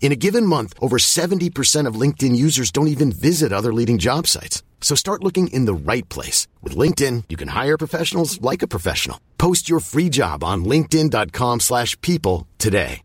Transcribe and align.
In 0.00 0.12
a 0.12 0.16
given 0.16 0.46
month, 0.46 0.72
over 0.80 0.98
70% 0.98 1.88
of 1.88 2.00
LinkedIn 2.00 2.36
users 2.36 2.70
don't 2.70 2.88
even 2.88 3.10
visit 3.12 3.52
other 3.52 3.72
leading 3.72 3.98
job 3.98 4.26
sites. 4.26 4.62
So 4.80 4.94
start 4.94 5.24
looking 5.24 5.48
in 5.48 5.66
the 5.66 5.92
right 5.92 6.08
place. 6.08 6.46
With 6.62 6.76
LinkedIn, 6.78 7.24
you 7.28 7.36
can 7.36 7.48
hire 7.48 7.76
professionals 7.76 8.40
like 8.40 8.62
a 8.62 8.68
professional. 8.68 9.18
Post 9.36 9.68
your 9.68 9.80
free 9.80 10.08
job 10.08 10.44
on 10.44 10.64
linkedin.com 10.64 11.60
slash 11.60 12.00
people 12.00 12.46
today. 12.58 13.02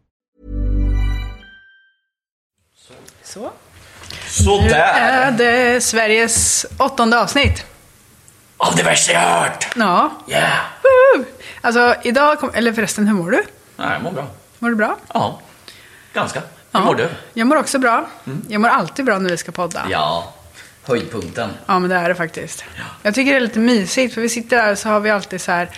Så. 3.24 3.52
Sådär! 4.28 4.94
Är 4.96 5.32
det 5.32 5.84
Sveriges 5.84 6.66
åttonde 6.78 7.20
avsnitt? 7.20 7.66
Av 8.58 8.76
det 8.76 8.84
värsta 8.84 9.14
jag 9.14 9.20
hört! 9.20 9.68
Ja. 9.76 10.12
Yeah! 10.28 10.60
Woo! 10.84 11.26
Alltså 11.62 11.96
idag, 12.04 12.40
kom, 12.40 12.52
eller 12.54 12.74
förresten 12.74 13.08
hur 13.08 13.14
mår 13.16 13.32
du? 13.32 13.44
Nej, 13.76 13.94
jag 13.94 14.04
mår 14.04 14.12
bra. 14.12 14.28
Mår 14.60 14.70
du 14.70 14.76
bra? 14.76 14.98
Ja, 15.14 15.42
ganska. 16.14 16.42
Hur 16.72 16.80
mår 16.80 16.96
du? 16.96 17.10
Jag 17.34 17.48
mår 17.48 17.56
också 17.56 17.80
bra. 17.80 18.06
Jag 18.48 18.62
mår 18.62 18.68
alltid 18.68 19.06
bra 19.06 19.20
när 19.20 19.30
vi 19.30 19.38
ska 19.38 19.52
podda. 19.52 19.88
Ja, 19.90 20.34
höjdpunkten. 20.84 21.50
Ja, 21.66 21.80
men 21.80 21.90
det 21.90 21.96
är 21.96 22.10
det 22.10 22.16
faktiskt. 22.16 22.64
Jag 23.04 23.16
tycker 23.16 23.32
det 23.32 23.38
är 23.38 23.42
lite 23.42 23.60
mysigt, 23.60 24.14
för 24.14 24.22
vi 24.22 24.30
sitter 24.30 24.58
där 24.58 24.72
och 24.72 24.78
så 24.78 24.90
har 24.90 25.00
vi 25.00 25.10
alltid 25.10 25.42
så 25.42 25.52
här 25.52 25.70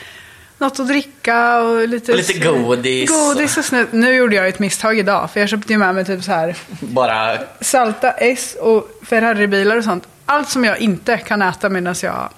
något 0.58 0.80
att 0.80 0.88
dricka 0.88 1.62
och 1.62 1.88
lite... 1.88 2.12
Och 2.12 2.18
lite 2.18 2.34
godis. 2.40 3.10
Godis 3.10 3.58
och 3.58 3.66
snö. 3.66 3.86
Nu 3.92 4.14
gjorde 4.16 4.36
jag 4.36 4.48
ett 4.48 4.60
misstag 4.60 5.00
idag, 5.00 5.32
för 5.32 5.40
jag 5.40 5.50
köpte 5.50 5.74
ju 5.74 5.80
med 5.80 5.96
mig 5.96 6.06
typ 6.06 6.24
så 6.24 6.32
här 6.32 6.56
Bara, 6.80 7.38
salta 7.62 8.12
S 8.12 8.56
och 8.60 8.90
Ferrari-bilar 9.04 9.78
och 9.78 9.84
sånt. 9.84 10.08
Allt 10.26 10.50
som 10.50 10.66
jag 10.66 10.78
inte 10.80 11.18
kan 11.18 11.42
äta 11.42 11.70
medan 11.70 11.96
jag... 12.04 12.30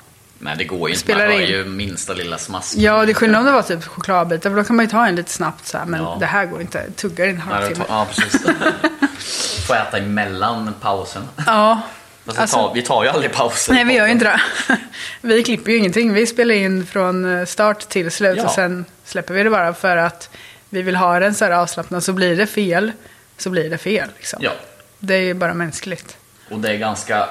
nej 0.46 0.56
det 0.58 0.64
går 0.64 0.90
ju 0.90 0.96
inte. 0.96 1.16
Man 1.18 1.32
in. 1.32 1.42
ju 1.48 1.66
minsta 1.66 2.14
lilla 2.14 2.38
smask. 2.38 2.74
Ja, 2.78 3.06
det 3.06 3.12
är 3.12 3.14
skillnad 3.14 3.40
om 3.40 3.46
det 3.46 3.52
var 3.52 3.62
typ 3.62 3.84
chokladbitar, 3.84 4.50
för 4.50 4.58
då 4.58 4.64
kan 4.64 4.76
man 4.76 4.86
ju 4.86 4.92
ta 4.92 5.08
en 5.08 5.16
lite 5.16 5.32
snabbt 5.32 5.68
så 5.68 5.78
här. 5.78 5.86
Men 5.86 6.02
Ja. 6.02 6.18
det 6.20 6.26
här 6.26 6.46
går 6.46 6.62
inte. 6.62 6.92
Tuggar 6.92 7.26
i 7.26 7.30
en 7.30 7.38
halvtimme. 7.42 7.86
Ja, 7.90 8.08
precis. 8.10 8.42
Får 9.68 9.76
äta 9.76 9.98
emellan 9.98 10.74
pausen. 10.82 11.24
Ja. 11.46 11.82
Alltså- 12.28 12.58
tar, 12.58 12.74
vi 12.74 12.82
tar 12.82 13.04
ju 13.04 13.10
aldrig 13.10 13.32
pauser. 13.34 13.74
Nej, 13.74 13.84
vi 13.86 13.94
gör 13.94 14.06
ju 14.06 14.12
inte 14.12 14.26
det. 14.26 14.42
Vi 15.22 15.44
klipper 15.44 15.72
ju 15.72 15.78
ingenting. 15.78 16.14
Vi 16.14 16.28
spelar 16.28 16.56
in 16.56 16.86
från 16.86 17.40
eh, 17.40 17.46
start 17.46 17.80
till 17.90 18.12
slut 18.12 18.38
Ja. 18.38 18.44
och 18.46 18.52
sen 18.52 18.86
släpper 19.06 19.34
vi 19.34 19.44
det 19.44 19.50
bara 19.50 19.74
för 19.74 19.98
att 19.98 20.30
vi 20.70 20.82
vill 20.82 20.96
ha 20.96 21.20
den 21.20 21.36
så 21.36 21.46
här 21.46 21.52
avslappnad. 21.52 22.04
Så 22.04 22.14
blir 22.14 22.36
det 22.38 22.48
fel, 22.48 22.92
så 23.38 23.50
blir 23.50 23.70
det 23.70 23.78
fel. 23.78 24.10
Liksom. 24.18 24.40
Ja, 24.44 24.52
Det 25.00 25.16
är 25.16 25.20
ju 25.22 25.34
bara 25.34 25.54
mänskligt. 25.54 26.18
och 26.52 26.60
det 26.60 26.70
är 26.70 26.78
ganska... 26.78 27.30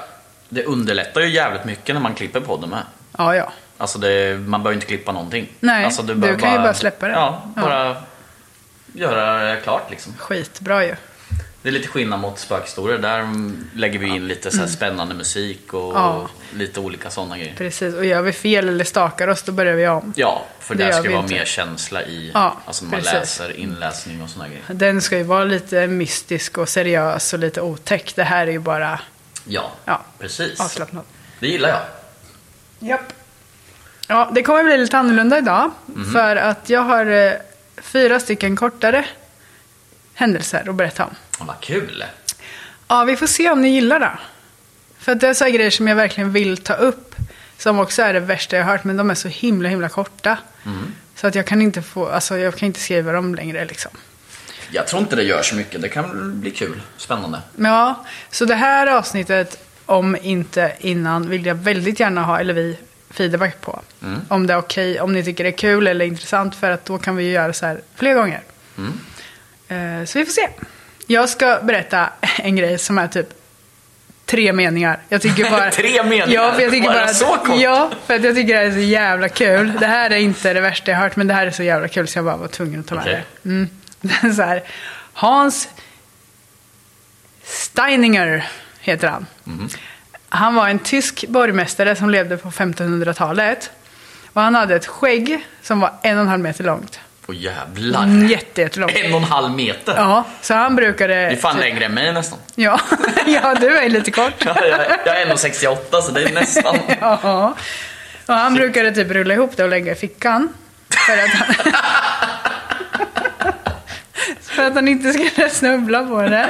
Det 0.49 0.63
underlättar 0.63 1.21
ju 1.21 1.29
jävligt 1.29 1.65
mycket 1.65 1.95
när 1.95 2.01
man 2.01 2.13
klipper 2.13 2.39
podden 2.39 2.69
med. 2.69 2.83
Ja, 3.17 3.35
ja. 3.35 3.51
Alltså 3.77 3.99
det, 3.99 4.39
man 4.47 4.63
behöver 4.63 4.73
inte 4.75 4.87
klippa 4.87 5.11
någonting. 5.11 5.49
Nej, 5.59 5.85
alltså 5.85 6.01
du 6.03 6.15
behöver 6.15 6.39
kan 6.39 6.51
ju 6.53 6.57
bara 6.59 6.73
släppa 6.73 7.07
det. 7.07 7.13
Ja, 7.13 7.43
Ja. 7.55 7.61
bara 7.61 7.95
göra 8.93 9.43
det 9.43 9.61
klart 9.61 9.91
liksom. 9.91 10.13
Skitbra 10.17 10.85
ju. 10.85 10.95
Det 11.61 11.69
är 11.69 11.73
lite 11.73 11.87
skillnad 11.87 12.19
mot 12.19 12.39
spökhistorier. 12.39 12.97
Där 12.97 13.27
lägger 13.73 13.99
vi 13.99 14.07
in 14.07 14.27
lite 14.27 14.51
så 14.51 14.57
här 14.57 14.67
spännande 14.67 15.15
musik 15.15 15.73
och 15.73 15.91
Mm. 15.91 16.01
Ja. 16.03 16.27
lite 16.53 16.79
olika 16.79 17.09
sådana 17.09 17.37
grejer. 17.37 17.55
Precis. 17.57 17.95
Och 17.95 18.05
gör 18.05 18.21
vi 18.21 18.31
fel 18.31 18.67
eller 18.69 18.83
stakar 18.85 19.27
oss, 19.27 19.43
då 19.43 19.51
börjar 19.51 19.73
vi 19.73 19.87
om. 19.87 20.13
Ja, 20.15 20.45
för 20.59 20.75
Det 20.75 20.83
där 20.83 20.91
ska 20.91 21.01
det 21.01 21.09
vara 21.09 21.21
inte. 21.21 21.33
mer 21.33 21.45
känsla 21.45 22.03
i, 22.03 22.31
Ja, 22.33 22.57
alltså 22.65 22.85
när 22.85 22.91
man 22.91 22.99
precis. 22.99 23.13
läser 23.13 23.57
inläsning 23.59 24.21
och 24.21 24.29
sådana 24.29 24.49
grejer. 24.49 24.63
Den 24.67 25.01
ska 25.01 25.17
ju 25.17 25.23
vara 25.23 25.43
lite 25.43 25.87
mystisk 25.87 26.57
och 26.57 26.69
seriös 26.69 27.33
och 27.33 27.39
lite 27.39 27.61
otäck. 27.61 28.13
Det 28.15 28.23
här 28.23 28.47
är 28.47 28.51
ju 28.51 28.59
bara 28.59 28.99
Ja, 29.45 29.71
Ja. 29.85 30.01
precis. 30.19 30.59
avslappnat. 30.59 31.05
Det 31.39 31.47
gillar 31.47 31.69
jag. 31.69 31.79
Japp. 32.79 33.13
Ja, 34.07 34.31
det 34.35 34.43
kommer 34.43 34.63
bli 34.63 34.77
lite 34.77 34.97
annorlunda 34.97 35.37
idag. 35.37 35.71
Mhm. 35.85 36.11
För 36.13 36.35
att 36.35 36.69
jag 36.69 36.81
har 36.81 37.05
eh, 37.05 37.31
fyra 37.77 38.19
stycken 38.19 38.55
kortare 38.55 39.05
händelser 40.13 40.69
att 40.69 40.75
berätta 40.75 41.05
om. 41.05 41.15
Ja, 41.39 41.45
vad 41.45 41.59
kul. 41.59 42.03
Ja, 42.87 43.03
vi 43.03 43.15
får 43.15 43.27
se 43.27 43.49
om 43.51 43.61
ni 43.61 43.69
gillar 43.69 43.99
det. 43.99 44.11
För 44.99 45.11
att 45.11 45.19
det 45.19 45.27
är 45.27 45.33
så 45.33 45.43
här 45.43 45.51
grejer 45.51 45.71
som 45.71 45.87
jag 45.87 45.95
verkligen 45.95 46.31
vill 46.33 46.57
ta 46.57 46.73
upp. 46.73 47.15
Som 47.57 47.79
också 47.79 48.01
är 48.01 48.13
det 48.13 48.19
värsta 48.19 48.55
jag 48.55 48.63
har 48.63 48.71
hört, 48.71 48.83
men 48.83 48.97
de 48.97 49.09
är 49.09 49.15
så 49.15 49.27
himla, 49.27 49.69
himla 49.69 49.89
korta. 49.89 50.37
Mhm. 50.63 50.93
Så 51.15 51.27
att 51.27 51.35
jag 51.35 51.45
kan 51.45 51.61
inte 51.61 51.81
få, 51.81 52.07
alltså 52.07 52.37
jag 52.37 52.55
kan 52.55 52.67
inte 52.67 52.79
skriva 52.79 53.11
dem 53.11 53.35
längre 53.35 53.65
liksom. 53.65 53.91
Jag 54.71 54.87
tror 54.87 55.01
inte 55.01 55.15
det 55.15 55.23
gör 55.23 55.41
så 55.41 55.55
mycket. 55.55 55.81
Det 55.81 55.89
kan 55.89 56.39
bli 56.41 56.51
kul. 56.51 56.81
Spännande. 56.97 57.41
Ja, 57.55 58.05
så 58.31 58.45
det 58.45 58.55
här 58.55 58.87
avsnittet, 58.87 59.64
om 59.85 60.17
inte 60.21 60.73
innan, 60.79 61.29
vill 61.29 61.45
jag 61.45 61.55
väldigt 61.55 61.99
gärna 61.99 62.23
ha, 62.23 62.39
eller 62.39 62.53
vi, 62.53 62.77
feedback 63.09 63.61
på. 63.61 63.81
Om 64.27 64.47
det 64.47 64.53
är 64.53 64.57
okej, 64.57 64.99
om 65.01 65.13
ni 65.13 65.23
tycker 65.23 65.43
det 65.43 65.49
är 65.49 65.57
kul 65.57 65.87
eller 65.87 66.05
intressant, 66.05 66.55
för 66.55 66.71
att 66.71 66.85
då 66.85 66.97
kan 66.97 67.15
vi 67.15 67.23
ju 67.23 67.31
göra 67.31 67.53
så 67.53 67.65
här 67.65 67.81
fler 67.95 68.13
gånger. 68.13 68.41
Eh, 69.67 70.05
så 70.05 70.19
vi 70.19 70.25
får 70.25 70.31
se. 70.31 70.49
Jag 71.07 71.29
ska 71.29 71.59
berätta 71.63 72.09
en 72.37 72.55
grej 72.55 72.77
som 72.77 72.97
är 72.97 73.07
typ 73.07 73.27
tre 74.25 74.53
meningar. 74.53 74.99
Jag 75.09 75.21
tycker 75.21 75.51
bara... 75.51 75.71
Tre 75.71 76.03
meningar? 76.03 76.27
Ja, 76.27 76.53
för 76.53 76.61
jag 76.61 76.71
tycker 76.71 76.87
bara 76.87 77.03
att, 77.03 77.15
så 77.15 77.25
kort? 77.25 77.59
Ja, 77.59 77.91
för 78.05 78.15
att 78.15 78.23
jag 78.23 78.35
tycker 78.35 78.53
det 78.53 78.59
här 78.59 78.65
är 78.65 78.71
så 78.71 78.79
jävla 78.79 79.29
kul. 79.29 79.73
Det 79.79 79.87
här 79.87 80.09
är 80.09 80.15
inte 80.15 80.53
det 80.53 80.61
värsta 80.61 80.91
jag 80.91 80.97
hört, 80.97 81.15
men 81.15 81.27
det 81.27 81.33
här 81.33 81.47
är 81.47 81.51
så 81.51 81.63
jävla 81.63 81.87
kul 81.87 82.07
så 82.07 82.17
jag 82.17 82.25
bara 82.25 82.37
var 82.37 82.47
tvungen 82.47 82.79
att 82.79 82.87
ta 82.87 82.95
med 82.95 83.03
Okej. 83.03 83.23
det. 83.41 83.49
Mm. 83.49 83.69
Så 84.35 84.41
här. 84.41 84.63
Hans 85.13 85.69
Steininger 87.43 88.47
heter 88.85 89.07
han. 89.07 89.25
Mhm. 89.43 89.69
Han 90.29 90.55
var 90.55 90.69
en 90.69 90.79
tysk 90.79 91.25
borgmästare 91.27 91.95
som 91.95 92.09
levde 92.09 92.37
på 92.37 92.49
1500-talet. 92.49 93.71
Och 94.33 94.41
han 94.41 94.55
hade 94.55 94.75
ett 94.75 94.87
skägg 94.87 95.45
som 95.61 95.79
var 95.79 95.93
en 96.01 96.17
och 96.17 96.21
en 96.21 96.27
halv 96.27 96.41
meter 96.41 96.63
långt. 96.63 96.99
Åh 97.27 97.35
jävlar. 97.35 98.03
Mm, 98.03 98.27
jätte, 98.27 98.61
jättelångt. 98.61 98.95
En 98.95 99.13
och 99.13 99.19
en 99.19 99.25
halv 99.25 99.51
meter. 99.51 99.93
Ja, 99.97 100.23
så 100.41 100.53
han 100.53 100.75
brukade... 100.75 101.13
Det 101.13 101.21
är 101.21 101.35
fan 101.35 101.59
längre 101.59 101.85
än 101.85 101.93
mig 101.93 102.13
nästan. 102.13 102.39
Ja, 102.55 102.79
ja 103.27 103.55
du 103.55 103.77
är 103.77 103.89
lite 103.89 104.11
kort. 104.11 104.45
Ja, 104.45 104.65
jag, 104.65 104.79
jag 105.05 105.21
är 105.21 105.25
1,68 105.25 106.01
så 106.01 106.11
det 106.11 106.23
är 106.23 106.33
nästan. 106.33 106.75
Ja. 107.01 107.55
Och 108.25 108.33
han 108.33 108.53
brukade 108.53 108.91
typ 108.91 109.11
rulla 109.11 109.33
ihop 109.33 109.57
det 109.57 109.63
och 109.63 109.69
lägga 109.69 109.91
i 109.91 109.95
fickan. 109.95 110.49
För 110.89 111.13
att 111.13 111.29
han... 111.29 111.73
för 114.41 114.63
att 114.63 114.75
han 114.75 114.87
inte 114.87 115.13
skulle 115.13 115.49
snubbla 115.51 116.05
på 116.05 116.21
det. 116.21 116.49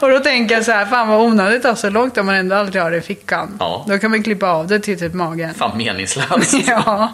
Och 0.00 0.10
då 0.10 0.18
tänker 0.20 0.54
jag 0.54 0.64
så 0.64 0.72
här, 0.72 0.86
fan 0.86 1.08
vad 1.08 1.20
onödigt 1.20 1.64
att 1.64 1.70
ha 1.70 1.76
så 1.76 1.90
långt 1.90 2.18
om 2.18 2.26
man 2.26 2.34
ändå 2.34 2.56
alltid 2.56 2.80
har 2.82 2.90
det 2.90 2.96
i 2.96 3.00
fickan. 3.00 3.56
Ja. 3.60 3.84
Då 3.88 3.98
kan 3.98 4.10
man 4.10 4.22
klippa 4.22 4.50
av 4.50 4.66
det 4.66 4.80
till 4.80 4.98
typ 4.98 5.14
magen. 5.14 5.54
Fan 5.54 5.76
meningslöst. 5.78 6.54
Ja. 6.66 7.12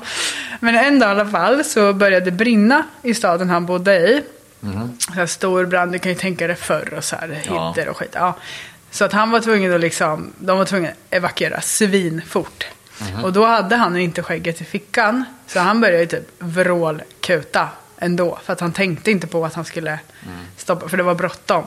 Men 0.61 0.75
en 0.77 0.99
dag 0.99 1.09
i 1.09 1.11
alla 1.11 1.27
fall 1.31 1.65
så 1.65 1.93
började 1.93 2.25
det 2.25 2.31
brinna 2.31 2.83
i 3.03 3.15
staden 3.15 3.51
han 3.51 3.67
bodde 3.67 3.97
i. 3.97 4.23
Så 4.99 5.13
här 5.13 5.27
stor 5.27 5.67
brand, 5.67 5.93
du 5.93 5.99
kan 5.99 6.13
ju 6.13 6.19
tänka 6.19 6.47
dig 6.47 6.57
förr 6.57 6.95
och 6.97 7.05
så 7.05 7.17
här, 7.17 7.41
Ja. 7.47 7.75
och 7.91 7.97
skit. 7.97 8.11
Ja. 8.13 8.35
Så 8.91 9.05
att 9.05 9.13
han 9.13 9.31
var 9.31 9.41
tvungen 9.41 9.75
att 9.75 9.81
liksom, 9.81 10.33
de 10.39 10.59
var 10.59 10.65
tvungna 10.65 10.89
att 10.89 10.95
evakuera 11.11 11.61
svinfort. 11.61 12.65
Och 13.23 13.33
då 13.33 13.45
hade 13.47 13.77
han 13.77 13.97
inte 13.97 14.23
skägget 14.23 14.61
i 14.61 14.65
fickan. 14.65 15.25
Så 15.47 15.61
han 15.61 15.81
började 15.81 16.01
ju 16.01 16.07
typ 16.07 16.29
vrålkuta 16.39 17.69
ändå. 18.01 18.39
För 18.45 18.53
att 18.53 18.61
han 18.61 18.73
tänkte 18.73 19.11
inte 19.11 19.27
på 19.27 19.45
att 19.47 19.55
han 19.55 19.65
skulle 19.65 19.99
stoppa, 20.57 20.89
för 20.89 20.97
det 20.97 21.03
var 21.03 21.15
bråttom. 21.15 21.65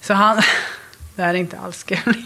Så 0.00 0.14
han, 0.14 0.36
det 1.16 1.22
här 1.22 1.30
är 1.34 1.38
inte 1.38 1.58
alls 1.58 1.82
kul. 1.82 1.98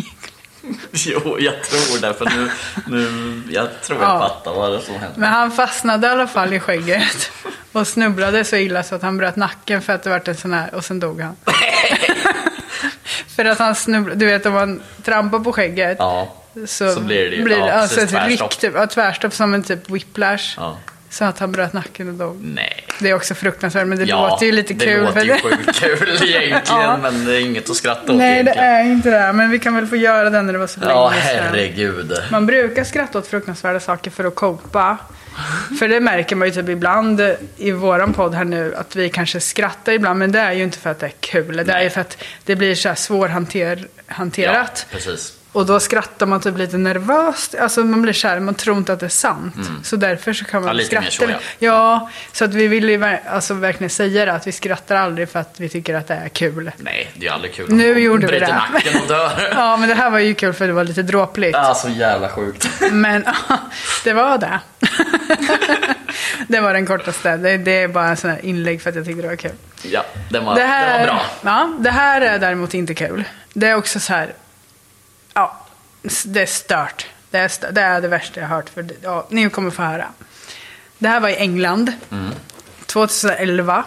Jo, 0.92 1.36
jag 1.40 1.62
tror 1.64 2.00
det. 2.00 2.14
För 2.14 2.24
nu, 2.24 2.50
nu, 2.86 3.42
jag 3.52 3.68
tror 3.82 4.00
jag 4.02 4.08
Ja. 4.10 4.18
fattar 4.28 4.52
vad 4.54 4.72
det 4.72 4.80
som 4.80 4.94
händer. 4.94 5.20
Men 5.20 5.32
han 5.32 5.52
fastnade 5.52 6.06
i 6.06 6.10
alla 6.10 6.26
fall 6.26 6.52
i 6.52 6.60
skägget. 6.60 7.30
Och 7.72 7.86
snubblade 7.88 8.44
så 8.44 8.56
illa 8.56 8.82
så 8.82 8.94
att 8.94 9.02
han 9.02 9.16
bröt 9.18 9.36
nacken 9.36 9.82
för 9.82 9.92
att 9.92 10.02
det 10.02 10.10
vart 10.10 10.28
en 10.28 10.36
sån 10.36 10.52
här, 10.52 10.74
och 10.74 10.84
sen 10.84 11.00
dog 11.00 11.20
han. 11.20 11.36
för 13.36 13.44
att 13.44 13.58
han 13.58 13.74
snubblade, 13.74 14.18
du 14.20 14.26
vet 14.26 14.46
om 14.46 14.52
man 14.52 14.82
trampar 15.02 15.38
på 15.38 15.52
skägget. 15.52 15.96
Ja, 16.00 16.34
Så, 16.66 16.92
Så 16.94 17.00
blir 17.00 17.30
det 17.30 17.36
ju- 17.36 17.42
blir 17.44 17.58
ja, 17.58 17.72
alltså 17.72 18.00
ett 18.00 18.10
tvärstopp. 18.10 18.50
riktigt, 18.50 18.72
ja, 18.74 18.86
tvärstopp 18.86 19.32
som 19.34 19.54
en 19.54 19.62
typ 19.62 19.90
whiplash. 19.90 20.54
ja. 20.56 20.78
Så 21.14 21.24
att 21.24 21.38
han 21.38 21.52
bröt 21.52 21.72
nacken 21.72 22.08
och 22.08 22.14
dog. 22.14 22.40
Nej. 22.44 22.84
Det 23.00 23.10
är 23.10 23.14
också 23.14 23.34
fruktansvärt 23.34 23.86
men 23.86 23.98
det 23.98 24.04
ja, 24.04 24.28
låter 24.28 24.46
ju 24.46 24.52
lite 24.52 24.74
det 24.74 24.84
kul. 24.84 25.00
låter 25.04 25.12
för 25.20 25.26
ju 25.26 25.32
det- 25.32 25.40
sjukt 25.40 25.80
kul 25.80 26.08
egentligen, 26.22 26.80
Ja. 26.82 26.96
men 27.02 27.24
det 27.24 27.36
är 27.36 27.40
inget 27.40 27.70
att 27.70 27.76
skratta 27.76 28.12
åt 28.12 28.18
Nej 28.18 28.42
det 28.42 28.50
egentligen. 28.50 28.70
är 28.74 28.84
inte 28.84 29.10
det. 29.10 29.32
Men 29.32 29.50
vi 29.50 29.58
kan 29.58 29.74
väl 29.74 29.86
få 29.86 29.96
göra 29.96 30.30
det 30.30 30.42
när 30.42 30.52
det 30.52 30.58
var 30.58 30.66
så 30.66 30.80
Ja, 30.82 31.10
länge 31.10 31.22
sedan. 31.22 31.44
herregud. 31.44 32.12
Man 32.30 32.46
brukar 32.46 32.84
skratta 32.84 33.18
åt 33.18 33.26
fruktansvärda 33.26 33.80
saker 33.80 34.10
för 34.10 34.24
att 34.24 34.34
copa. 34.34 34.96
För 35.78 35.88
det 35.88 36.00
märker 36.00 36.36
man 36.36 36.48
ju 36.48 36.54
typ 36.54 36.68
ibland 36.68 37.20
i 37.56 37.70
våran 37.70 38.12
podd 38.12 38.34
här 38.34 38.44
nu 38.44 38.74
att 38.74 38.96
vi 38.96 39.08
kanske 39.08 39.40
skrattar 39.40 39.92
ibland 39.92 40.18
men 40.18 40.32
det 40.32 40.38
är 40.40 40.52
ju 40.52 40.62
inte 40.62 40.78
för 40.78 40.90
att 40.90 40.98
det 41.00 41.06
är 41.06 41.12
kul. 41.20 41.56
Det 41.66 41.72
är 41.72 41.82
ju 41.82 41.90
för 41.90 42.00
att 42.00 42.18
det 42.44 42.56
blir 42.56 42.74
så 42.74 42.88
här 42.88 42.94
svårhanterat. 42.94 43.88
Ja, 44.36 44.66
precis. 44.90 45.32
Och 45.54 45.66
då 45.66 45.80
skrattar 45.80 46.26
man 46.26 46.40
typ 46.40 46.58
lite 46.58 46.76
nervöst. 46.76 47.54
Alltså 47.54 47.84
man 47.84 48.02
blir 48.02 48.12
kär, 48.12 48.40
man 48.40 48.54
tror 48.54 48.76
inte 48.76 48.92
att 48.92 49.00
det 49.00 49.06
är 49.06 49.10
sant. 49.10 49.54
Så 49.82 49.96
därför 49.96 50.32
så 50.32 50.44
kan 50.44 50.62
man 50.62 50.70
Mm. 50.70 50.76
Ja, 50.90 50.98
lite 51.00 51.10
skratta. 51.12 51.32
så, 51.34 51.38
ja. 51.38 51.38
ja, 51.58 52.10
så 52.32 52.44
att 52.44 52.54
vi 52.54 52.68
vill 52.68 52.88
ju 52.88 53.04
alltså 53.30 53.54
verkligen 53.54 53.90
säga 53.90 54.24
det. 54.24 54.32
Att 54.32 54.46
vi 54.46 54.52
skrattar 54.52 54.96
aldrig 54.96 55.28
för 55.28 55.38
att 55.40 55.54
vi 55.60 55.68
tycker 55.68 55.94
att 55.94 56.06
det 56.08 56.14
är 56.14 56.28
kul. 56.28 56.70
Nej, 56.76 57.10
det 57.14 57.26
är 57.26 57.32
aldrig 57.32 57.54
kul. 57.54 57.66
Nu 57.72 57.98
gjorde 58.00 58.26
vi 58.26 58.38
det. 58.38 58.48
nacken 58.72 59.00
och 59.02 59.08
dör. 59.08 59.30
Ja, 59.56 59.76
men 59.76 59.88
det 59.88 59.94
här 59.94 60.10
var 60.10 60.18
ju 60.18 60.34
kul 60.34 60.52
för 60.52 60.66
det 60.66 60.72
var 60.72 60.84
lite 60.84 61.02
dråpligt. 61.02 61.56
Ja, 61.56 61.74
så 61.74 61.88
jävla 61.88 62.28
sjukt. 62.28 62.68
Men 62.92 63.24
det 64.04 64.12
var 64.12 64.38
det. 64.38 64.60
det 66.48 66.60
var 66.60 66.72
den 66.74 66.86
kortaste. 66.86 67.36
Det, 67.36 67.56
det 67.56 67.82
är 67.82 67.88
bara 67.88 68.08
en 68.08 68.16
sån 68.16 68.30
här 68.30 68.44
inlägg 68.44 68.82
för 68.82 68.90
att 68.90 68.96
jag 68.96 69.04
tyckte 69.04 69.22
det 69.22 69.28
var 69.28 69.36
kul. 69.36 69.52
Ja, 69.82 70.04
den 70.30 70.44
var, 70.44 70.54
Det 70.54 70.62
här, 70.64 70.98
den 70.98 71.06
var 71.06 71.14
bra. 71.14 71.22
Ja, 71.42 71.72
det 71.78 71.90
här 71.90 72.20
är 72.20 72.38
däremot 72.38 72.74
inte 72.74 72.94
kul. 72.94 73.24
Det 73.52 73.68
är 73.68 73.74
också 73.74 74.00
så 74.00 74.12
här. 74.12 74.32
Ja, 75.34 75.66
det 76.24 76.42
är 76.42 76.46
stört. 76.46 77.06
Det 77.30 77.38
är, 77.38 77.48
stört. 77.48 77.74
Det, 77.74 77.80
är 77.80 78.00
det 78.00 78.08
värsta 78.08 78.40
jag 78.40 78.48
har 78.48 78.56
hört. 78.56 78.68
För 78.68 78.86
ja, 79.02 79.26
ni 79.30 79.50
kommer 79.50 79.70
få 79.70 79.82
höra. 79.82 80.08
Det 80.98 81.08
här 81.08 81.20
var 81.20 81.28
i 81.28 81.36
England. 81.36 81.92
2011 82.86 83.84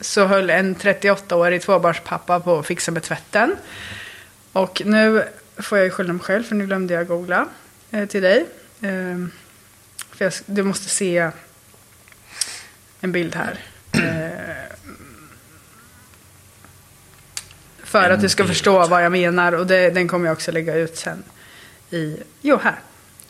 så 0.00 0.26
höll 0.26 0.50
en 0.50 0.76
38-årig 0.76 1.62
tvåbarnspappa 1.62 2.40
på 2.40 2.58
att 2.58 2.66
fixa 2.66 2.92
med 2.92 3.02
tvätten. 3.02 3.56
Och 4.52 4.82
nu 4.84 5.24
får 5.56 5.78
jag 5.78 5.84
ju 5.84 5.90
skylla 5.90 6.12
mig 6.12 6.22
själv 6.22 6.42
för 6.42 6.54
nu 6.54 6.66
glömde 6.66 6.94
jag 6.94 7.06
googla 7.06 7.46
eh, 7.90 8.06
till 8.06 8.22
dig. 8.22 8.46
Ehm, 8.80 9.30
för 10.12 10.24
jag, 10.24 10.32
du 10.46 10.62
måste 10.62 10.88
se 10.88 11.30
en 13.00 13.12
bild 13.12 13.36
här. 13.36 13.58
Eh, 13.92 14.49
för 17.90 18.10
att 18.10 18.20
du 18.20 18.28
ska 18.28 18.46
förstå 18.46 18.86
vad 18.86 19.04
jag 19.04 19.12
menar. 19.12 19.52
Och 19.52 19.66
det, 19.66 19.90
den 19.90 20.08
kommer 20.08 20.26
jag 20.26 20.32
också 20.32 20.52
lägga 20.52 20.74
ut 20.74 20.96
sen. 20.96 21.22
I, 21.90 22.16
jo, 22.40 22.58
här. 22.62 22.74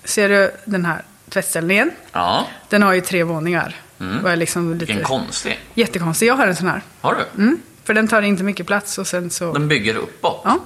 Ser 0.04 0.28
du 0.28 0.50
den 0.64 0.84
här 0.84 1.02
tvättställningen? 1.28 1.90
Ja, 2.12 2.46
Den 2.68 2.82
har 2.82 2.92
ju 2.92 3.00
tre 3.00 3.22
våningar. 3.22 3.76
Mm. 4.00 4.24
Och 4.24 4.30
är 4.30 4.36
liksom 4.36 4.72
lite 4.74 4.84
vilken 4.84 5.04
konstig. 5.04 5.58
jättekonstig. 5.74 6.26
Jag 6.26 6.34
har 6.34 6.46
en 6.46 6.56
sån 6.56 6.68
här. 6.68 6.82
Har 7.00 7.14
du? 7.14 7.42
Mm, 7.42 7.62
för 7.84 7.94
den 7.94 8.08
tar 8.08 8.22
inte 8.22 8.42
mycket 8.42 8.66
plats 8.66 8.98
och 8.98 9.06
sen 9.06 9.30
så... 9.30 9.52
Den 9.52 9.68
bygger 9.68 9.94
uppåt? 9.96 10.40
Ja, 10.44 10.58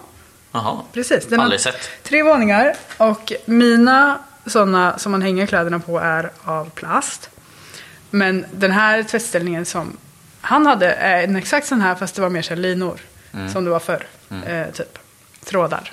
Jaha. 0.52 0.80
precis. 0.92 1.26
Den 1.26 1.40
Aldrig 1.40 1.60
sett. 1.60 1.90
tre 2.02 2.22
våningar 2.22 2.74
och 2.96 3.32
mina 3.44 4.18
sådana 4.46 4.98
som 4.98 5.12
man 5.12 5.22
hänger 5.22 5.46
kläderna 5.46 5.78
på 5.80 5.98
är 5.98 6.30
av 6.44 6.70
plast. 6.70 7.30
Men 8.10 8.44
den 8.52 8.70
här 8.72 9.02
tvättställningen 9.02 9.64
som 9.64 9.96
han 10.40 10.66
hade 10.66 10.86
är 10.92 11.24
en 11.24 11.36
exakt 11.36 11.66
sån 11.66 11.80
här 11.80 11.94
fast 11.94 12.14
det 12.14 12.22
var 12.22 12.28
mer 12.30 12.42
så 12.42 12.54
linor. 12.54 13.00
Mm. 13.34 13.48
Som 13.48 13.64
det 13.64 13.70
var 13.70 13.80
förr. 13.80 14.06
Eh, 14.46 14.70
typ 14.70 14.98
trådar. 15.44 15.92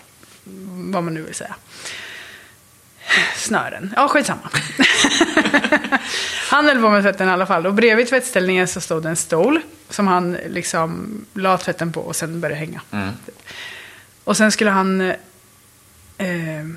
Vad 0.94 1.04
man 1.04 1.14
nu 1.14 1.22
vill 1.22 1.36
säga. 1.36 1.56
Snören. 3.36 3.94
Ja, 3.96 4.08
skitsamma. 4.08 4.50
han 6.50 6.66
höll 6.66 6.82
på 6.82 6.90
med 6.90 7.04
tvätten 7.04 7.28
i 7.28 7.32
alla 7.32 7.46
fall. 7.46 7.66
Och 7.68 7.74
bredvid 7.74 8.10
tvättställningen 8.10 8.68
så 8.68 8.82
stod 8.82 9.06
en 9.06 9.16
stol. 9.16 9.60
Som 9.90 10.08
han 10.08 10.38
liksom 10.48 11.22
la 11.34 11.58
tvätten 11.58 11.92
på 11.92 12.02
och 12.02 12.16
sen 12.16 12.42
började 12.42 12.60
hänga. 12.60 12.82
Mm. 12.92 13.10
Och 14.24 14.38
sen 14.38 14.52
skulle 14.52 14.72
han... 14.72 15.02
Eh, 16.18 16.68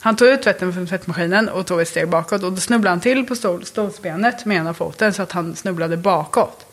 han 0.00 0.16
tog 0.16 0.28
ut 0.28 0.42
tvätten 0.42 0.72
från 0.72 0.86
tvättmaskinen 0.86 1.48
och 1.48 1.66
tog 1.66 1.80
ett 1.80 1.88
steg 1.88 2.08
bakåt. 2.08 2.42
Och 2.42 2.52
då 2.52 2.60
snubblade 2.60 2.92
han 2.92 3.00
till 3.00 3.26
på 3.26 3.36
stol, 3.36 3.64
stolsbenet 3.64 4.44
med 4.44 4.56
ena 4.56 4.74
foten 4.74 5.12
så 5.12 5.22
att 5.22 5.32
han 5.32 5.56
snubblade 5.56 5.96
bakåt. 5.96 6.66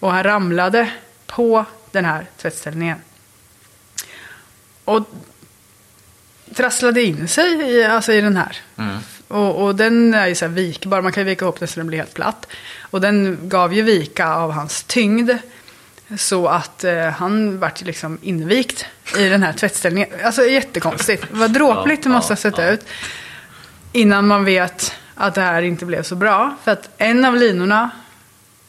Och 0.00 0.12
han 0.12 0.22
ramlade 0.22 0.90
på 1.34 1.64
den 1.90 2.04
här 2.04 2.26
tvättställningen. 2.36 2.98
Och 4.84 5.02
trasslade 6.54 7.02
in 7.02 7.28
sig 7.28 7.62
i, 7.62 7.84
alltså 7.84 8.12
i 8.12 8.20
den 8.20 8.36
här. 8.36 8.56
Och, 9.28 9.64
och 9.64 9.74
den 9.74 10.14
är 10.14 10.26
ju 10.26 10.34
så 10.34 10.44
här 10.44 10.52
vikbar, 10.52 11.02
man 11.02 11.12
kan 11.12 11.20
ju 11.20 11.24
vika 11.24 11.44
ihop 11.44 11.58
den 11.58 11.68
så 11.68 11.80
den 11.80 11.86
blir 11.86 11.98
helt 11.98 12.14
platt. 12.14 12.46
Och 12.80 13.00
den 13.00 13.38
gav 13.42 13.74
ju 13.74 13.82
vika 13.82 14.28
av 14.28 14.52
hans 14.52 14.82
tyngd. 14.82 15.30
Så 16.18 16.46
att 16.46 16.84
eh, 16.84 17.08
han 17.08 17.58
vart 17.58 17.80
liksom 17.80 18.18
invikt 18.22 18.86
i 19.18 19.28
den 19.28 19.42
här 19.42 19.52
tvättställningen. 19.52 20.08
Alltså 20.24 20.42
jättekonstigt. 20.42 21.24
Vad 21.30 21.50
dråpligt 21.50 22.02
det 22.02 22.08
måste 22.08 22.32
ha 22.32 22.36
sett 22.36 22.58
ut. 22.58 22.86
Innan 23.92 24.26
man 24.26 24.44
vet 24.44 24.92
att 25.14 25.34
det 25.34 25.40
här 25.40 25.62
inte 25.62 25.86
blev 25.86 26.02
så 26.02 26.16
bra. 26.16 26.56
För 26.64 26.70
att 26.72 26.90
en 26.98 27.24
av 27.24 27.36
linorna 27.36 27.90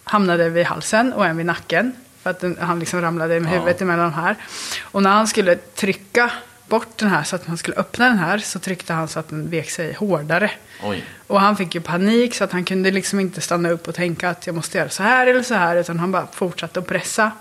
hamnade 0.03 0.49
vid 0.49 0.65
halsen 0.65 1.13
och 1.13 1.25
en 1.25 1.37
vid 1.37 1.45
nacken. 1.45 1.93
För 2.25 2.29
att 2.29 2.39
den, 2.39 2.57
han 2.61 2.79
liksom 2.79 3.01
ramlade 3.01 3.39
med 3.39 3.49
Ja. 3.53 3.57
huvudet 3.59 3.81
emellan 3.81 4.11
de 4.11 4.13
här. 4.13 4.35
Och 4.81 5.03
när 5.03 5.09
han 5.09 5.27
skulle 5.27 5.55
trycka 5.55 6.31
bort 6.67 6.97
den 6.97 7.09
här 7.09 7.23
så 7.23 7.35
att 7.35 7.47
man 7.47 7.57
skulle 7.57 7.77
öppna 7.77 8.05
den 8.05 8.17
här 8.17 8.37
så 8.37 8.59
tryckte 8.59 8.93
han 8.93 9.07
så 9.07 9.19
att 9.19 9.29
den 9.29 9.49
vek 9.49 9.69
sig 9.69 9.93
hårdare. 9.93 10.51
Oj. 10.83 11.03
Och 11.27 11.41
han 11.41 11.57
fick 11.57 11.75
ju 11.75 11.81
panik 11.81 12.35
så 12.35 12.43
att 12.43 12.51
han 12.51 12.65
kunde 12.65 12.91
liksom 12.91 13.19
inte 13.19 13.41
stanna 13.41 13.69
upp 13.69 13.87
och 13.87 13.95
tänka 13.95 14.29
att 14.29 14.45
jag 14.47 14.55
måste 14.55 14.77
göra 14.77 14.89
så 14.89 15.03
här 15.03 15.27
eller 15.27 15.43
så 15.43 15.53
här. 15.53 15.75
Utan 15.75 15.99
han 15.99 16.11
bara 16.11 16.27
fortsatte 16.33 16.79
att 16.79 16.87
pressa. 16.87 17.31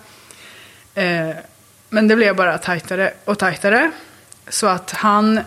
Eh, 0.94 1.30
men 1.90 2.08
det 2.08 2.16
blev 2.16 2.36
bara 2.36 2.58
tajtare 2.58 3.12
och 3.24 3.38
tajtare. 3.38 3.90
Så 4.48 4.66
att 4.66 4.90
han 4.90 5.40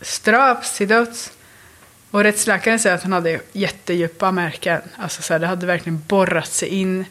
ströps 0.00 0.76
till 0.76 0.88
döds. 0.88 1.32
Och 2.10 2.22
rättsläkaren 2.22 2.78
säger 2.78 2.96
att 2.96 3.02
han 3.02 3.12
hade 3.12 3.40
jättedjupa 3.52 4.32
märken. 4.32 4.80
Alltså 4.96 5.22
så 5.22 5.32
här, 5.34 5.40
det 5.40 5.46
hade 5.46 5.66
verkligen 5.66 6.02
borrat 6.08 6.52
sig 6.52 6.68
in 6.68 7.04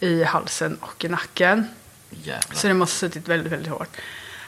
i 0.00 0.24
halsen 0.24 0.76
och 0.80 1.04
i 1.04 1.08
nacken. 1.08 1.68
Jävlar. 2.10 2.54
Så 2.56 2.66
det 2.68 2.74
måste 2.74 3.06
ha 3.06 3.10
suttit 3.10 3.28
väldigt, 3.28 3.52
väldigt 3.52 3.72
hårt. 3.72 3.88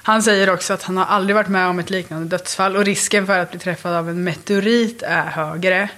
Han 0.04 0.22
säger 0.22 0.50
också 0.50 0.72
att 0.74 0.82
han 0.82 0.96
har 0.96 1.04
aldrig 1.04 1.36
varit 1.36 1.48
med 1.48 1.66
om 1.68 1.78
ett 1.78 1.90
liknande 1.90 2.28
dödsfall 2.36 2.76
och 2.76 2.84
risken 2.84 3.26
för 3.26 3.38
att 3.38 3.50
bli 3.50 3.60
träffad 3.60 3.94
av 3.94 4.08
en 4.10 4.24
meteorit 4.24 5.02
är 5.02 5.24
högre. 5.24 5.88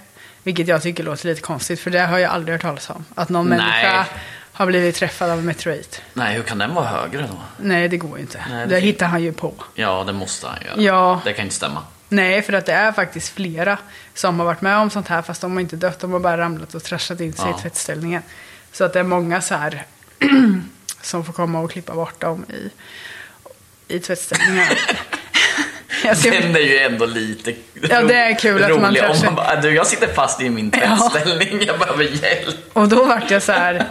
Vilket 0.42 0.68
jag 0.68 0.82
tycker 0.82 1.02
låter 1.04 1.26
lite 1.28 1.40
konstigt 1.40 1.80
för 1.80 1.90
det 1.90 2.00
har 2.00 2.18
jag 2.18 2.30
aldrig 2.32 2.54
hört 2.54 2.62
talas 2.62 2.90
om. 2.90 3.04
Att 3.14 3.28
någon 3.28 3.46
Nej. 3.48 3.58
människa 3.58 4.06
har 4.52 4.66
blivit 4.66 4.94
träffad 4.96 5.30
av 5.30 5.38
en 5.38 5.44
meteorit. 5.44 6.02
Nej, 6.12 6.34
hur 6.36 6.42
kan 6.42 6.58
den 6.58 6.74
vara 6.74 6.86
högre 6.86 7.22
då? 7.22 7.38
Nej, 7.56 7.88
det 7.88 7.96
går 7.96 8.16
ju 8.16 8.22
inte. 8.22 8.44
Nej, 8.50 8.66
det 8.66 8.74
det- 8.74 8.80
hittar 8.80 9.06
han 9.06 9.22
ju 9.22 9.32
på. 9.32 9.54
Ja, 9.74 10.04
det 10.06 10.12
måste 10.12 10.46
han 10.46 10.58
göra. 10.66 10.80
Ja. 10.82 11.20
Det 11.24 11.32
kan 11.32 11.44
inte 11.44 11.56
stämma. 11.56 11.82
Nej, 12.08 12.42
för 12.42 12.52
att 12.52 12.66
det 12.66 12.72
är 12.72 12.92
faktiskt 12.92 13.28
flera 13.34 13.78
som 14.14 14.38
har 14.38 14.46
varit 14.46 14.60
med 14.60 14.76
om 14.78 14.90
sånt 14.90 15.08
här 15.08 15.22
fast 15.22 15.40
de 15.40 15.52
har 15.52 15.60
inte 15.60 15.76
dött. 15.76 16.00
De 16.00 16.12
har 16.12 16.20
bara 16.20 16.38
ramlat 16.38 16.74
och 16.74 16.82
trasslat 16.84 17.20
in 17.20 17.32
sig 17.32 17.44
Ja. 17.50 17.58
i 17.58 17.62
tvättställningen. 17.62 18.22
Så 18.74 18.84
att 18.84 18.92
det 18.92 18.98
är 18.98 19.02
många 19.04 19.40
så 19.40 19.54
här 19.54 19.86
som 21.02 21.24
får 21.24 21.32
komma 21.32 21.60
och 21.60 21.70
klippa 21.70 21.94
bort 21.94 22.20
dem 22.20 22.44
i, 22.48 22.70
i 23.96 24.00
tvättställningar. 24.00 24.78
jag 26.04 26.16
ser, 26.16 26.30
Den 26.42 26.56
är 26.56 26.60
ju 26.60 26.78
ändå 26.78 27.06
lite 27.06 27.54
Ja, 27.90 28.02
det 28.02 28.14
är 28.14 28.38
kul 28.38 28.62
att 28.64 28.70
rolig. 28.70 28.80
man 28.82 28.90
Om 28.90 28.96
kanske- 28.96 29.24
man 29.24 29.34
bara, 29.34 29.60
du, 29.60 29.70
jag 29.74 29.86
sitter 29.86 30.06
fast 30.14 30.40
i 30.40 30.50
min 30.50 30.70
tvättställning, 30.70 31.62
jag 31.66 31.78
behöver 31.78 32.04
hjälp. 32.04 32.56
och 32.72 32.88
då 32.88 33.04
vart 33.04 33.30
jag 33.30 33.42
så 33.42 33.52
här. 33.52 33.86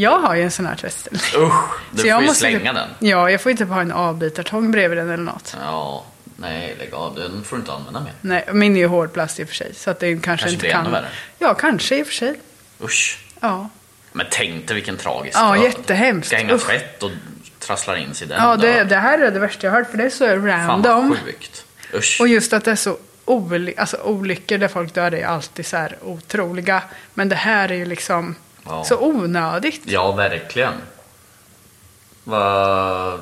Jag 0.00 0.18
har 0.18 0.34
ju 0.34 0.42
en 0.42 0.50
sån 0.50 0.66
här 0.66 0.76
tvättställning. 0.76 1.22
Usch, 1.36 1.64
du 1.90 2.02
Så 2.02 2.06
jag 2.08 2.14
får 2.16 2.22
ju 2.22 2.26
måste 2.28 2.40
slänga 2.40 2.58
typ, 2.58 2.82
den. 2.98 3.08
Ja, 3.08 3.30
jag 3.30 3.40
får 3.40 3.52
ju 3.52 3.58
typ 3.58 3.68
ha 3.68 3.80
en 3.80 3.92
avbytartång 3.92 4.70
bredvid 4.70 4.98
den 4.98 5.10
eller 5.10 5.24
något. 5.24 5.56
Ja, 5.62 6.04
nej 6.36 6.76
lägg 6.78 6.94
av. 6.94 7.14
Den 7.14 7.44
får 7.44 7.56
du 7.56 7.60
inte 7.60 7.72
använda 7.72 8.00
mer. 8.00 8.12
Nej, 8.20 8.44
min 8.52 8.76
är 8.76 8.80
ju 8.80 8.86
hårdplast 8.86 9.40
i 9.40 9.44
och 9.44 9.48
för 9.48 9.54
sig. 9.54 9.74
Så 9.74 9.90
att 9.90 10.00
det 10.00 10.06
kanske, 10.12 10.24
Kanske 10.26 10.48
inte 10.48 10.60
blir 10.60 10.70
kan. 10.70 10.80
ännu 10.80 10.90
värre. 10.90 11.08
Ja, 11.38 11.54
kanske 11.54 11.96
i 11.98 12.02
och 12.02 12.06
för 12.06 12.14
sig. 12.14 12.40
Usch. 12.84 13.18
Ja. 13.40 13.68
Men 14.12 14.26
tänk 14.30 14.66
dig 14.68 14.74
vilken 14.74 14.96
tragisk 14.96 15.36
Ja, 15.38 15.52
död. 15.54 15.62
jättehemskt. 15.64 16.26
Ska 16.28 16.36
hänga 16.36 16.54
Usch. 16.54 16.66
tvätt 16.66 17.02
och 17.02 17.10
trasslar 17.58 17.96
in 17.96 18.14
sig 18.14 18.26
i 18.26 18.28
den 18.30 18.42
Ja, 18.42 18.56
det, 18.56 18.84
det 18.84 18.96
här 18.96 19.18
är 19.18 19.30
det 19.30 19.38
värsta 19.40 19.66
jag 19.66 19.72
har 19.72 19.78
hört 19.78 19.90
för 19.90 19.98
det 19.98 20.04
är 20.04 20.10
så 20.10 20.26
Fan 20.26 20.46
random. 20.46 21.08
vad 21.08 21.18
sjukt. 21.18 21.64
Usch. 21.94 22.18
Och 22.20 22.28
just 22.28 22.52
att 22.52 22.64
det 22.64 22.70
är 22.70 22.76
så 22.76 22.96
oly- 23.26 23.74
alltså, 23.76 23.96
olyckor 23.96 24.58
där 24.58 24.68
folk 24.68 24.94
dör 24.94 25.14
är 25.14 25.26
alltid 25.26 25.66
så 25.66 25.76
här 25.76 25.96
otroliga. 26.02 26.82
Men 27.14 27.28
det 27.28 27.36
här 27.36 27.68
är 27.68 27.74
ju 27.76 27.84
liksom 27.84 28.34
Ja. 28.64 28.84
så 28.84 28.98
onödigt. 29.00 29.80
Ja, 29.84 30.12
verkligen. 30.12 30.72
Vad 32.24 33.20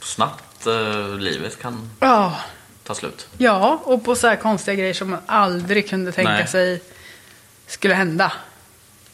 snabbt 0.00 0.66
eh, 0.66 1.08
livet 1.18 1.62
kan 1.62 1.90
Ja, 2.00 2.36
ta 2.84 2.94
slut. 2.94 3.28
ja, 3.38 3.80
och 3.84 4.04
på 4.04 4.14
så 4.16 4.28
här 4.28 4.36
konstiga 4.36 4.74
grejer 4.74 4.94
som 4.94 5.10
man 5.10 5.20
aldrig 5.26 5.88
kunde 5.90 6.12
tänka 6.12 6.30
Nej. 6.32 6.46
sig 6.46 6.82
skulle 7.66 7.94
hända. 7.94 8.32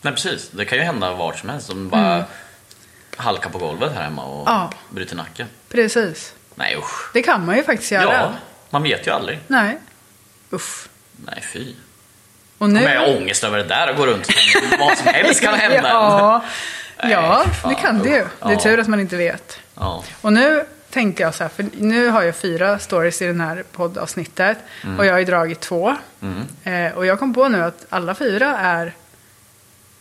Nej, 0.03 0.13
precis. 0.15 0.51
Det 0.51 0.65
kan 0.65 0.79
ju 0.79 0.85
hända 0.85 1.15
vart 1.15 1.39
som 1.39 1.49
helst. 1.49 1.71
Om 1.71 1.89
bara 1.89 2.25
halka 3.17 3.49
på 3.49 3.59
golvet 3.59 3.93
här 3.95 4.03
hemma 4.03 4.25
och 4.25 4.49
Mm. 4.49 4.61
Ja. 4.61 4.71
bryter 4.91 5.17
nacken. 5.17 5.47
Precis. 5.69 6.35
Nej, 6.55 6.77
usch. 6.77 7.11
Det 7.13 7.23
kan 7.23 7.47
man 7.47 7.57
ju 7.57 7.63
faktiskt 7.63 7.91
göra. 7.93 8.13
Ja, 8.13 8.33
man 8.71 8.83
vet 8.83 9.07
ju 9.07 9.11
aldrig. 9.11 9.39
Nej. 9.47 9.79
Uff. 10.51 10.89
Nej, 11.27 11.43
fy. 11.53 11.75
Och 12.59 12.71
nu... 12.71 12.81
Jag 12.83 13.01
ha 13.01 13.17
ångest 13.17 13.45
över 13.45 13.59
det 13.59 13.65
där 13.65 13.91
och 13.91 13.97
gå 13.97 14.07
runt 14.07 14.29
vad 14.81 14.99
som 14.99 15.07
helst 15.07 15.41
kan 15.43 15.55
hända. 15.55 15.89
ja, 15.89 16.45
Nej, 17.03 17.13
ja 17.13 17.45
fan. 17.63 17.75
det 17.75 17.81
kan 17.81 17.99
det 17.99 18.09
ju. 18.09 18.27
Det 18.47 18.53
är 18.53 18.57
tur 18.57 18.79
att 18.81 18.89
man 18.89 19.01
inte 19.01 19.17
vet. 19.17 19.59
Ja. 19.75 20.05
Och 20.21 20.33
nu 20.33 20.65
tänkte 20.91 21.23
jag 21.23 21.35
så 21.35 21.45
här, 21.45 21.49
för 21.49 21.67
nu 21.73 22.09
har 22.09 22.23
jag 22.23 22.37
fyra 22.37 22.79
stories 22.79 23.23
i 23.23 23.27
den 23.27 23.41
här 23.41 23.65
poddavsnittet. 23.73 24.59
Och 24.99 25.07
jag 25.07 25.13
har 25.13 25.19
ju 25.19 25.25
dragit 25.25 25.61
två. 25.61 25.97
Mm. 26.23 26.47
Eh, 26.87 26.97
och 26.97 27.07
jag 27.07 27.19
kom 27.19 27.35
på 27.35 27.49
nu 27.49 27.63
att 27.65 27.87
alla 27.89 28.15
fyra 28.15 28.59
är 28.59 28.95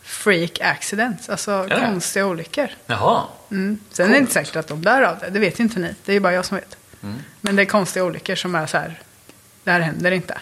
freak 0.10 0.60
accidents, 0.62 1.30
alltså 1.30 1.66
det? 1.70 1.76
konstiga 1.76 2.26
olyckor. 2.26 2.68
Jaha. 2.86 3.24
Mm. 3.52 3.80
Sen 3.92 4.08
är 4.08 4.12
det 4.12 4.18
inte 4.18 4.34
säkert 4.34 4.56
att 4.56 4.68
de 4.68 4.82
dör 4.82 5.02
av 5.02 5.20
det, 5.20 5.30
det 5.30 5.40
vet 5.40 5.60
ju 5.60 5.64
inte 5.64 5.80
ni. 5.80 5.96
Det 6.06 6.12
är 6.12 6.14
ju 6.14 6.20
bara 6.20 6.34
jag 6.34 6.46
som 6.46 6.58
vet. 6.58 6.78
Mm. 7.04 7.24
Men 7.42 7.56
det 7.56 7.62
är 7.62 7.66
konstiga 7.66 8.06
olyckor 8.06 8.36
som 8.36 8.56
är 8.56 8.66
så 8.66 8.78
här, 8.78 9.02
det 9.64 9.72
här 9.72 9.80
händer 9.80 10.12
inte. 10.12 10.38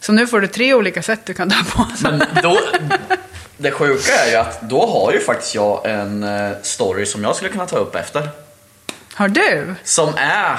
Så 0.00 0.12
nu 0.12 0.26
får 0.26 0.40
du 0.40 0.46
tre 0.46 0.74
olika 0.74 1.02
sätt 1.02 1.20
du 1.26 1.34
kan 1.34 1.48
dö 1.48 1.56
på. 1.74 1.86
Men 2.02 2.22
då, 2.42 2.58
det 3.56 3.70
sjuka 3.70 4.12
är 4.12 4.30
ju 4.30 4.36
att 4.36 4.60
då 4.60 4.86
har 4.86 5.12
ju 5.12 5.20
faktiskt 5.20 5.54
jag 5.54 5.86
en 5.90 6.22
eh, 6.22 6.52
story 6.62 7.06
som 7.06 7.24
jag 7.24 7.36
skulle 7.36 7.50
kunna 7.50 7.66
ta 7.66 7.76
upp 7.76 7.94
efter. 7.94 8.28
Har 9.14 9.28
du? 9.28 9.74
Som 9.84 10.14
är 10.16 10.58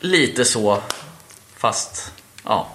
lite 0.00 0.44
så, 0.44 0.82
fast 1.56 2.12
ja. 2.44 2.68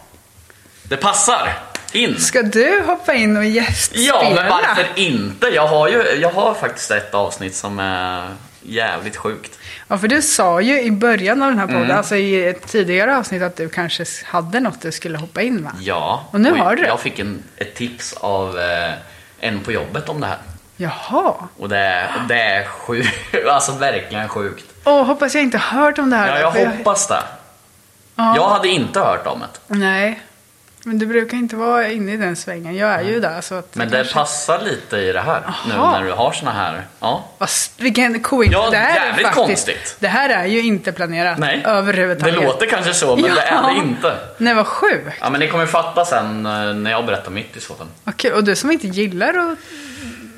Det 0.83 0.97
passar 0.97 1.70
in. 1.95 2.19
Ska 2.19 2.41
du 2.41 2.83
hoppa 2.85 3.13
in 3.13 3.37
och 3.37 3.45
gästspela? 3.45 4.03
Ja, 4.05 4.31
men 4.35 4.49
varför 4.49 4.85
inte? 4.95 5.47
Jag 5.47 5.67
har 5.67 5.87
ju 5.89 6.03
jag 6.21 6.29
har 6.29 6.53
faktiskt 6.53 6.91
ett 6.91 7.13
avsnitt 7.13 7.55
som 7.55 7.79
är 7.79 8.27
jävligt 8.61 9.15
sjukt. 9.17 9.59
Ja, 9.87 9.97
för 9.97 10.07
du 10.07 10.21
sa 10.21 10.61
ju 10.61 10.81
i 10.81 10.91
början 10.91 11.41
av 11.43 11.49
den 11.49 11.59
här 11.59 11.67
podden, 11.67 11.83
Mm. 11.83 11.97
alltså 11.97 12.15
i 12.15 12.47
ett 12.47 12.67
tidigare 12.67 13.17
avsnitt, 13.17 13.41
att 13.41 13.55
du 13.55 13.69
kanske 13.69 14.05
hade 14.25 14.59
något 14.59 14.81
du 14.81 14.91
skulle 14.91 15.17
hoppa 15.17 15.41
in 15.41 15.55
med. 15.55 15.71
Ja. 15.79 16.25
Och 16.31 16.41
nu 16.41 16.51
har 16.53 16.75
du 16.75 16.81
det. 16.81 16.87
Jag 16.87 16.99
fick 16.99 17.19
en, 17.19 17.43
ett 17.57 17.75
tips 17.75 18.13
av 18.13 18.59
eh, 18.59 18.91
en 19.39 19.59
på 19.59 19.71
jobbet 19.71 20.09
om 20.09 20.21
det 20.21 20.27
här. 20.27 20.37
Jaha. 20.77 21.33
Och 21.57 21.69
det, 21.69 21.77
är- 21.77 22.11
det 22.27 22.41
är 22.41 22.65
sjukt, 22.65 23.09
alltså 23.49 23.71
verkligen 23.71 24.29
sjukt. 24.29 24.65
Åh, 24.83 25.03
hoppas 25.05 25.35
jag 25.35 25.43
inte 25.43 25.57
hört 25.57 25.97
om 25.97 26.09
det 26.09 26.15
här. 26.17 26.39
Ja, 26.39 26.39
jag 26.55 26.65
hoppas 26.69 27.07
det. 27.07 27.23
Ja. 28.15 28.35
Jag 28.35 28.49
hade 28.49 28.67
inte 28.67 28.99
hört 28.99 29.27
om 29.27 29.39
det. 29.39 29.75
Nej, 29.75 30.21
men 30.83 30.99
du 30.99 31.05
brukar 31.05 31.37
inte 31.37 31.55
vara 31.55 31.87
inne 31.87 32.13
i 32.13 32.17
den 32.17 32.35
svängen. 32.35 32.75
Jag 32.75 32.89
är 32.93 33.01
ju 33.01 33.19
där. 33.19 33.41
Så 33.41 33.55
att 33.55 33.75
Men 33.75 33.89
det 33.89 33.95
kanske- 33.95 34.13
passar 34.13 34.61
lite 34.61 34.97
i 34.97 35.11
det 35.11 35.21
här. 35.21 35.41
Nu 35.67 35.73
Aha. 35.73 35.91
när 35.99 36.05
du 36.05 36.11
har 36.11 36.31
såna 36.31 36.51
här. 36.51 36.81
Ja. 36.99 37.25
S- 37.39 37.71
Vilken 37.77 38.19
coincidence. 38.23 38.65
Ja, 38.65 38.71
det 38.71 38.77
här 38.77 39.01
är 39.01 39.05
jävligt 39.05 39.25
faktiskt, 39.27 39.47
konstigt. 39.47 39.95
Det 39.99 40.07
här 40.07 40.29
är 40.29 40.45
ju 40.45 40.59
inte 40.61 40.91
planerat 40.91 41.37
Nej. 41.37 41.61
överhuvudtaget. 41.65 42.35
Det 42.35 42.41
låter 42.45 42.65
kanske 42.67 42.93
så, 42.93 43.15
men 43.15 43.35
det 43.35 43.41
är 43.41 43.73
det 43.73 43.79
inte. 43.79 44.17
Nej, 44.37 44.53
vad 44.53 44.67
sjukt. 44.67 45.17
Ja, 45.21 45.29
men 45.29 45.39
ni 45.39 45.47
kommer 45.47 45.65
fatta 45.65 46.05
sen 46.05 46.45
eh, 46.45 46.73
när 46.73 46.91
jag 46.91 47.05
berättar 47.05 47.31
mitt 47.31 47.57
i 47.57 47.59
så 47.59 47.73
fall. 47.73 47.87
Kul. 48.15 48.33
Och 48.33 48.43
du 48.43 48.55
som 48.55 48.71
inte 48.71 48.87
gillar 48.87 49.33
att 49.51 49.57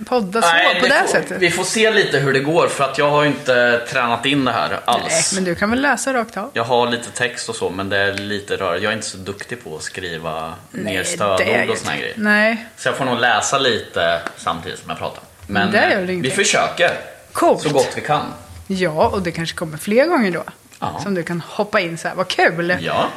podda 0.06 0.42
så 0.42 0.48
Nej, 0.48 0.76
på 0.80 0.84
vi 0.86 0.90
det 0.90 1.02
får, 1.02 1.08
sättet. 1.08 1.42
Vi 1.42 1.52
får 1.52 1.64
se 1.64 1.92
lite 1.92 2.20
hur 2.20 2.34
det 2.34 2.40
går 2.40 2.68
för 2.68 2.84
att 2.84 2.98
jag 2.98 3.10
har 3.10 3.26
inte 3.26 3.82
tränat 3.90 4.26
in 4.26 4.46
det 4.46 4.52
här 4.52 4.80
alls. 4.86 5.04
Nej, 5.10 5.24
men 5.36 5.44
du 5.44 5.56
kan 5.56 5.70
väl 5.70 5.82
läsa 5.82 6.14
rakt 6.14 6.38
av? 6.38 6.52
Jag 6.54 6.64
har 6.64 6.88
lite 6.90 7.12
text 7.12 7.50
och 7.50 7.56
så, 7.56 7.70
men 7.70 7.90
det 7.90 7.98
är 7.98 8.14
lite 8.14 8.56
rörigt. 8.56 8.84
Jag 8.84 8.92
är 8.92 8.96
inte 8.96 9.08
så 9.08 9.18
duktig 9.18 9.64
på 9.64 9.76
att 9.76 9.84
skriva 9.84 10.54
ner 10.72 10.84
det 10.94 11.00
är 11.00 11.04
stödord 11.04 11.70
och 11.70 11.78
såna 11.78 11.98
grejer. 11.98 12.14
Nej, 12.18 12.66
Så 12.78 12.88
jag 12.88 12.96
får 12.98 13.06
nog 13.06 13.20
läsa 13.20 13.58
lite 13.58 14.22
samtidigt 14.38 14.80
som 14.80 14.90
jag 14.90 15.00
pratar. 15.00 15.24
Men 15.48 15.72
det 15.72 15.80
eh, 15.80 16.00
vi 16.00 16.32
försöker 16.32 16.92
Coolt. 17.32 17.62
så 17.62 17.70
gott 17.70 17.92
vi 17.96 18.02
kan. 18.02 18.26
ja, 18.68 19.08
och 19.08 19.22
det 19.22 19.32
kanske 19.32 19.56
kommer 19.56 19.78
fler 19.78 20.06
gånger 20.06 20.32
då. 20.32 20.44
Ja. 20.80 21.00
Som 21.04 21.14
du 21.14 21.24
kan 21.24 21.42
hoppa 21.42 21.80
in 21.80 21.98
så 21.98 22.08
här. 22.08 22.16
Vad 22.16 22.28
kul. 22.28 22.78
Ja. 22.82 23.10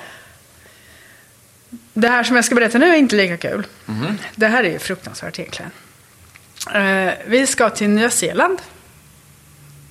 Det 1.93 2.09
här 2.09 2.23
som 2.25 2.37
jag 2.37 2.45
ska 2.45 2.55
berätta 2.55 2.79
nu 2.79 2.87
är 2.87 2.97
inte 2.97 3.17
lika 3.17 3.37
kul. 3.37 3.67
Mhm. 3.85 4.19
Det 4.35 4.47
här 4.47 4.65
är 4.65 4.71
ju 4.71 4.79
fruktansvärt 4.79 5.39
egentligen. 5.39 5.71
Eh, 6.75 7.15
vi 7.27 7.47
ska 7.47 7.71
till 7.71 7.89
Nya 7.89 8.11
Zeeland. 8.11 8.63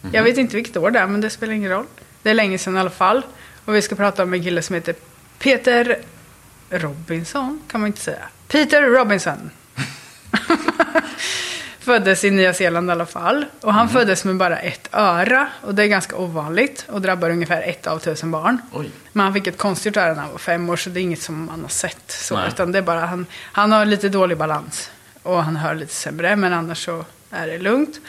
Mhm. 0.01 0.13
Jag 0.13 0.23
vet 0.23 0.37
inte 0.37 0.55
vilket 0.55 0.77
år 0.77 0.91
det 0.91 0.99
är, 0.99 1.07
men 1.07 1.21
det 1.21 1.29
spelar 1.29 1.53
ingen 1.53 1.71
roll. 1.71 1.85
Det 2.21 2.29
är 2.29 2.33
länge 2.33 2.57
sedan 2.57 2.75
i 2.75 2.79
alla 2.79 2.89
fall. 2.89 3.21
Och 3.65 3.75
vi 3.75 3.81
ska 3.81 3.95
prata 3.95 4.23
om 4.23 4.33
en 4.33 4.43
kille 4.43 4.61
som 4.61 4.73
heter 4.73 4.95
Peter 5.39 5.97
Robinson, 6.69 7.61
kan 7.67 7.81
man 7.81 7.87
inte 7.87 8.01
säga. 8.01 8.23
Peter 8.47 8.81
Robinson. 8.81 9.49
föddes 11.85 12.23
i 12.23 12.31
Nya 12.31 12.53
Zeeland 12.53 12.89
i 12.89 12.91
alla 12.91 13.05
fall. 13.05 13.45
Och 13.61 13.73
han 13.73 13.89
föddes 13.89 14.25
med 14.25 14.35
bara 14.35 14.57
ett 14.57 14.89
öra. 14.91 15.47
Och 15.61 15.75
det 15.75 15.83
är 15.83 15.87
ganska 15.87 16.15
ovanligt. 16.15 16.85
Och 16.89 17.01
drabbar 17.01 17.29
ungefär 17.29 17.61
ett 17.61 17.87
av 17.87 17.99
tusen 17.99 18.31
barn. 18.31 18.61
Oj. 18.71 18.91
Men 19.11 19.23
han 19.23 19.33
fick 19.33 19.47
ett 19.47 19.57
konstgjort 19.57 19.97
öra 19.97 20.13
när 20.13 20.21
han 20.21 20.31
var 20.31 20.37
fem 20.37 20.69
år. 20.69 20.75
Så 20.75 20.89
det 20.89 20.99
är 20.99 21.01
inget 21.01 21.21
som 21.21 21.45
man 21.45 21.61
har 21.61 21.69
sett. 21.69 22.11
Så, 22.11 22.35
Nej. 22.35 22.47
utan 22.47 22.71
det 22.71 22.77
är 22.77 22.81
bara 22.81 23.05
han, 23.05 23.25
han 23.51 23.71
har 23.71 23.85
lite 23.85 24.09
dålig 24.09 24.37
balans. 24.37 24.91
Och 25.25 25.43
han 25.43 25.55
hör 25.55 25.75
lite 25.75 25.93
sämre. 25.93 26.35
Men 26.35 26.53
annars 26.53 26.85
så 26.85 27.05
är 27.31 27.47
det 27.47 27.57
lugnt. 27.57 27.99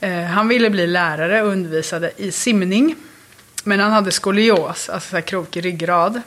Eh, 0.00 0.22
han 0.22 0.48
ville 0.48 0.70
bli 0.70 0.86
lärare 0.86 1.42
och 1.42 1.48
undervisade 1.48 2.10
i 2.16 2.32
simning. 2.32 2.94
Men 3.64 3.80
han 3.80 3.92
hade 3.92 4.10
skolios, 4.10 4.88
alltså 4.88 5.10
så 5.10 5.16
här 5.16 5.20
krokig 5.22 5.64
ryggrad. 5.64 6.20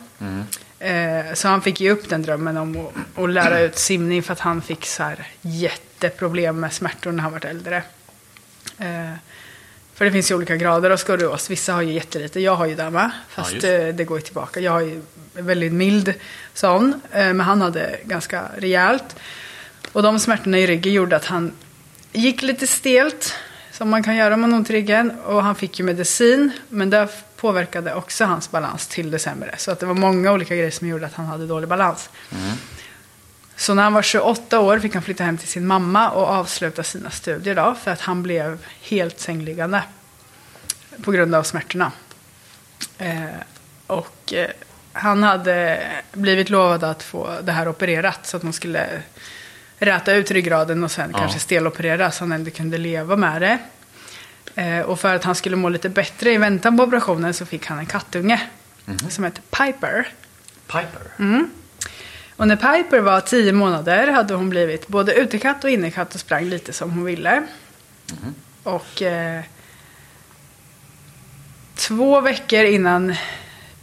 Eh, 0.80 1.34
så 1.34 1.48
han 1.48 1.62
fick 1.62 1.82
ge 1.82 1.92
upp 1.92 2.10
den 2.10 2.22
drömmen 2.22 2.58
om 2.58 2.78
att, 2.78 3.24
att 3.24 3.30
lära 3.30 3.60
ut 3.60 3.78
simning 3.78 4.24
för 4.24 4.34
att 4.34 4.40
han 4.40 4.62
fick 4.62 4.86
så 4.86 5.04
här 5.04 5.28
jätteproblem 5.42 6.60
med 6.60 6.74
smärtor 6.74 7.12
när 7.12 7.24
han 7.24 7.32
var 7.32 7.46
äldre. 7.46 7.84
Eh, 8.78 9.14
för 9.94 10.06
det 10.06 10.12
finns 10.12 10.32
ju 10.32 10.36
olika 10.36 10.56
grader 10.56 10.90
av 10.90 10.98
skolios. 10.98 11.50
Vissa 11.50 11.74
har 11.74 11.82
ju 11.82 11.94
jättelite, 11.94 12.40
jag 12.40 12.56
har 12.56 12.66
ju 12.66 12.76
det 12.76 12.90
med. 12.90 13.12
Fast 13.30 13.54
just 13.54 13.66
eh, 13.66 13.88
det 13.88 14.04
går 14.04 14.18
ju 14.18 14.22
tillbaka. 14.22 14.60
Jag 14.60 14.72
har 14.72 14.82
ju 14.82 15.02
väldigt 15.34 15.74
mild 15.74 16.14
sån. 16.54 17.02
Eh, 17.12 17.20
men 17.20 17.40
han 17.40 17.62
hade 17.62 18.00
ganska 18.04 18.46
rejält. 18.58 19.16
Och 19.92 20.04
de 20.04 20.20
smärtorna 20.20 20.60
i 20.60 20.68
ryggen 20.68 20.94
gjorde 20.94 21.16
att 21.16 21.26
han 21.26 21.52
gick 22.14 22.42
lite 22.42 22.68
stelt. 22.68 23.36
Som 23.72 23.90
man 23.90 24.04
kan 24.04 24.16
göra 24.16 24.34
om 24.34 24.42
man 24.42 24.52
har 24.52 24.58
ont 24.58 24.70
i 24.70 24.74
ryggen. 24.74 25.12
Och 25.12 25.44
han 25.44 25.56
fick 25.56 25.80
ju 25.80 25.86
medicin. 25.86 26.52
Men 26.70 26.90
det 26.90 27.08
påverkade 27.36 27.94
också 27.94 28.26
hans 28.26 28.52
balans 28.52 28.88
till 28.88 29.12
det 29.12 29.20
sämre. 29.20 29.56
Så 29.58 29.72
att 29.72 29.80
det 29.80 29.86
var 29.86 29.94
många 29.94 30.32
olika 30.32 30.56
grejer 30.56 30.72
som 30.72 30.88
gjorde 30.88 31.06
att 31.06 31.14
han 31.14 31.26
hade 31.26 31.48
dålig 31.48 31.70
balans. 31.70 32.10
Så 33.56 33.74
när 33.74 33.84
han 33.84 33.94
var 33.94 34.02
28 34.02 34.60
år 34.60 34.80
fick 34.80 34.94
han 34.94 35.04
flytta 35.04 35.24
hem 35.24 35.38
till 35.38 35.48
sin 35.48 35.68
mamma 35.68 36.10
och 36.10 36.28
avsluta 36.28 36.84
sina 36.84 37.10
studier 37.10 37.56
då. 37.56 37.76
För 37.84 37.92
att 37.92 38.02
han 38.02 38.24
blev 38.24 38.66
helt 38.82 39.20
sängliggande. 39.20 39.84
På 41.04 41.12
grund 41.12 41.36
av 41.36 41.44
smärtorna. 41.44 41.92
Eh, 42.98 43.26
och 43.88 44.34
eh, 44.34 44.50
han 44.94 45.24
hade 45.24 45.82
blivit 46.12 46.50
lovad 46.50 46.84
att 46.84 47.04
få 47.04 47.30
det 47.44 47.52
här 47.52 47.68
opererat. 47.68 48.28
Så 48.28 48.38
att 48.38 48.44
man 48.44 48.54
skulle 48.54 49.02
räta 49.80 50.14
ut 50.14 50.32
ryggraden 50.32 50.84
och 50.84 50.92
sen 50.92 51.10
Ja. 51.14 51.20
kanske 51.20 51.40
steloperera. 51.40 52.12
Så 52.12 52.24
han 52.24 52.32
ändå 52.32 52.52
kunde 52.52 52.78
leva 52.78 53.16
med 53.16 53.42
det. 53.42 53.58
Eh, 54.62 54.80
och 54.82 55.00
för 55.00 55.16
att 55.16 55.24
han 55.24 55.36
skulle 55.36 55.56
må 55.56 55.70
lite 55.70 55.90
bättre 55.90 56.32
i 56.34 56.38
väntan 56.38 56.78
på 56.78 56.84
operationen 56.84 57.34
så 57.34 57.46
fick 57.46 57.66
han 57.66 57.80
en 57.80 57.86
kattunge. 57.86 58.42
Som 59.10 59.24
heter 59.24 59.42
Piper. 59.42 60.08
Piper. 60.68 61.02
Mm. 61.20 61.50
Och 62.36 62.48
när 62.48 62.56
Piper 62.56 63.00
var 63.00 63.22
tio 63.22 63.54
månader 63.54 64.08
hade 64.08 64.34
hon 64.34 64.50
blivit 64.50 64.88
både 64.88 65.14
utekatt 65.14 65.64
och 65.64 65.70
innekatt 65.70 66.14
och 66.16 66.20
sprang 66.20 66.46
lite 66.46 66.74
som 66.74 66.92
hon 66.92 67.04
ville. 67.06 67.44
Och 68.64 69.02
eh, 69.02 69.42
två 71.76 72.22
veckor 72.22 72.64
innan 72.64 73.16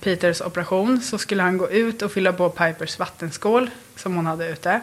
Peters 0.01 0.41
operation 0.41 1.01
så 1.01 1.19
skulle 1.19 1.43
han 1.43 1.59
gå 1.59 1.71
ut 1.71 2.03
och 2.03 2.13
fylla 2.13 2.33
på 2.33 2.51
Pipers 2.51 2.99
vattenskål 2.99 3.71
som 3.97 4.17
hon 4.17 4.27
hade 4.27 4.49
ute. 4.49 4.81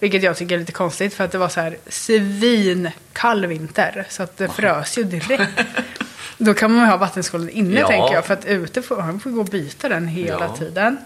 Vilket 0.00 0.22
jag 0.22 0.36
tycker 0.36 0.54
är 0.54 0.58
lite 0.58 0.72
konstigt 0.72 1.14
för 1.14 1.24
att 1.24 1.32
det 1.32 1.38
var 1.38 1.48
så 1.48 1.60
här 1.60 1.76
svinkall 1.86 3.46
vinter. 3.46 4.06
Så 4.10 4.22
att 4.22 4.36
det 4.36 4.48
frös 4.48 4.98
ju 4.98 5.02
direkt. 5.04 5.50
Då 6.38 6.54
kan 6.54 6.72
man 6.72 6.84
ju 6.84 6.90
ha 6.90 6.96
vattenskålen 6.96 7.48
inne 7.50 7.80
Ja. 7.80 7.88
tänker 7.88 8.14
jag. 8.14 8.26
För 8.26 8.34
att 8.34 8.44
ute 8.44 8.82
får 8.82 9.00
han 9.00 9.20
får 9.20 9.30
gå 9.30 9.40
och 9.40 9.46
byta 9.46 9.88
den 9.88 10.08
hela 10.08 10.44
Ja. 10.46 10.56
tiden. 10.56 10.96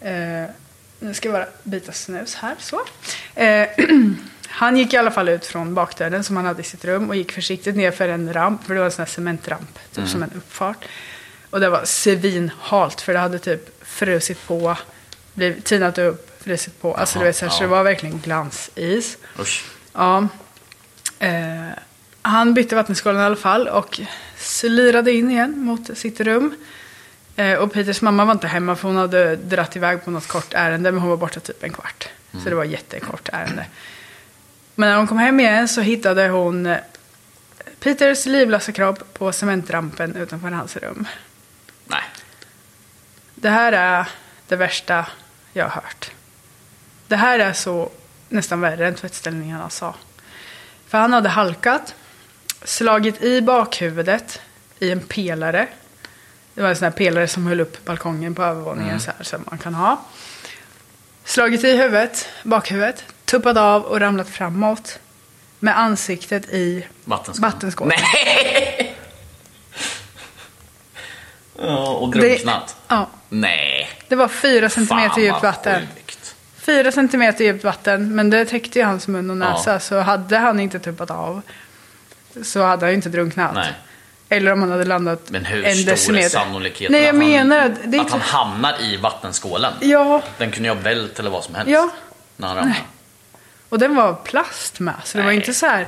Eh, 0.00 0.50
nu 1.00 1.14
ska 1.14 1.28
jag 1.28 1.34
bara 1.40 1.46
byta 1.62 1.92
snus 1.92 2.34
här. 2.34 2.54
Så. 2.58 2.80
Eh, 3.34 3.68
han 4.48 4.76
gick 4.76 4.94
i 4.94 4.96
alla 4.96 5.10
fall 5.10 5.28
ut 5.28 5.46
från 5.46 5.74
bakdörren 5.74 6.24
som 6.24 6.36
han 6.36 6.44
hade 6.46 6.60
i 6.60 6.64
sitt 6.64 6.84
rum 6.84 7.08
och 7.08 7.16
gick 7.16 7.32
försiktigt 7.32 7.76
ner 7.76 7.90
för 7.90 8.08
en 8.08 8.32
ramp. 8.32 8.64
För 8.66 8.74
det 8.74 8.80
var 8.80 8.86
en 8.86 8.92
sån 8.92 9.02
här 9.04 9.10
cementramp. 9.12 9.74
Typ 9.90 9.96
Mm. 9.98 10.08
som 10.08 10.22
en 10.22 10.30
uppfart. 10.36 10.84
Och 11.50 11.60
det 11.60 11.68
var 11.68 11.84
svinhalt 11.84 13.00
för 13.00 13.12
det 13.12 13.18
hade 13.18 13.38
typ 13.38 13.84
frusit 13.84 14.46
på 14.46 14.76
blivit 15.34 15.64
tinat 15.64 15.98
upp, 15.98 16.35
frisit 16.46 16.80
på. 16.80 16.94
Alltså 16.94 17.18
Jaha, 17.18 17.24
du 17.24 17.28
vet, 17.28 17.36
så, 17.36 17.44
här, 17.44 17.52
så 17.52 17.62
ja. 17.62 17.66
det 17.66 17.70
var 17.70 17.84
verkligen 17.84 18.18
glansis. 18.18 19.18
Usch. 19.38 19.64
Ja. 19.92 20.28
Eh, 21.18 21.68
han 22.22 22.54
bytte 22.54 22.74
vattenskålen 22.74 23.20
i 23.20 23.24
alla 23.24 23.36
fall 23.36 23.68
och 23.68 24.00
slirade 24.36 25.12
in 25.12 25.30
igen 25.30 25.58
mot 25.58 25.98
sitt 25.98 26.20
rum. 26.20 26.54
Eh, 27.36 27.54
och 27.54 27.72
Peters 27.72 28.02
mamma 28.02 28.24
var 28.24 28.32
inte 28.32 28.46
hemma 28.46 28.76
för 28.76 28.88
hon 28.88 28.96
hade 28.96 29.36
dratt 29.36 29.76
iväg 29.76 30.04
på 30.04 30.10
något 30.10 30.28
kort 30.28 30.54
ärende 30.54 30.92
men 30.92 31.00
hon 31.00 31.10
var 31.10 31.16
borta 31.16 31.40
typ 31.40 31.64
en 31.64 31.72
kvart. 31.72 32.08
Så 32.32 32.48
det 32.48 32.54
var 32.54 32.64
ett 32.64 32.70
jättekort 32.70 33.28
ärende. 33.32 33.66
Men 34.74 34.88
när 34.88 34.96
hon 34.96 35.06
kom 35.06 35.18
hem 35.18 35.40
igen 35.40 35.68
så 35.68 35.80
hittade 35.80 36.28
hon 36.28 36.66
eh, 36.66 36.78
Peters 37.80 38.26
livlösa 38.26 38.72
kropp 38.72 39.14
på 39.14 39.32
cementrampen 39.32 40.16
utanför 40.16 40.50
hans 40.50 40.76
rum. 40.76 41.08
Nej. 41.84 42.02
Det 43.34 43.50
här 43.50 43.72
är 43.72 44.08
det 44.48 44.56
värsta 44.56 45.06
jag 45.52 45.64
har 45.64 45.70
hört. 45.70 46.10
Det 47.08 47.16
här 47.16 47.38
är 47.38 47.52
så 47.52 47.90
nästan 48.28 48.60
värre 48.60 48.88
än 48.88 48.94
tvättställningarna 48.94 49.70
sa. 49.70 49.94
För 50.88 50.98
han 50.98 51.12
hade 51.12 51.28
halkat, 51.28 51.94
slagit 52.64 53.22
i 53.22 53.42
bakhuvudet 53.42 54.40
i 54.78 54.90
en 54.90 55.00
pelare. 55.00 55.68
Det 56.54 56.62
var 56.62 56.68
en 56.68 56.76
sån 56.76 56.84
här 56.84 56.92
pelare 56.92 57.28
som 57.28 57.46
höll 57.46 57.60
upp 57.60 57.84
balkongen 57.84 58.34
på 58.34 58.42
övervåningen 58.42 59.00
så 59.00 59.10
här 59.16 59.24
som 59.24 59.44
man 59.50 59.58
kan 59.58 59.74
ha. 59.74 60.00
Slagit 61.24 61.64
i 61.64 61.76
huvudet, 61.76 62.28
bakhuvudet, 62.42 63.04
tuppat 63.24 63.56
av 63.56 63.82
och 63.82 64.00
ramlat 64.00 64.28
framåt. 64.28 64.98
Med 65.58 65.78
ansiktet 65.78 66.48
i 66.48 66.86
Vattenskål. 67.04 67.50
vattenskål. 67.50 67.88
Nej! 67.88 68.96
Och 71.98 72.10
drunknat. 72.10 72.76
ja, 72.88 73.08
Nej. 73.28 73.90
det 74.08 74.16
var 74.16 74.28
fyra 74.28 74.68
centimeter 74.68 75.20
djupt 75.20 75.42
vatten. 75.42 75.80
sjukt. 75.80 76.05
Fyra 76.66 76.92
centimeter 76.92 77.44
djupt 77.44 77.64
vatten, 77.64 78.14
men 78.14 78.30
det 78.30 78.44
täckte 78.44 78.78
ju 78.78 78.84
hans 78.84 79.08
mun 79.08 79.30
och 79.30 79.36
näsa. 79.36 79.72
Ja. 79.72 79.80
Så 79.80 80.00
hade 80.00 80.38
han 80.38 80.60
inte 80.60 80.78
tuppat 80.78 81.10
av 81.10 81.42
så 82.44 82.62
hade 82.62 82.86
han 82.86 82.90
ju 82.90 82.96
inte 82.96 83.08
drunknat. 83.08 83.54
Nej. 83.54 83.72
Eller 84.28 84.52
om 84.52 84.60
han 84.60 84.70
hade 84.70 84.84
landat 84.84 85.30
Men 85.30 85.44
hur 85.44 85.64
en 85.64 85.74
stor 85.76 85.82
är 85.88 85.90
decimeter. 85.90 86.28
sannolikheten 86.28 86.92
Nej, 86.92 87.02
jag 87.02 87.08
att, 87.08 87.22
han, 87.22 87.30
menar 87.30 87.58
att 87.58 87.72
det 87.84 87.96
är 87.96 88.00
att 88.00 88.10
han 88.10 88.20
hamnar 88.20 88.82
i 88.82 88.96
vattenskålen? 88.96 89.72
Ja, 89.80 90.22
Den 90.38 90.50
kunde 90.50 90.68
ju 90.68 90.74
ha 90.74 90.82
vält 90.82 91.18
eller 91.18 91.30
vad 91.30 91.44
som 91.44 91.54
helst. 91.54 91.70
Ja. 91.70 91.90
När 92.36 92.48
han 92.48 92.56
ramlade. 92.56 92.80
och 93.68 93.78
den 93.78 93.96
var 93.96 94.14
plast 94.14 94.80
med. 94.80 94.94
Så 95.04 95.18
det 95.18 95.24
var 95.24 95.30
Nej. 95.30 95.36
inte 95.36 95.54
så 95.54 95.66
här... 95.66 95.86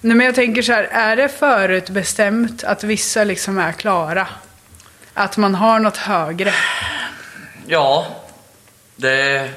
Nej, 0.00 0.16
men 0.16 0.26
jag 0.26 0.34
tänker 0.34 0.62
så 0.62 0.72
här, 0.72 0.84
är 0.84 1.16
det 1.16 1.28
förutbestämt 1.28 2.64
att 2.64 2.84
vissa 2.84 3.24
liksom 3.24 3.58
är 3.58 3.72
klara? 3.72 4.26
Att 5.14 5.36
man 5.36 5.54
har 5.54 5.78
något 5.78 5.96
högre? 5.96 6.54
Ja, 7.66 8.06
det... 8.96 9.50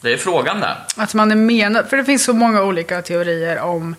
Det 0.00 0.12
är 0.12 0.16
frågan 0.16 0.60
där. 0.60 0.84
Att 0.96 1.14
man 1.14 1.30
är 1.30 1.36
menad, 1.36 1.88
för 1.88 1.96
det 1.96 2.04
finns 2.04 2.24
så 2.24 2.32
många 2.32 2.62
olika 2.62 3.02
teorier 3.02 3.60
om 3.60 3.94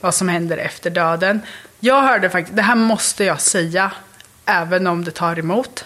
vad 0.00 0.14
som 0.14 0.28
händer 0.28 0.56
efter 0.56 0.90
döden. 0.90 1.40
Jag 1.80 2.02
hörde 2.02 2.30
faktiskt, 2.30 2.56
det 2.56 2.62
här 2.62 2.74
måste 2.74 3.24
jag 3.24 3.40
säga, 3.40 3.92
även 4.44 4.86
om 4.86 5.04
det 5.04 5.10
tar 5.10 5.38
emot. 5.38 5.84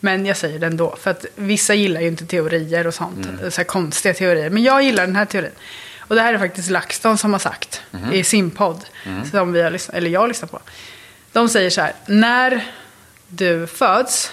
Men 0.00 0.26
jag 0.26 0.36
säger 0.36 0.58
det 0.58 0.66
ändå, 0.66 0.96
för 1.00 1.10
att 1.10 1.26
vissa 1.34 1.74
gillar 1.74 2.00
ju 2.00 2.06
inte 2.06 2.26
teorier 2.26 2.86
och 2.86 2.94
sånt, 2.94 3.26
så 3.50 3.56
här 3.56 3.64
konstiga 3.64 4.14
teorier. 4.14 4.50
Men 4.50 4.62
jag 4.62 4.82
gillar 4.82 5.06
den 5.06 5.16
här 5.16 5.24
teorin. 5.24 5.50
Och 5.98 6.14
det 6.14 6.22
här 6.22 6.34
är 6.34 6.38
faktiskt 6.38 6.70
LaxTon 6.70 7.18
som 7.18 7.32
har 7.32 7.40
sagt 7.40 7.82
i 8.12 8.24
sin 8.24 8.50
podd, 8.50 8.84
som 9.30 9.52
vi 9.52 9.62
har 9.62 9.70
lyssnat, 9.70 9.96
eller 9.96 10.10
jag 10.10 10.20
har 10.20 10.28
lyssnat 10.28 10.50
på. 10.50 10.60
De 11.32 11.48
säger 11.48 11.70
så 11.70 11.80
här, 11.80 11.92
när 12.06 12.64
du 13.28 13.66
föds 13.66 14.32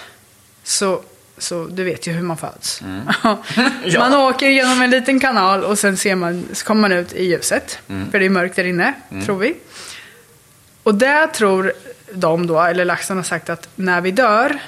så, 0.62 1.02
så 1.42 1.64
du 1.66 1.84
vet 1.84 2.06
ju 2.06 2.12
hur 2.12 2.22
man 2.22 2.36
föds. 2.36 2.82
Ja. 3.84 3.98
Man 3.98 4.14
åker 4.14 4.48
genom 4.48 4.82
en 4.82 4.90
liten 4.90 5.20
kanal 5.20 5.64
och 5.64 5.78
sen 5.78 5.96
ser 5.96 6.14
man, 6.14 6.44
så 6.52 6.64
kommer 6.64 6.80
man 6.80 6.92
ut 6.92 7.12
i 7.12 7.24
ljuset. 7.24 7.78
För 8.10 8.18
det 8.18 8.24
är 8.24 8.30
mörkt 8.30 8.56
där 8.56 8.64
inne, 8.64 8.94
tror 9.24 9.38
vi. 9.38 9.54
Och 10.82 10.94
där 10.94 11.26
tror 11.26 11.72
de 12.12 12.46
då, 12.46 12.60
eller 12.60 12.84
laxen 12.84 13.16
har 13.16 13.24
sagt 13.24 13.50
att 13.50 13.68
när 13.74 14.00
vi 14.00 14.10
dör 14.10 14.58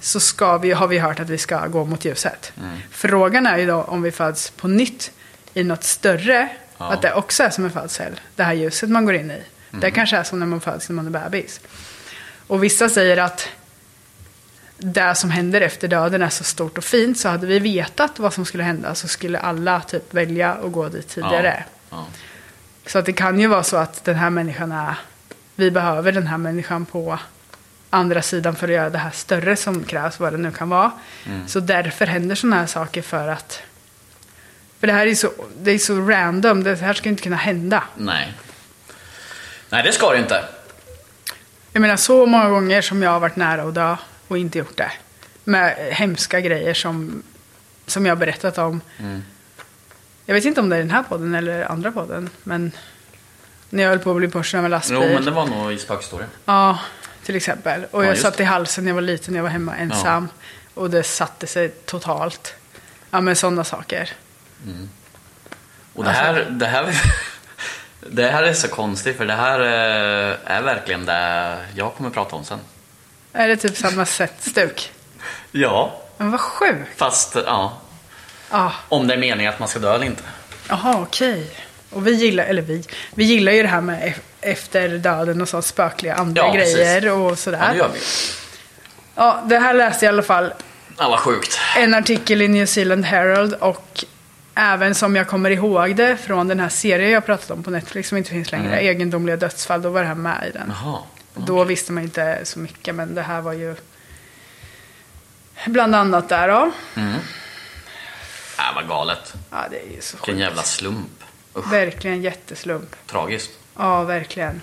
så 0.00 0.20
ska 0.20 0.58
vi, 0.58 0.72
har 0.72 0.86
vi 0.88 0.98
hört 0.98 1.20
att 1.20 1.30
vi 1.30 1.38
ska 1.38 1.66
gå 1.66 1.84
mot 1.84 2.04
ljuset. 2.04 2.52
Frågan 2.90 3.46
är 3.46 3.58
ju 3.58 3.66
då 3.66 3.82
om 3.82 4.02
vi 4.02 4.10
föds 4.10 4.50
på 4.50 4.68
nytt 4.68 5.10
i 5.54 5.64
något 5.64 5.84
större, 5.84 6.48
Ja. 6.78 6.92
att 6.92 7.02
det 7.02 7.12
också 7.14 7.42
är 7.42 7.50
som 7.50 7.64
en 7.64 7.70
födsel, 7.70 8.20
det 8.36 8.42
här 8.42 8.52
ljuset 8.52 8.90
man 8.90 9.04
går 9.04 9.14
in 9.14 9.30
i. 9.30 9.42
Det 9.70 9.90
kanske 9.90 10.16
är 10.16 10.22
som 10.22 10.38
när 10.38 10.46
man 10.46 10.60
föds 10.60 10.88
när 10.88 10.96
man 10.96 11.06
är 11.06 11.10
bebis. 11.30 11.60
Och 12.46 12.64
vissa 12.64 12.88
säger 12.88 13.16
att 13.16 13.48
det 14.78 15.14
som 15.14 15.30
händer 15.30 15.60
efter 15.60 15.88
döden 15.88 16.22
är 16.22 16.28
så 16.28 16.44
stort 16.44 16.78
och 16.78 16.84
fint 16.84 17.18
så 17.18 17.28
hade 17.28 17.46
vi 17.46 17.58
vetat 17.58 18.18
vad 18.18 18.32
som 18.32 18.44
skulle 18.44 18.62
hända 18.62 18.94
så 18.94 19.08
skulle 19.08 19.38
alla 19.38 19.80
typ 19.80 20.14
välja 20.14 20.52
att 20.52 20.72
gå 20.72 20.88
dit 20.88 21.08
tidigare. 21.08 21.64
Ja. 21.90 22.06
Så 22.86 22.98
att 22.98 23.06
det 23.06 23.12
kan 23.12 23.40
ju 23.40 23.46
vara 23.46 23.62
så 23.62 23.76
att 23.76 24.04
den 24.04 24.16
här 24.16 24.30
människan 24.30 24.72
är, 24.72 24.94
vi 25.54 25.70
behöver 25.70 26.12
den 26.12 26.26
här 26.26 26.38
människan 26.38 26.86
på 26.86 27.18
andra 27.90 28.22
sidan 28.22 28.56
för 28.56 28.68
att 28.68 28.74
göra 28.74 28.90
det 28.90 28.98
här 28.98 29.10
större 29.10 29.56
som 29.56 29.84
krävs, 29.84 30.20
vad 30.20 30.32
det 30.32 30.38
nu 30.38 30.50
kan 30.50 30.68
vara. 30.68 30.90
Så 31.46 31.60
därför 31.60 32.06
händer 32.06 32.34
sådana 32.34 32.56
här 32.56 32.66
saker 32.66 33.02
för 33.02 33.28
att, 33.28 33.62
för 34.80 34.86
det 34.86 34.92
här 34.92 35.06
är 35.06 35.14
så, 35.14 35.30
det 35.58 35.70
är 35.70 35.78
så 35.78 36.00
random, 36.00 36.64
det 36.64 36.80
här 36.80 36.94
ska 36.94 37.08
inte 37.08 37.22
kunna 37.22 37.36
hända. 37.36 37.82
Nej. 37.94 38.32
Nej, 39.68 39.82
det 39.82 39.92
ska 39.92 40.10
det 40.10 40.18
inte. 40.18 40.44
Jag 41.72 41.80
menar 41.80 41.96
så 41.96 42.26
många 42.26 42.48
gånger 42.48 42.82
som 42.82 43.02
jag 43.02 43.10
har 43.10 43.20
varit 43.20 43.36
nära 43.36 43.62
att 43.62 43.74
dö 43.74 43.96
och 44.28 44.38
inte 44.38 44.58
gjort 44.58 44.76
det. 44.76 44.92
Med 45.44 45.76
hemska 45.90 46.40
grejer 46.40 46.74
som, 46.74 47.22
som 47.86 48.06
jag 48.06 48.10
har 48.10 48.16
berättat 48.20 48.58
om. 48.58 48.80
Jag 50.26 50.34
vet 50.34 50.44
inte 50.44 50.60
om 50.60 50.68
det 50.68 50.76
är 50.76 50.80
den 50.80 50.90
här 50.90 51.02
podden 51.02 51.34
eller 51.34 51.64
andra 51.70 51.92
podden. 51.92 52.30
Men 52.42 52.72
när 53.70 53.82
jag 53.82 53.90
höll 53.90 53.98
på 53.98 54.10
att 54.10 54.16
bli 54.16 54.28
påkörd 54.28 54.64
en 54.64 54.70
lastbil. 54.70 54.98
Jo, 55.02 55.14
men 55.14 55.24
det 55.24 55.30
var 55.30 55.46
nog 55.46 55.72
i 55.72 55.78
spökhistorien. 55.78 56.30
Ja, 56.44 56.78
till 57.24 57.36
exempel. 57.36 57.84
Och 57.90 58.04
Ja, 58.04 58.08
jag 58.08 58.18
satt 58.18 58.40
i 58.40 58.44
halsen 58.44 58.84
när 58.84 58.90
jag 58.90 58.94
var 58.94 59.02
liten, 59.02 59.34
jag 59.34 59.42
var 59.42 59.50
hemma 59.50 59.76
ensam. 59.76 60.28
Och 60.74 60.90
det 60.90 61.02
satte 61.02 61.46
sig 61.46 61.68
totalt. 61.68 62.54
Ja, 63.10 63.20
men 63.20 63.36
sådana 63.36 63.64
saker. 63.64 64.10
Och 65.92 66.04
det 66.04 66.10
här, 66.10 66.46
det 66.50 66.66
här, 66.66 67.02
det 68.10 68.30
här 68.30 68.42
är 68.42 68.52
så 68.52 68.68
konstigt 68.68 69.16
för 69.16 69.26
det 69.26 69.34
här 69.34 69.60
eh, 69.60 70.36
är 70.44 70.62
verkligen 70.62 71.06
det 71.06 71.58
jag 71.74 71.94
kommer 71.94 72.10
prata 72.10 72.36
om 72.36 72.44
sen. 72.44 72.58
Är 73.36 73.48
det 73.48 73.56
typ 73.56 73.76
samma 73.76 74.06
sätt 74.06 74.34
stuk? 74.40 74.92
Ja. 75.52 76.00
Men 76.18 76.30
vad 76.30 76.40
sjukt. 76.40 76.88
Fast, 76.96 77.36
ja. 77.46 77.72
Ja, 78.50 78.72
Om 78.88 79.06
det 79.06 79.14
är 79.14 79.18
meningen 79.18 79.52
att 79.52 79.58
man 79.58 79.68
ska 79.68 79.78
dö 79.78 79.94
eller 79.94 80.06
inte. 80.06 80.22
Jaha, 80.68 80.96
okej. 81.02 81.50
Och 81.90 82.06
vi 82.06 82.10
gillar, 82.12 82.44
eller 82.44 82.62
vi, 82.62 82.84
vi 83.14 83.24
gillar 83.24 83.52
ju 83.52 83.62
det 83.62 83.68
här 83.68 83.80
med 83.80 84.02
ef- 84.02 84.20
efter 84.40 84.88
döden 84.88 85.40
och 85.40 85.48
så 85.48 85.62
spökliga 85.62 86.14
andra 86.14 86.42
Ja, 86.42 86.52
precis. 86.52 86.76
grejer 86.76 87.12
och 87.12 87.26
Ja, 87.26 87.30
det 87.30 87.36
sådär. 87.36 87.74
gör 87.74 87.90
vi. 87.94 88.00
Ja, 89.14 89.42
det 89.44 89.58
här 89.58 89.74
läste 89.74 90.04
jag 90.04 90.12
i 90.12 90.14
alla 90.14 90.22
fall 90.22 90.54
Ja, 90.98 91.08
vad 91.08 91.18
sjukt. 91.18 91.58
en 91.76 91.94
artikel 91.94 92.42
i 92.42 92.48
New 92.48 92.66
Zealand 92.66 93.04
Herald 93.04 93.54
och 93.54 94.04
även 94.54 94.94
som 94.94 95.16
jag 95.16 95.28
kommer 95.28 95.50
ihåg 95.50 95.96
det 95.96 96.16
från 96.16 96.48
den 96.48 96.60
här 96.60 96.68
serien 96.68 97.10
jag 97.10 97.26
pratat 97.26 97.50
om 97.50 97.62
på 97.62 97.70
Netflix 97.70 98.08
som 98.08 98.18
inte 98.18 98.30
finns 98.30 98.52
längre, 98.52 98.80
Egendomliga 98.80 99.36
dödsfall, 99.36 99.82
då 99.82 99.90
var 99.90 100.00
det 100.00 100.06
här 100.08 100.14
med 100.14 100.44
i 100.48 100.50
den. 100.52 100.72
Jaha. 100.82 100.98
Då 101.36 101.64
visste 101.64 101.92
man 101.92 102.02
inte 102.04 102.40
så 102.44 102.58
mycket, 102.58 102.94
men 102.94 103.14
det 103.14 103.22
här 103.22 103.40
var 103.40 103.52
ju 103.52 103.74
bland 105.66 105.94
annat 105.94 106.28
där 106.28 106.48
då. 106.48 106.72
Äh, 108.58 108.74
vad 108.74 108.88
galet. 108.88 109.34
Ja, 109.50 109.56
det 109.70 109.78
är 109.80 109.94
ju 109.94 110.00
så 110.00 110.16
Vilken 110.16 110.38
jävla 110.38 110.62
slump. 110.62 111.22
Usch, 111.56 111.72
Verkligen 111.72 112.22
jätteslump. 112.22 112.96
tragiskt. 113.06 113.50
Ja, 113.78 114.02
verkligen. 114.02 114.62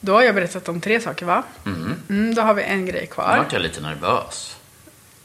Då 0.00 0.14
har 0.14 0.22
jag 0.22 0.34
berättat 0.34 0.68
om 0.68 0.80
tre 0.80 1.00
saker, 1.00 1.26
va? 1.26 1.42
Mm, 1.66 2.34
då 2.34 2.42
har 2.42 2.54
vi 2.54 2.62
en 2.62 2.86
grej 2.86 3.00
Nu 3.00 3.06
kvar. 3.06 3.36
vart 3.38 3.52
jag 3.52 3.62
lite 3.62 3.80
nervös. 3.80 4.56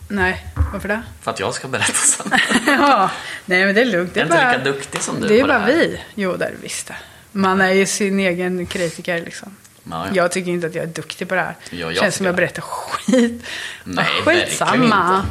Nej, 0.10 0.46
varför 0.74 0.88
det? 0.88 1.02
För 1.22 1.32
att 1.32 1.40
jag 1.40 1.54
ska 1.54 1.68
berätta 1.68 1.94
sen. 1.94 2.32
ja, 2.68 3.10
nej 3.46 3.66
men 3.66 3.76
det 3.76 3.82
är 3.82 3.86
lugnt. 3.86 4.14
Det 4.14 4.20
Jag 4.20 4.30
är, 4.32 4.36
är 4.36 4.36
inte 4.36 4.46
bara, 4.46 4.58
lika 4.58 4.72
duktig 4.78 5.02
som 5.02 5.22
du 5.22 5.28
det 5.28 5.40
är 5.40 5.48
bara 5.48 5.60
det 5.66 5.66
vi. 5.76 6.02
Jo, 6.16 6.36
det 6.38 6.46
är 6.46 6.50
det 6.52 6.58
visst. 6.62 6.92
Man 7.38 7.62
är 7.62 7.71
ju 7.73 7.86
sin 7.86 8.19
egen 8.19 8.65
kritiker 8.65 9.21
liksom. 9.26 9.56
Ja, 9.84 10.06
ja. 10.08 10.15
Jag 10.15 10.32
tycker 10.32 10.52
inte 10.52 10.67
att 10.67 10.76
jag 10.76 10.84
är 10.84 10.88
duktig 10.88 11.28
på 11.30 11.36
det 11.36 11.41
här. 11.41 11.56
Ja, 11.69 11.78
jag 11.78 11.95
Känns 11.95 12.15
som 12.15 12.26
jag 12.26 12.36
det. 12.36 12.38
berättar 12.38 12.62
skit. 12.62 13.43
Nej, 13.84 14.06
Skitsamma. 14.26 15.26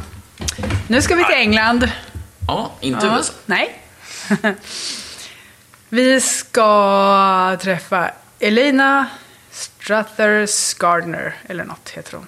Nu 0.87 1.01
ska 1.01 1.15
vi 1.15 1.23
till 1.25 1.35
England. 1.35 1.91
Ja, 2.47 2.71
inte 2.81 3.05
Ja, 3.05 3.17
USA. 3.17 3.33
nej. 3.45 3.81
vi 5.89 6.21
ska 6.21 7.57
träffa 7.61 8.11
Elena 8.39 9.07
Struthers 9.51 10.73
Gardner, 10.73 11.35
eller 11.47 11.63
något 11.63 11.89
heter 11.89 12.17
hon. 12.17 12.27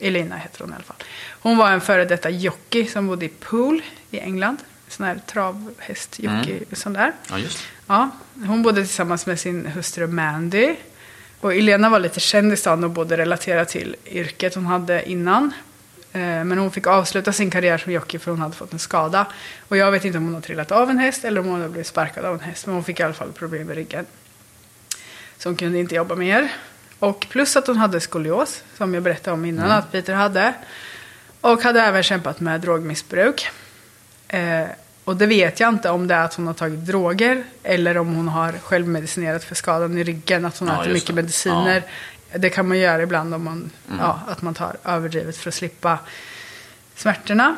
Elena 0.00 0.36
heter 0.36 0.60
hon 0.60 0.70
i 0.70 0.74
alla 0.74 0.84
fall. 0.84 0.96
Hon 1.40 1.56
var 1.56 1.70
en 1.70 1.80
före 1.80 2.04
detta 2.04 2.30
jockey 2.30 2.86
som 2.86 3.06
bodde 3.06 3.24
i 3.24 3.28
Pool 3.28 3.82
i 4.10 4.18
England. 4.20 4.56
Sån 4.88 5.06
här 5.06 5.20
travhästjockey, 5.26 6.52
Mm. 6.52 6.64
sån 6.72 6.92
där. 6.92 7.12
Ja, 7.30 7.38
just. 7.38 7.58
Ja, 7.92 8.10
hon 8.46 8.62
bodde 8.62 8.80
tillsammans 8.80 9.26
med 9.26 9.40
sin 9.40 9.66
hustru 9.66 10.06
Mandy. 10.06 10.76
Och 11.40 11.54
Elena 11.54 11.90
var 11.90 11.98
lite 11.98 12.20
känd 12.20 12.52
i 12.52 12.56
stan 12.56 12.84
och 12.84 12.90
bodde 12.90 13.16
relaterat 13.16 13.68
till 13.68 13.96
yrket 14.06 14.54
hon 14.54 14.66
hade 14.66 15.10
innan. 15.10 15.52
Eh, 16.12 16.20
Men 16.20 16.58
hon 16.58 16.70
fick 16.70 16.86
avsluta 16.86 17.32
sin 17.32 17.50
karriär 17.50 17.78
som 17.78 17.92
jockey 17.92 18.18
för 18.18 18.30
hon 18.30 18.40
hade 18.40 18.54
fått 18.54 18.72
en 18.72 18.78
skada. 18.78 19.26
Och 19.68 19.76
jag 19.76 19.90
vet 19.90 20.04
inte 20.04 20.18
om 20.18 20.24
hon 20.24 20.34
har 20.34 20.40
trillat 20.40 20.72
av 20.72 20.90
en 20.90 20.98
häst 20.98 21.24
eller 21.24 21.40
om 21.40 21.46
hon 21.46 21.60
har 21.60 21.68
blivit 21.68 21.86
sparkad 21.86 22.24
av 22.24 22.34
en 22.34 22.40
häst. 22.40 22.66
Men 22.66 22.74
hon 22.74 22.84
fick 22.84 23.00
i 23.00 23.02
alla 23.02 23.14
fall 23.14 23.32
problem 23.32 23.66
med 23.66 23.76
ryggen. 23.76 24.06
Så 25.38 25.48
hon 25.48 25.56
kunde 25.56 25.78
inte 25.78 25.94
jobba 25.94 26.14
mer. 26.14 26.52
Och 26.98 27.26
plus 27.30 27.56
att 27.56 27.66
hon 27.66 27.76
hade 27.76 28.00
skolios, 28.00 28.64
som 28.76 28.94
jag 28.94 29.02
berättade 29.02 29.34
om 29.34 29.44
innan 29.44 29.70
att 29.70 29.92
Peter 29.92 30.14
hade. 30.14 30.54
Och 31.40 31.62
hade 31.62 31.80
även 31.80 32.02
kämpat 32.02 32.40
med 32.40 32.60
drogmissbruk. 32.60 33.50
Och 35.04 35.16
det 35.16 35.26
vet 35.26 35.60
jag 35.60 35.68
inte 35.68 35.90
om 35.90 36.06
det 36.06 36.14
är 36.14 36.24
att 36.24 36.34
hon 36.34 36.46
har 36.46 36.54
tagit 36.54 36.86
droger 36.86 37.44
eller 37.62 37.98
om 37.98 38.14
hon 38.14 38.28
har 38.28 38.52
självmedicinerat 38.52 39.44
för 39.44 39.54
skadan 39.54 39.98
i 39.98 40.04
ryggen. 40.04 40.44
Att 40.44 40.58
hon 40.58 40.68
Ja, 40.68 40.82
äter 40.82 40.92
mycket 40.92 41.06
det. 41.08 41.14
mediciner. 41.14 41.82
Det 42.36 42.50
kan 42.50 42.68
man 42.68 42.78
göra 42.78 43.02
ibland 43.02 43.34
om 43.34 43.44
man, 43.44 43.70
ja, 43.98 44.20
att 44.28 44.42
man 44.42 44.54
tar 44.54 44.76
överdrivet 44.84 45.36
för 45.36 45.48
att 45.48 45.54
slippa 45.54 45.98
smärtorna. 46.96 47.56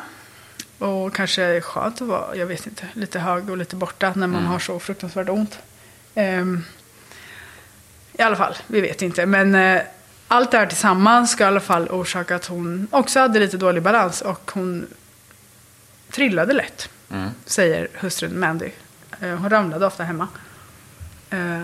Och 0.79 1.15
kanske 1.15 1.61
skönt 1.61 2.01
att 2.01 2.07
vara, 2.07 2.35
jag 2.35 2.45
vet 2.45 2.67
inte, 2.67 2.87
lite 2.93 3.19
hög 3.19 3.49
och 3.49 3.57
lite 3.57 3.75
borta 3.75 4.13
när 4.15 4.27
man 4.27 4.45
har 4.45 4.59
så 4.59 4.79
fruktansvärt 4.79 5.29
ont. 5.29 5.59
Ehm, 6.15 6.63
I 8.13 8.21
alla 8.21 8.35
fall, 8.35 8.55
vi 8.67 8.81
vet 8.81 9.01
inte. 9.01 9.25
Men 9.25 9.55
eh, 9.55 9.81
allt 10.27 10.51
det 10.51 10.57
här 10.57 10.65
tillsammans 10.65 11.31
ska 11.31 11.43
i 11.43 11.47
alla 11.47 11.59
fall 11.59 11.87
orsaka 11.89 12.35
att 12.35 12.45
hon 12.45 12.87
också 12.91 13.19
hade 13.19 13.39
lite 13.39 13.57
dålig 13.57 13.83
balans 13.83 14.21
och 14.21 14.51
hon 14.53 14.87
trillade 16.11 16.53
lätt, 16.53 16.89
säger 17.45 17.87
hustrun 17.93 18.39
Mandy. 18.39 18.69
Eh, 19.21 19.29
hon 19.29 19.49
ramlade 19.49 19.85
ofta 19.85 20.03
hemma. 20.03 20.27
Eh, 21.29 21.61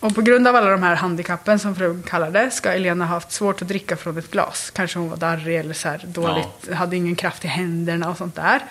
och 0.00 0.14
på 0.14 0.22
grund 0.22 0.48
av 0.48 0.56
alla 0.56 0.70
de 0.70 0.82
här 0.82 0.94
handikappen 0.94 1.58
som 1.58 1.76
frun 1.76 2.02
kallade 2.02 2.50
ska 2.50 2.72
Elena 2.72 3.06
ha 3.06 3.14
haft 3.14 3.32
svårt 3.32 3.62
att 3.62 3.68
dricka 3.68 3.96
från 3.96 4.18
ett 4.18 4.30
glas. 4.30 4.70
Kanske 4.70 4.98
hon 4.98 5.10
var 5.10 5.16
darrig 5.16 5.56
eller 5.56 5.74
så 5.74 5.88
här 5.88 6.00
dåligt, 6.06 6.72
hade 6.74 6.96
ingen 6.96 7.16
kraft 7.16 7.44
i 7.44 7.48
händerna 7.48 8.10
och 8.10 8.16
sånt 8.16 8.34
där. 8.34 8.64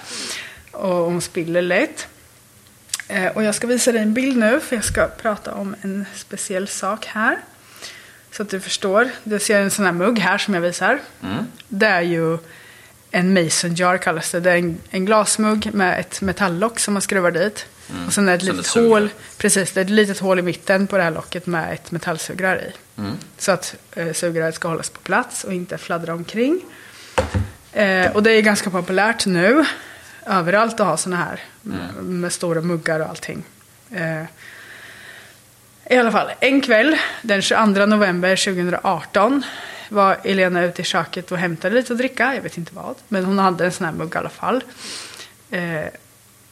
Och 0.71 0.89
hon 0.89 1.21
spiller 1.21 1.61
lätt. 1.61 2.07
Eh, 3.07 3.27
och 3.27 3.43
jag 3.43 3.55
ska 3.55 3.67
visa 3.67 3.91
dig 3.91 4.01
en 4.01 4.13
bild 4.13 4.37
nu 4.37 4.59
för 4.59 4.75
jag 4.75 4.85
ska 4.85 5.07
prata 5.07 5.53
om 5.53 5.75
en 5.81 6.05
speciell 6.15 6.67
sak 6.67 7.05
här. 7.05 7.37
Så 8.31 8.43
att 8.43 8.49
du 8.49 8.59
förstår. 8.59 9.09
Du 9.23 9.39
ser 9.39 9.61
en 9.61 9.71
sån 9.71 9.85
här 9.85 9.91
mugg 9.91 10.19
här 10.19 10.37
som 10.37 10.53
jag 10.53 10.61
visar. 10.61 10.99
Det 11.67 11.87
är 11.87 12.01
ju 12.01 12.37
en 13.15 13.33
mason 13.33 13.75
jar 13.75 13.97
kallas 13.97 14.31
det. 14.31 14.39
Det 14.39 14.51
är 14.51 14.57
en, 14.57 14.77
en 14.89 15.05
glasmugg 15.05 15.69
med 15.73 15.99
ett 15.99 16.21
metalllock 16.21 16.79
som 16.79 16.93
man 16.93 17.01
skruvar 17.01 17.31
dit. 17.31 17.65
Och 18.07 18.13
sen 18.13 18.27
är 18.29 18.31
det 18.31 18.35
ett 18.37 18.41
Som 18.45 18.55
litet 18.55 18.65
sugrör. 18.71 18.89
hål. 18.89 19.09
Precis, 19.37 19.71
det 19.71 19.79
är 19.79 19.85
ett 19.85 19.89
litet 19.89 20.19
hål 20.19 20.39
i 20.39 20.41
mitten 20.41 20.87
på 20.87 20.97
det 20.97 21.03
här 21.03 21.11
locket 21.11 21.45
med 21.45 21.73
ett 21.73 21.91
metallsugrör 21.91 22.55
i. 22.55 22.71
Så 23.37 23.51
att 23.51 23.75
eh, 23.95 24.13
sugröret 24.13 24.55
ska 24.55 24.67
hållas 24.67 24.89
på 24.89 24.99
plats 24.99 25.43
och 25.43 25.53
inte 25.53 25.77
fladdra 25.77 26.13
omkring. 26.13 26.61
Eh, 27.71 28.11
och 28.11 28.23
det 28.23 28.31
är 28.31 28.41
ganska 28.41 28.69
populärt 28.69 29.25
nu. 29.25 29.65
Överallt 30.25 30.79
att 30.79 30.87
ha 30.87 30.97
såna 30.97 31.15
här. 31.15 31.39
Med, 31.61 32.03
med 32.03 32.31
stora 32.33 32.61
muggar 32.61 32.99
och 32.99 33.09
allting. 33.09 33.43
Eh, 33.91 34.23
I 35.89 35.97
alla 35.97 36.11
fall, 36.11 36.31
en 36.39 36.61
kväll 36.61 36.97
den 37.21 37.41
22 37.41 37.85
november 37.85 38.35
2018 38.35 39.43
var 39.89 40.17
Elena 40.23 40.63
ute 40.63 40.81
i 40.81 40.85
köket 40.85 41.31
och 41.31 41.37
hämtade 41.37 41.75
lite 41.75 41.93
att 41.93 41.99
dricka. 41.99 42.35
Jag 42.35 42.41
vet 42.41 42.57
inte 42.57 42.75
vad. 42.75 42.95
Men 43.07 43.25
hon 43.25 43.39
hade 43.39 43.65
en 43.65 43.71
sån 43.71 43.85
här 43.85 43.93
mugg 43.93 44.15
i 44.15 44.17
alla 44.17 44.29
fall. 44.29 44.63
Eh, 45.49 45.85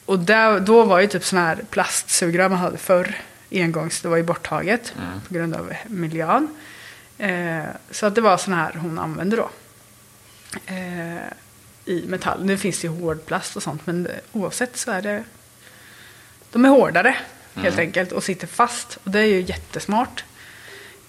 och 0.06 0.18
där, 0.18 0.60
då 0.60 0.84
var 0.84 1.00
ju 1.00 1.06
typ 1.06 1.24
sån 1.24 1.38
här 1.38 1.58
plastsugrör 1.70 2.48
man 2.48 2.58
hade 2.58 2.78
förr. 2.78 3.14
Engångs, 3.50 4.00
det 4.00 4.08
var 4.08 4.16
ju 4.16 4.22
borttaget 4.22 4.94
på 5.28 5.34
grund 5.34 5.54
av 5.54 5.72
miljön. 5.86 6.48
Eh, 7.18 7.64
så 7.90 8.06
att 8.06 8.14
det 8.14 8.20
var 8.20 8.36
sån 8.36 8.54
här 8.54 8.72
hon 8.72 8.98
använde 8.98 9.36
då. 9.36 9.50
Eh, 10.66 11.22
I 11.84 12.04
metall. 12.06 12.44
Nu 12.44 12.58
finns 12.58 12.80
det 12.80 12.86
ju 12.86 12.92
hårdplast 12.92 13.56
och 13.56 13.62
sånt 13.62 13.86
men 13.86 14.08
oavsett 14.32 14.76
så 14.76 14.90
är 14.90 15.02
det 15.02 15.24
de 16.50 16.64
är 16.64 16.68
hårdare 16.68 17.16
helt 17.54 17.78
enkelt 17.78 18.12
och 18.12 18.24
sitter 18.24 18.46
fast. 18.46 18.98
Och 19.04 19.10
det 19.10 19.18
är 19.20 19.24
ju 19.26 19.40
jättesmart. 19.40 20.24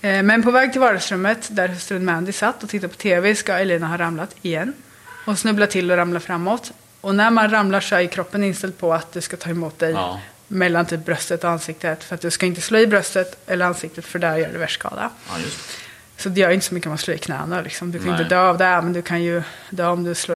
Eh, 0.01 0.23
Men 0.23 0.43
på 0.43 0.51
väg 0.51 0.71
till 0.71 0.81
vardagsrummet 0.81 1.47
där 1.51 1.67
hustrun 1.67 2.05
Mandy 2.05 2.31
satt 2.31 2.63
och 2.63 2.69
tittade 2.69 2.93
på 2.93 2.99
tv 2.99 3.35
ska 3.35 3.53
Elina 3.53 3.87
ha 3.87 3.97
ramlat 3.97 4.35
igen. 4.41 4.73
Och 5.25 5.39
snubbla 5.39 5.67
till 5.67 5.91
och 5.91 5.97
ramla 5.97 6.19
framåt. 6.19 6.71
Och 7.01 7.15
när 7.15 7.29
man 7.31 7.49
ramlar 7.51 7.79
så 7.79 7.95
är 7.95 8.07
kroppen 8.07 8.43
inställd 8.43 8.77
på 8.77 8.93
att 8.93 9.11
du 9.13 9.21
ska 9.21 9.37
ta 9.37 9.49
emot 9.49 9.79
dig 9.79 9.91
Ja. 9.91 10.19
mellan 10.47 10.85
typ 10.85 11.05
bröstet 11.05 11.43
och 11.43 11.49
ansiktet. 11.49 12.03
För 12.03 12.15
att 12.15 12.21
du 12.21 12.31
ska 12.31 12.45
inte 12.45 12.61
slå 12.61 12.79
i 12.79 12.87
bröstet 12.87 13.37
eller 13.47 13.65
ansiktet 13.65 14.05
för 14.05 14.19
där 14.19 14.37
gör 14.37 14.49
det 14.51 14.57
värst 14.57 14.79
skada. 14.79 15.09
Ja. 15.29 15.33
Så 16.17 16.29
det 16.29 16.39
gör 16.41 16.49
inte 16.49 16.65
så 16.65 16.73
mycket 16.73 16.87
om 16.87 16.91
man 16.91 16.97
slår 16.97 17.15
i 17.15 17.19
knäna. 17.19 17.61
Liksom. 17.61 17.91
Du 17.91 17.97
kan 17.99 18.07
Nej. 18.07 18.21
inte 18.21 18.35
dö 18.35 18.41
av 18.41 18.57
det, 18.57 18.81
men 18.81 18.93
du 18.93 19.01
kan 19.01 19.23
ju 19.23 19.43
dö 19.69 19.85
om 19.87 20.03
du 20.03 20.15
slår 20.15 20.35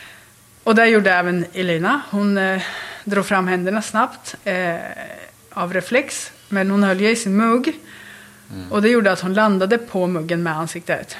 Och 0.63 0.75
det 0.75 0.85
gjorde 0.85 1.11
även 1.11 1.45
Elina. 1.53 2.01
Hon 2.09 2.37
eh, 2.37 2.61
drog 3.03 3.25
fram 3.25 3.47
händerna 3.47 3.81
snabbt 3.81 4.35
eh, 4.43 4.75
av 5.49 5.73
reflex. 5.73 6.31
Men 6.49 6.71
hon 6.71 6.83
höll 6.83 7.01
ju 7.01 7.09
i 7.09 7.15
sin 7.15 7.35
mugg. 7.35 7.79
Och 8.69 8.81
det 8.81 8.89
gjorde 8.89 9.11
att 9.11 9.19
hon 9.19 9.33
landade 9.33 9.77
på 9.77 10.07
muggen 10.07 10.43
med 10.43 10.57
ansiktet. 10.57 11.17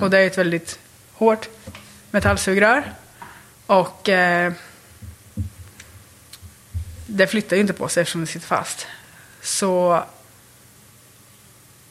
Och 0.00 0.10
det 0.10 0.18
är 0.18 0.26
ett 0.26 0.38
väldigt 0.38 0.78
hårt 1.12 1.48
metallsugrör. 2.10 2.92
Och 3.66 4.08
eh, 4.08 4.52
det 7.06 7.26
flyttar 7.26 7.56
ju 7.56 7.62
inte 7.62 7.72
på 7.72 7.88
sig 7.88 8.00
eftersom 8.00 8.20
det 8.20 8.26
sitter 8.26 8.46
fast. 8.46 8.86
Så 9.42 10.04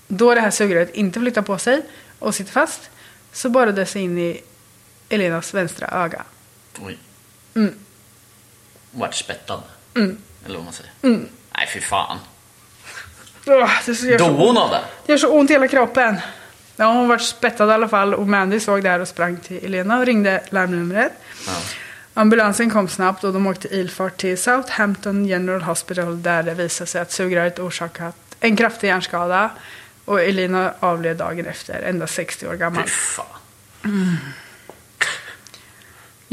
då 0.07 0.33
det 0.35 0.41
här 0.41 0.51
sugröret 0.51 0.95
inte 0.95 1.19
flyttar 1.19 1.41
på 1.41 1.57
sig 1.57 1.81
och 2.19 2.35
sitter 2.35 2.51
fast 2.51 2.89
så 3.31 3.49
borrade 3.49 3.71
det 3.71 3.85
sig 3.85 4.01
in 4.01 4.17
i 4.17 4.41
Elenas 5.13 5.53
vänstra 5.53 5.87
öga. 5.87 6.23
Oj. 6.81 6.97
Mm. 7.55 7.73
Vart 8.91 9.15
spettad. 9.15 9.61
Eller 10.45 10.55
vad 10.55 10.63
man 10.63 10.73
säger. 10.73 10.91
Nej, 11.55 11.67
fy 11.73 11.79
fan. 11.79 12.17
Det 13.85 13.95
så- 13.95 14.17
Dog 14.17 14.35
hon 14.37 14.57
av 14.57 14.69
det? 14.69 14.81
det 15.05 15.11
gör 15.13 15.17
så 15.17 15.29
ont 15.29 15.49
i 15.49 15.53
hela 15.53 15.67
kroppen. 15.67 16.17
Ja, 16.75 16.85
hon 16.93 17.07
var 17.07 17.17
spettad 17.17 17.67
i 17.67 17.71
alla 17.73 17.87
fall 17.87 18.13
och 18.13 18.27
Mandy 18.27 18.59
såg 18.59 18.83
det 18.83 18.89
här 18.89 18.99
och 18.99 19.07
sprang 19.07 19.37
till 19.37 19.65
Elena 19.65 19.99
och 19.99 20.05
ringde 20.05 20.43
larmnumret. 20.49 21.11
Ambulansen 22.13 22.69
kom 22.69 22.87
snabbt 22.87 23.23
och 23.23 23.33
de 23.33 23.47
åkte 23.47 23.75
ilfart 23.75 24.17
till 24.17 24.37
Southampton 24.37 25.25
General 25.25 25.61
Hospital 25.61 26.21
där 26.23 26.43
det 26.43 26.53
visade 26.53 26.87
sig 26.89 27.01
att 27.01 27.11
sugröret 27.11 27.59
orsakat 27.59 28.15
en 28.39 28.55
kraftig 28.57 28.87
hjärnskada. 28.87 29.49
Och 30.05 30.21
Elina 30.21 30.73
avled 30.79 31.17
dagen 31.17 31.45
efter, 31.45 31.81
endast 31.81 32.13
60 32.13 32.47
år 32.47 32.53
gammal. 32.53 32.83
Fy 32.83 32.89
fan. 32.89 33.25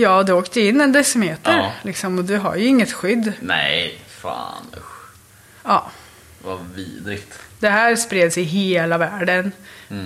Ja, 0.01 0.23
det 0.23 0.33
åkte 0.33 0.61
in 0.61 0.81
en 0.81 0.93
decimeter 0.93 1.57
Ja. 1.57 1.73
liksom, 1.83 2.19
och 2.19 2.25
du 2.25 2.37
har 2.37 2.57
ju 2.57 2.67
inget 2.67 2.93
skydd. 2.93 3.33
Nej, 3.41 3.99
fan 4.09 4.67
usch. 4.77 5.11
Ja, 5.65 5.91
Vad 6.45 6.59
vidrigt. 6.75 7.39
det 7.59 7.69
här 7.69 7.97
spreds 7.97 8.39
i 8.39 8.43
hela 8.43 8.99
världen. 8.99 9.53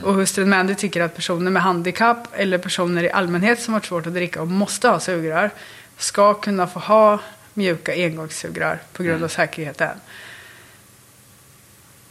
Och 0.02 0.14
hustrun 0.14 0.48
Mandy 0.50 0.74
tycker 0.74 1.00
att 1.02 1.16
personer 1.16 1.50
med 1.50 1.62
handikapp 1.62 2.28
eller 2.33 2.59
personer 2.59 3.02
i 3.02 3.11
allmänhet 3.11 3.62
som 3.62 3.74
har 3.74 3.80
svårt 3.80 4.07
att 4.07 4.14
dricka 4.14 4.40
och 4.42 4.48
måste 4.48 4.88
ha 4.88 5.00
sugrör 5.00 5.50
ska 5.98 6.35
kunna 6.35 6.66
få 6.66 6.78
ha 6.78 7.18
mjuka 7.54 7.92
engångssugrör 7.92 8.78
på 8.92 9.02
grund 9.02 9.14
Mm. 9.16 9.24
av 9.24 9.28
säkerheten. 9.28 9.96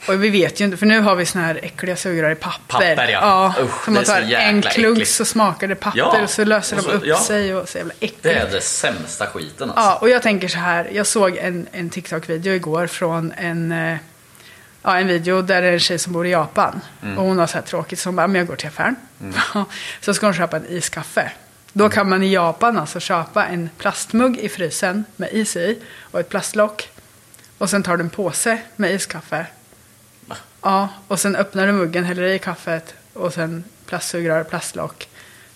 Och 0.07 0.23
vi 0.23 0.29
vet 0.29 0.61
ju 0.61 0.65
inte, 0.65 0.77
för 0.77 0.85
nu 0.85 0.99
har 0.99 1.15
vi 1.15 1.25
såna 1.25 1.45
här 1.45 1.59
äckliga 1.63 1.95
sugrör 1.95 2.31
i 2.31 2.35
papper. 2.35 2.95
Papper, 2.95 3.07
ja. 3.11 3.53
Usch, 3.61 3.83
som 3.85 3.93
man 3.93 4.03
tar 4.03 4.21
en 4.21 4.61
klunk 4.61 4.97
äckligt. 4.97 5.11
så 5.11 5.25
smakar 5.25 5.67
det 5.67 5.75
papper 5.75 5.97
Ja, 5.99 6.21
och 6.23 6.29
så 6.29 6.43
löser 6.43 6.77
och 6.77 6.83
de 6.83 6.89
så- 6.89 6.95
upp 6.97 7.05
ja. 7.05 7.19
sig 7.19 7.55
och 7.55 7.69
så 7.69 7.77
jävla 7.77 7.93
äckligt. 7.99 8.23
Det 8.23 8.33
är 8.33 8.49
det 8.51 8.61
sämsta 8.61 9.27
skiten 9.27 9.69
alltså. 9.69 9.83
Ja, 9.83 9.97
och 10.01 10.09
jag 10.09 10.21
tänker 10.21 10.47
så 10.47 10.57
här. 10.59 10.89
Jag 10.93 11.07
såg 11.07 11.37
en, 11.37 11.67
en 11.71 11.89
TikTok-video 11.89 12.53
igår 12.53 12.87
från 12.87 13.31
en, 13.37 13.71
eh, 13.71 13.97
ja, 14.83 14.97
en 14.99 15.07
video 15.07 15.41
där 15.41 15.61
det 15.61 15.67
är 15.67 15.73
en 15.73 15.79
tjej 15.79 15.99
som 15.99 16.13
bor 16.13 16.27
i 16.27 16.29
Japan. 16.31 16.81
Mm. 17.03 17.17
Och 17.17 17.23
hon 17.25 17.37
har 17.39 17.47
så 17.47 17.53
här 17.57 17.61
tråkigt 17.61 17.99
så 17.99 18.09
hon 18.09 18.15
bara, 18.15 18.27
men 18.27 18.35
jag 18.39 18.47
går 18.47 18.55
till 18.55 18.67
affären. 18.67 18.95
så 20.01 20.13
ska 20.13 20.25
hon 20.27 20.33
köpa 20.33 20.57
en 20.57 20.65
iskaffe. 20.69 21.31
Då 21.73 21.89
kan 21.89 22.09
man 22.09 22.23
i 22.23 22.33
Japan 22.33 22.77
alltså 22.77 22.99
köpa 22.99 23.45
en 23.45 23.69
plastmugg 23.77 24.37
i 24.37 24.49
frysen 24.49 25.05
med 25.15 25.29
is 25.31 25.55
i 25.55 25.79
och 26.01 26.19
ett 26.19 26.29
plastlock. 26.29 26.89
Och 27.57 27.69
sen 27.69 27.83
tar 27.83 27.97
du 27.97 28.03
en 28.03 28.09
påse 28.09 28.57
med 28.75 28.91
iskaffe. 28.93 29.45
Ja, 30.63 30.89
och 31.07 31.19
sen 31.19 31.35
öppnar 31.35 31.67
du 31.67 31.73
muggen, 31.73 32.03
häller 32.03 32.23
i 32.23 32.39
kaffet 32.39 32.93
och 33.13 33.33
sen 33.33 33.63
plastsugrör, 33.85 34.43
plastlock. 34.43 35.07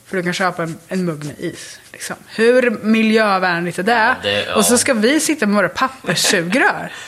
För 0.06 0.17
du 0.17 0.24
kan 0.24 0.34
köpa 0.34 0.63
en, 0.63 0.78
en 0.88 1.06
mugg 1.06 1.24
med 1.26 1.36
is. 1.39 1.80
Liksom. 1.91 2.15
Hur 2.28 2.70
miljövänligt 2.72 3.80
är 3.80 3.84
det? 3.84 3.91
Ja, 3.91 4.15
det- 4.24 4.46
ja. 4.46 4.56
Och 4.56 4.65
så 4.65 4.78
ska 4.78 4.93
vi 4.93 5.20
sitta 5.20 5.46
med 5.46 5.56
våra 5.56 5.70
papperssugrör. 5.70 6.91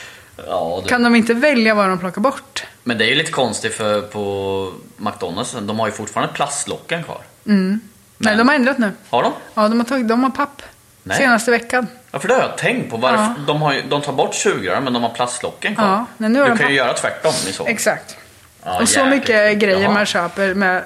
Ja, 0.46 0.80
du. 0.82 0.88
kan 0.88 1.02
de 1.02 1.14
inte 1.14 1.34
välja 1.34 1.74
vad 1.74 1.88
de 1.88 1.98
plockar 1.98 2.20
bort? 2.20 2.64
Men 2.84 2.98
det 2.98 3.04
är 3.04 3.08
ju 3.08 3.14
lite 3.14 3.30
konstigt 3.32 3.74
för 3.74 4.00
på 4.02 4.72
McDonalds, 4.96 5.56
de 5.60 5.78
har 5.78 5.86
ju 5.86 5.92
fortfarande 5.92 6.34
plastlocken 6.34 7.04
kvar. 7.04 7.20
Nej, 7.44 8.36
de 8.36 8.48
har 8.48 8.54
ändrat 8.54 8.78
nu. 8.78 8.92
Har 9.10 9.22
de? 9.22 9.32
Ja, 9.54 9.68
de 9.68 9.78
har, 9.80 9.84
tagit, 9.86 10.08
de 10.08 10.22
har 10.22 10.30
papp. 10.30 10.62
Nej. 11.10 11.18
Senaste 11.18 11.50
veckan. 11.50 11.86
Ja, 12.10 12.18
för 12.18 12.28
det 12.28 12.34
har 12.34 12.40
jag 12.40 12.58
tänkt 12.58 12.90
på. 12.90 12.96
Varför? 12.96 13.16
Ja. 13.16 13.34
De, 13.46 13.62
har 13.62 13.72
ju, 13.72 13.82
de 13.82 14.02
tar 14.02 14.12
bort 14.12 14.34
sugrören 14.34 14.84
men 14.84 14.92
de 14.92 15.02
har 15.02 15.10
plastlocken 15.10 15.74
kvar. 15.74 15.86
Ja, 15.86 16.06
men 16.16 16.32
nu 16.32 16.38
har 16.40 16.46
du 16.46 16.54
de 16.54 16.58
kan 16.58 16.68
ju 16.70 16.76
göra 16.76 16.92
tvärtom 16.92 17.32
i 17.48 17.52
så. 17.52 17.66
Exakt. 17.66 18.16
Ja, 18.64 18.80
och 18.80 18.88
så 18.88 18.98
jäkligt. 18.98 19.14
mycket 19.20 19.58
grejer 19.58 19.80
Jaha. 19.80 19.92
man 19.92 20.06
köper 20.06 20.54
med 20.54 20.84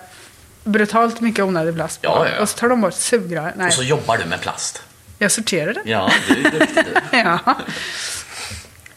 brutalt 0.64 1.20
mycket 1.20 1.44
onödig 1.44 1.74
plast 1.74 2.02
på. 2.02 2.08
Ja, 2.08 2.26
ja. 2.36 2.42
Och 2.42 2.48
så 2.48 2.58
tar 2.58 2.68
de 2.68 2.80
bort 2.80 2.94
sugrör. 2.94 3.52
Nej, 3.56 3.66
Och 3.66 3.72
så 3.72 3.82
jobbar 3.82 4.16
du 4.16 4.24
med 4.24 4.40
plast. 4.40 4.82
jag 5.18 5.32
sorterar 5.32 5.74
det. 5.74 5.80
Ja, 5.84 6.10
du 6.28 6.46
är 6.46 6.50
duktig 6.50 6.84
du. 7.10 7.18
Ja, 7.18 7.38
ja 7.46 7.54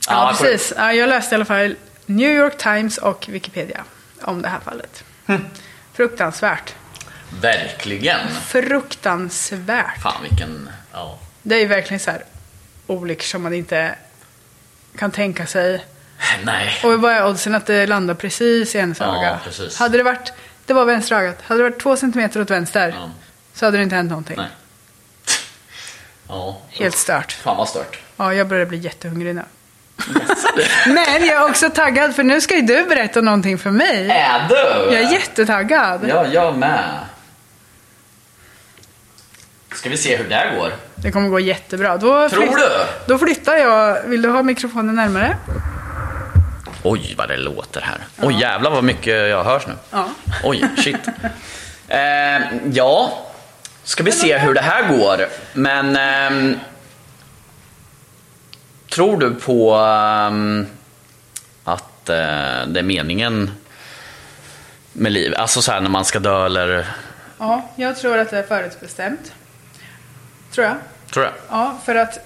Ja, 0.10 0.36
precis. 0.40 0.74
Ja, 0.78 0.94
jag 0.94 1.10
läste 1.10 1.36
i 1.36 1.36
alla 1.36 1.46
fall 1.46 1.76
New 2.06 2.32
York 2.32 2.58
Times 2.58 2.98
och 2.98 3.26
Wikipedia 3.30 3.84
om 4.22 4.42
det 4.42 4.48
här 4.48 4.60
fallet. 4.60 5.04
Hm. 5.28 5.46
Fruktansvärt. 5.94 6.74
Verkligen. 7.42 8.20
Fruktansvärt. 8.48 10.02
Fan 10.02 10.24
vilken... 10.30 10.70
Ja. 10.94 11.18
Det 11.42 11.56
är 11.56 11.60
ju 11.60 11.66
verkligen 11.68 12.00
så 12.00 12.12
här 12.12 12.24
olyckor 12.88 13.24
som 13.24 13.44
man 13.44 13.54
inte 13.54 13.96
kan 14.98 15.12
tänka 15.12 15.46
sig. 15.46 15.86
Nej. 16.44 16.80
Och 16.84 17.02
vad 17.02 17.12
är 17.14 17.28
oddsen 17.28 17.56
att 17.56 17.66
det 17.66 17.88
landar 17.88 18.14
precis 18.14 18.76
i 18.76 18.80
hennes 18.80 19.00
Ja, 19.00 19.18
öga? 19.20 19.40
precis. 19.44 19.78
Hade 19.80 19.98
det 19.98 20.04
varit, 20.04 20.34
det 20.66 20.74
var 20.74 20.86
vänstra 20.86 21.20
ögat, 21.22 21.38
hade 21.44 21.60
det 21.64 21.70
varit 21.70 21.82
två 21.82 21.96
centimeter 21.96 22.42
åt 22.42 22.50
vänster 22.50 22.94
Ja. 22.98 23.10
så 23.54 23.66
hade 23.66 23.78
det 23.78 23.84
inte 23.84 23.96
hänt 23.96 24.10
någonting. 24.10 24.38
Nej. 24.38 24.48
Ja. 26.30 26.58
Helt 26.70 26.98
stört. 26.98 27.32
Fan 27.32 27.58
vad 27.58 27.70
stört. 27.70 28.00
Ja, 28.18 28.34
jag 28.34 28.48
börjar 28.48 28.66
bli 28.66 28.78
jättehungrig 28.78 29.36
nu. 29.36 29.44
Men 30.86 31.26
jag 31.26 31.28
är 31.44 31.50
också 31.50 31.70
taggad 31.70 32.16
för 32.16 32.24
nu 32.24 32.42
ska 32.42 32.56
ju 32.56 32.62
du 32.62 32.84
berätta 32.84 33.22
någonting 33.22 33.58
för 33.58 33.72
mig. 33.72 34.10
Är 34.12 34.48
du? 34.50 34.56
Jag 34.96 35.04
är 35.04 35.12
jättetaggad. 35.12 36.06
Ja, 36.10 36.26
jag 36.28 36.58
med. 36.58 36.84
Ska 39.78 39.90
vi 39.90 39.98
se 39.98 40.18
hur 40.18 40.30
det 40.30 40.54
går? 40.58 40.72
Det 40.96 41.12
kommer 41.12 41.30
gå 41.30 41.40
jättebra. 41.40 41.98
Då 41.98 42.30
Tror 42.30 42.42
flytt- 42.42 42.56
du? 42.58 42.70
Då 43.08 43.18
flyttar 43.18 43.56
jag. 43.56 44.04
Vill 44.04 44.22
du 44.22 44.30
ha 44.30 44.44
mikrofonen 44.44 44.96
närmare? 44.96 45.38
Oj, 46.84 47.16
vad 47.18 47.30
det 47.30 47.38
låter 47.38 47.82
här. 47.82 47.98
Oj, 48.22 48.38
jävlar 48.42 48.72
vad 48.72 48.84
mycket 48.84 49.14
jag 49.30 49.44
hörs 49.44 49.68
nu. 49.68 49.74
Ja. 49.92 50.10
Oj, 50.44 50.64
shit. 50.78 50.96
Eh, 51.90 52.42
ja, 52.74 53.26
ska 53.84 54.04
vi 54.04 54.12
se 54.12 54.38
hur 54.38 54.54
det 54.54 54.62
här 54.62 54.98
går. 54.98 55.26
Men 55.54 55.96
ehm, 55.96 56.60
tror 58.90 59.20
du 59.20 59.36
på 59.36 59.76
ehm, 59.76 60.68
att 61.64 62.10
eh, 62.10 62.16
det 62.68 62.80
är 62.80 62.84
meningen 62.84 63.52
med 64.94 65.12
livet? 65.12 65.40
Alltså 65.40 65.62
så 65.62 65.72
här 65.72 65.82
när 65.82 65.90
man 65.90 66.06
ska 66.06 66.20
dö 66.20 66.46
eller... 66.46 66.88
Ja, 67.40 67.70
jag 67.76 67.98
tror 67.98 68.18
att 68.18 68.30
det 68.30 68.38
är 68.38 68.44
förutbestämt. 68.44 69.32
Tror 70.58 70.68
jag. 70.68 70.78
Tror 71.14 71.26
jag. 71.26 71.34
Ja, 71.50 71.78
för 71.86 71.96
att 71.96 72.20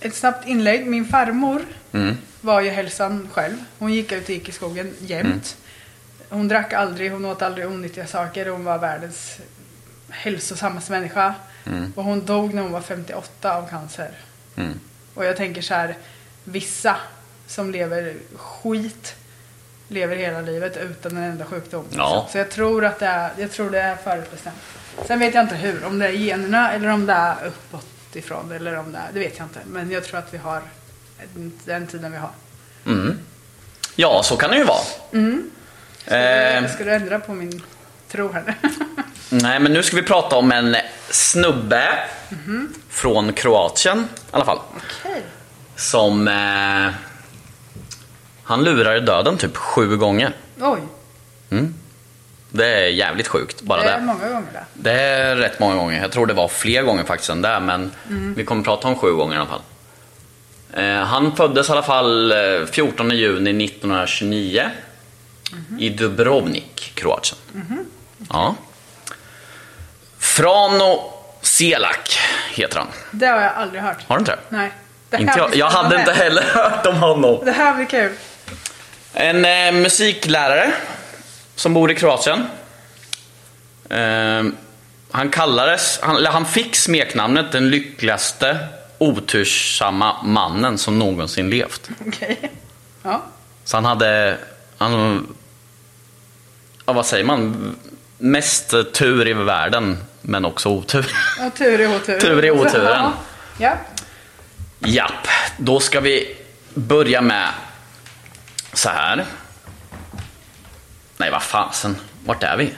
ett 0.00 0.14
snabbt 0.14 0.46
inlägg. 0.48 0.86
Min 0.86 1.04
farmor 1.04 1.62
Mm. 1.92 2.16
var 2.40 2.60
ju 2.60 2.70
hälsan 2.70 3.28
själv. 3.32 3.56
Hon 3.78 3.92
gick 3.94 4.12
ut 4.12 4.24
och 4.24 4.30
gick 4.30 4.48
i 4.48 4.52
skogen 4.52 4.94
jämt. 5.00 5.26
Mm. 5.26 6.38
Hon 6.40 6.48
drack 6.48 6.72
aldrig, 6.72 7.12
hon 7.12 7.24
åt 7.24 7.42
aldrig 7.42 7.66
onyttiga 7.66 8.06
saker. 8.06 8.46
Hon 8.46 8.64
var 8.64 8.78
världens 8.78 9.38
hälsosammaste 10.10 10.92
människa. 10.92 11.34
Mm. 11.66 11.92
Och 11.96 12.04
hon 12.04 12.24
dog 12.26 12.54
när 12.54 12.62
hon 12.62 12.72
var 12.72 12.80
58 12.80 13.54
av 13.56 13.68
cancer. 13.68 14.10
Mm. 14.56 14.80
Och 15.14 15.24
jag 15.24 15.36
tänker 15.36 15.62
så 15.62 15.74
här, 15.74 15.96
vissa 16.44 16.96
som 17.46 17.70
lever 17.70 18.14
skit 18.36 19.14
lever 19.88 20.16
hela 20.16 20.40
livet 20.40 20.76
utan 20.76 21.16
en 21.16 21.22
enda 21.22 21.44
sjukdom. 21.44 21.84
Ja. 21.90 22.28
Så 22.32 22.38
jag 22.38 22.50
tror 22.50 22.84
att 22.84 22.98
det 22.98 23.06
är, 23.06 23.30
jag 23.38 23.52
tror 23.52 23.70
det 23.70 23.80
är 23.80 23.96
förutbestämt. 23.96 24.56
Sen 25.06 25.18
vet 25.18 25.34
jag 25.34 25.44
inte 25.44 25.54
hur, 25.54 25.84
om 25.84 25.98
det 25.98 26.06
är 26.06 26.12
generna 26.12 26.72
eller 26.72 26.88
om 26.88 27.06
det 27.06 27.12
är 27.12 27.36
uppåt 27.46 27.86
ifrån 28.12 28.52
eller 28.52 28.78
om 28.78 28.92
det 28.92 28.98
är, 28.98 29.12
det 29.12 29.18
vet 29.20 29.38
jag 29.38 29.44
inte. 29.44 29.60
Men 29.66 29.90
jag 29.90 30.04
tror 30.04 30.18
att 30.18 30.34
vi 30.34 30.38
har 30.38 30.62
den 31.64 31.86
tiden 31.86 32.12
vi 32.12 32.18
har. 32.18 32.30
Mm. 32.86 33.18
Ja, 33.96 34.22
så 34.22 34.36
kan 34.36 34.50
det 34.50 34.56
ju 34.56 34.64
vara. 34.64 34.80
Eh, 36.06 36.70
Ska 36.70 36.84
du 36.84 36.92
ändra 36.94 37.18
på 37.20 37.32
min 37.32 37.62
tro 38.10 38.32
här? 38.32 38.54
nej, 39.30 39.60
men 39.60 39.72
nu 39.72 39.82
ska 39.82 39.96
vi 39.96 40.02
prata 40.02 40.36
om 40.36 40.52
en 40.52 40.76
snubbe 41.10 41.88
från 42.88 43.32
Kroatien 43.32 43.98
i 43.98 44.04
alla 44.30 44.44
fall. 44.44 44.58
Okej. 44.76 45.22
Som... 45.76 46.28
Eh, 46.28 47.07
han 48.48 48.64
lurade 48.64 49.00
döden 49.00 49.36
typ 49.36 49.56
sju 49.56 49.96
gånger. 49.96 50.32
Oj, 50.60 50.80
Det 52.50 52.66
är 52.66 52.86
jävligt 52.88 53.28
sjukt 53.28 53.62
bara 53.62 53.80
det 53.82 53.86
det. 53.88 53.92
är 53.94 54.00
många 54.00 54.28
gånger 54.28 54.48
det. 54.52 54.64
Det 54.74 54.92
är 55.00 55.36
rätt 55.36 55.58
många 55.60 55.74
gånger. 55.76 56.02
Jag 56.02 56.12
tror 56.12 56.26
det 56.26 56.34
var 56.34 56.48
fler 56.48 56.82
gånger 56.82 57.04
faktiskt 57.04 57.30
än 57.30 57.42
det, 57.42 57.60
men 57.60 57.92
vi 58.36 58.44
kommer 58.44 58.62
prata 58.64 58.88
om 58.88 58.96
sju 58.96 59.12
gånger 59.12 59.34
i 59.34 59.38
alla 59.38 59.48
fall. 59.48 59.60
Eh, 60.72 61.04
han 61.04 61.36
föddes 61.36 61.68
i 61.68 61.72
alla 61.72 61.82
fall 61.82 62.32
eh, 62.32 62.66
14 62.70 63.10
juni 63.10 63.64
1929 63.64 64.70
i 65.78 65.88
Dubrovnik, 65.88 66.92
Kroatien. 66.94 67.38
Ja. 68.30 68.54
Frano 70.18 71.12
Selak 71.40 72.18
heter 72.50 72.78
han. 72.78 72.88
Det 73.10 73.26
har 73.26 73.40
jag 73.40 73.52
aldrig 73.56 73.82
hört. 73.82 74.04
Har 74.08 74.16
du 74.16 74.20
inte 74.20 74.30
det? 74.32 74.38
Nej. 74.48 74.72
Det 75.10 75.16
Inte 75.16 75.32
jag, 75.36 75.54
jag 75.56 75.70
hade 75.70 75.98
inte 75.98 76.12
heller 76.12 76.42
hört 76.42 76.86
om 76.86 76.96
honom. 76.96 77.40
Det 77.44 77.52
här 77.52 77.74
blir 77.74 77.86
kul. 77.86 78.12
En 79.12 79.44
eh, 79.44 79.72
musiklärare 79.72 80.72
som 81.54 81.74
bor 81.74 81.90
i 81.90 81.94
Kroatien. 81.94 82.46
Eh, 83.90 84.44
han 85.10 85.30
kallades, 85.30 85.98
han, 86.02 86.16
eller 86.16 86.30
han 86.30 86.46
fick 86.46 86.76
smeknamnet 86.76 87.52
den 87.52 87.70
lyckligaste 87.70 88.58
otursamma 88.98 90.22
mannen 90.22 90.78
som 90.78 90.98
någonsin 90.98 91.50
levt. 91.50 91.90
Okej. 92.06 92.50
Ja. 93.02 93.22
Så 93.64 93.76
han 93.76 93.84
hade, 93.84 94.38
han, 94.78 95.26
ja, 96.86 96.92
vad 96.92 97.06
säger 97.06 97.24
man, 97.24 97.74
mest 98.18 98.74
tur 98.92 99.28
i 99.28 99.32
världen 99.32 99.98
men 100.22 100.44
också 100.44 100.68
otur. 100.68 101.06
Och 101.46 101.54
tur 101.54 101.80
i 101.80 101.86
otur. 101.86 102.20
Tur 102.20 102.44
i 102.44 102.50
oturen. 102.50 102.84
Ja. 102.84 103.12
ja. 103.58 103.76
Japp, 104.78 105.28
då 105.56 105.80
ska 105.80 106.00
vi 106.00 106.36
börja 106.74 107.20
med 107.20 107.48
så 108.72 108.88
här. 108.88 109.26
Nej, 111.16 111.30
vad 111.30 111.42
fasen. 111.42 111.96
Vart 112.24 112.42
är 112.42 112.56
vi? 112.56 112.74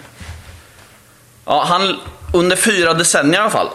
Ja, 1.44 1.64
han, 1.64 1.96
under 2.35 2.57
fyra 2.57 2.94
decennier 2.94 3.35
i 3.35 3.42
alla 3.42 3.50
fall 3.50 3.68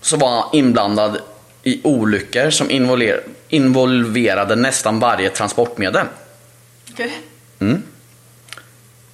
så 0.00 0.16
var 0.16 0.28
han 0.28 0.48
inblandad 0.52 1.20
i 1.62 1.80
olyckor 1.84 2.50
som 2.50 2.70
involver, 2.70 3.22
involverade 3.48 4.56
nästan 4.56 5.00
varje 5.00 5.30
transportmedel. 5.30 6.06
Okej. 6.92 7.20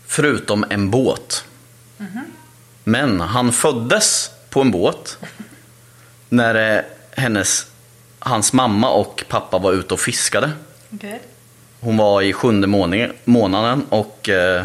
Förutom 0.07 0.65
en 0.71 0.91
båt. 0.91 1.45
Men 2.85 3.21
han 3.21 3.53
föddes 3.53 4.31
på 4.51 4.61
en 4.61 4.71
båt 4.71 5.19
när 6.29 6.77
eh, 6.77 6.85
hennes, 7.11 7.67
hans 8.19 8.53
mamma 8.53 8.91
och 8.91 9.25
pappa 9.29 9.59
var 9.59 9.73
ute 9.73 9.95
och 9.95 10.01
fiskade. 10.01 10.51
Okej. 10.95 11.23
Hon 11.85 11.97
var 11.97 12.23
i 12.23 12.33
sjunde 12.33 12.67
månaden- 12.67 13.13
månaden 13.25 13.87
och 13.89 14.29
eh, 14.29 14.65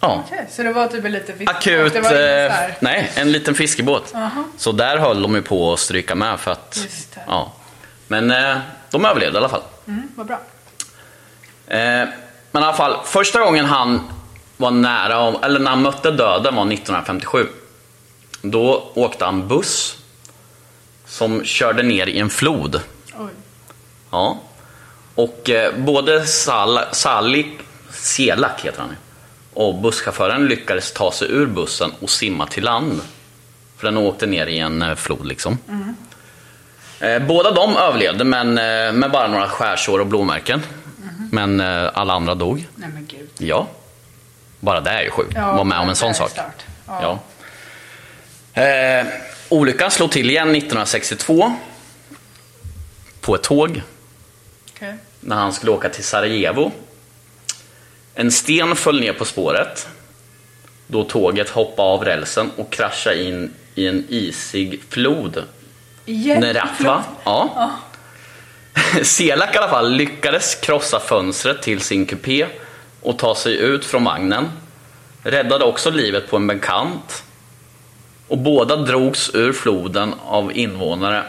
Ja. 0.00 0.22
Okej, 0.26 0.46
så 0.50 0.62
det 0.62 0.72
var 0.72 0.88
typ 0.88 1.04
en 1.04 1.12
liten 1.12 1.38
fiskebåt? 1.38 1.56
Akut, 1.56 1.92
Det 1.92 2.00
var 2.00 2.12
eh, 2.46 2.52
nej, 2.80 3.10
en 3.14 3.32
liten 3.32 3.54
fiskebåt. 3.54 4.14
Så 4.56 4.72
där 4.72 4.96
höll 4.98 5.22
de 5.22 5.34
ju 5.34 5.42
på 5.42 5.72
att 5.72 5.80
stryka 5.80 6.14
med 6.14 6.40
för 6.40 6.50
att, 6.50 6.78
ja. 7.26 7.52
Men 8.08 8.30
eh, 8.30 8.56
de 8.90 9.04
överlevde 9.04 9.34
i 9.36 9.38
alla 9.38 9.48
fall. 9.48 9.62
Mm, 9.88 10.08
vad 10.16 10.26
bra. 10.26 10.40
Eh, 11.66 12.08
men 12.50 12.62
i 12.62 12.66
alla 12.66 12.72
fall, 12.72 12.96
första 13.04 13.40
gången 13.40 13.64
han 13.64 14.00
var 14.56 14.70
nära, 14.70 15.38
eller 15.42 15.60
när 15.60 15.70
han 15.70 15.82
mötte 15.82 16.10
döden 16.10 16.54
var 16.54 16.62
1957. 16.72 17.46
Då 18.42 18.90
åkte 18.94 19.24
han 19.24 19.48
buss 19.48 19.96
som 21.06 21.44
körde 21.44 21.82
ner 21.82 22.06
i 22.06 22.18
en 22.18 22.30
flod. 22.30 22.80
Oj. 23.18 23.30
Ja. 24.10 24.38
Och 25.16 25.50
eh, 25.50 25.74
både 25.76 26.26
Sal 26.26 26.78
Salik, 26.92 27.46
Selak 27.90 28.60
heter 28.64 28.80
han 28.80 28.96
och 29.54 29.74
busschauffören 29.74 30.46
lyckades 30.46 30.92
ta 30.92 31.12
sig 31.12 31.28
ur 31.30 31.46
bussen 31.46 31.92
och 32.00 32.10
simma 32.10 32.46
till 32.46 32.64
land. 32.64 33.00
För 33.76 33.86
den 33.86 33.96
åkte 33.96 34.26
ner 34.26 34.46
i 34.46 34.58
en 34.58 34.82
eh, 34.82 34.94
flod 34.94 35.26
liksom. 35.26 35.58
Eh, 37.00 37.18
båda 37.18 37.50
de 37.50 37.76
överlevde 37.76 38.24
men 38.24 38.58
eh, 38.58 38.92
med 38.92 39.10
bara 39.10 39.28
några 39.28 39.48
skärsår 39.48 39.98
och 39.98 40.06
blåmärken. 40.06 40.62
Men 41.32 41.60
eh, 41.60 41.90
alla 41.94 42.12
andra 42.12 42.34
dog. 42.34 42.66
Nej 42.74 42.88
men 42.94 43.06
gud. 43.06 43.28
Ja. 43.38 43.68
Bara 44.60 44.80
det 44.80 44.90
är 44.90 45.02
ju 45.02 45.10
sjukt. 45.10 45.36
Var 45.36 45.64
med 45.64 45.78
om 45.78 45.88
en 45.88 45.96
sån 45.96 46.14
sak. 46.14 46.30
stört. 46.30 46.64
Ja. 46.86 47.18
Eh, 48.62 49.06
olyckan 49.48 49.90
slog 49.90 50.10
till 50.10 50.30
igen 50.30 50.48
1962. 50.48 51.52
På 53.20 53.34
ett 53.34 53.42
tåg 53.42 53.82
Okej. 54.76 54.94
När 55.26 55.36
han 55.36 55.52
skulle 55.52 55.72
åka 55.72 55.88
till 55.88 56.04
Sarajevo. 56.04 56.72
En 58.14 58.30
sten 58.30 58.76
föll 58.76 59.00
ner 59.00 59.12
på 59.12 59.24
spåret 59.24 59.88
då 60.86 61.04
tåget 61.04 61.48
hoppade 61.48 61.88
av 61.88 62.04
rälsen 62.04 62.50
och 62.56 62.72
kraschade 62.72 63.22
in 63.22 63.54
i 63.74 63.86
en 63.86 64.06
isig 64.08 64.82
flod. 64.88 65.42
Neratva. 66.04 67.04
Ja. 67.24 67.70
Selak 69.02 69.54
i 69.54 69.58
alla 69.58 69.68
fall 69.68 69.92
lyckades 69.92 70.54
krossa 70.54 71.00
fönstret 71.00 71.62
till 71.62 71.80
sin 71.80 72.06
kupé 72.06 72.46
och 73.02 73.18
ta 73.18 73.34
sig 73.34 73.56
ut 73.56 73.84
från 73.84 74.04
vagnen. 74.04 74.48
Räddade 75.22 75.64
också 75.64 75.90
livet 75.90 76.30
på 76.30 76.36
en 76.36 76.46
bekant. 76.46 77.22
Och 78.28 78.38
båda 78.38 78.76
drogs 78.76 79.30
ur 79.34 79.52
floden 79.52 80.14
av 80.24 80.56
invånare 80.56 81.24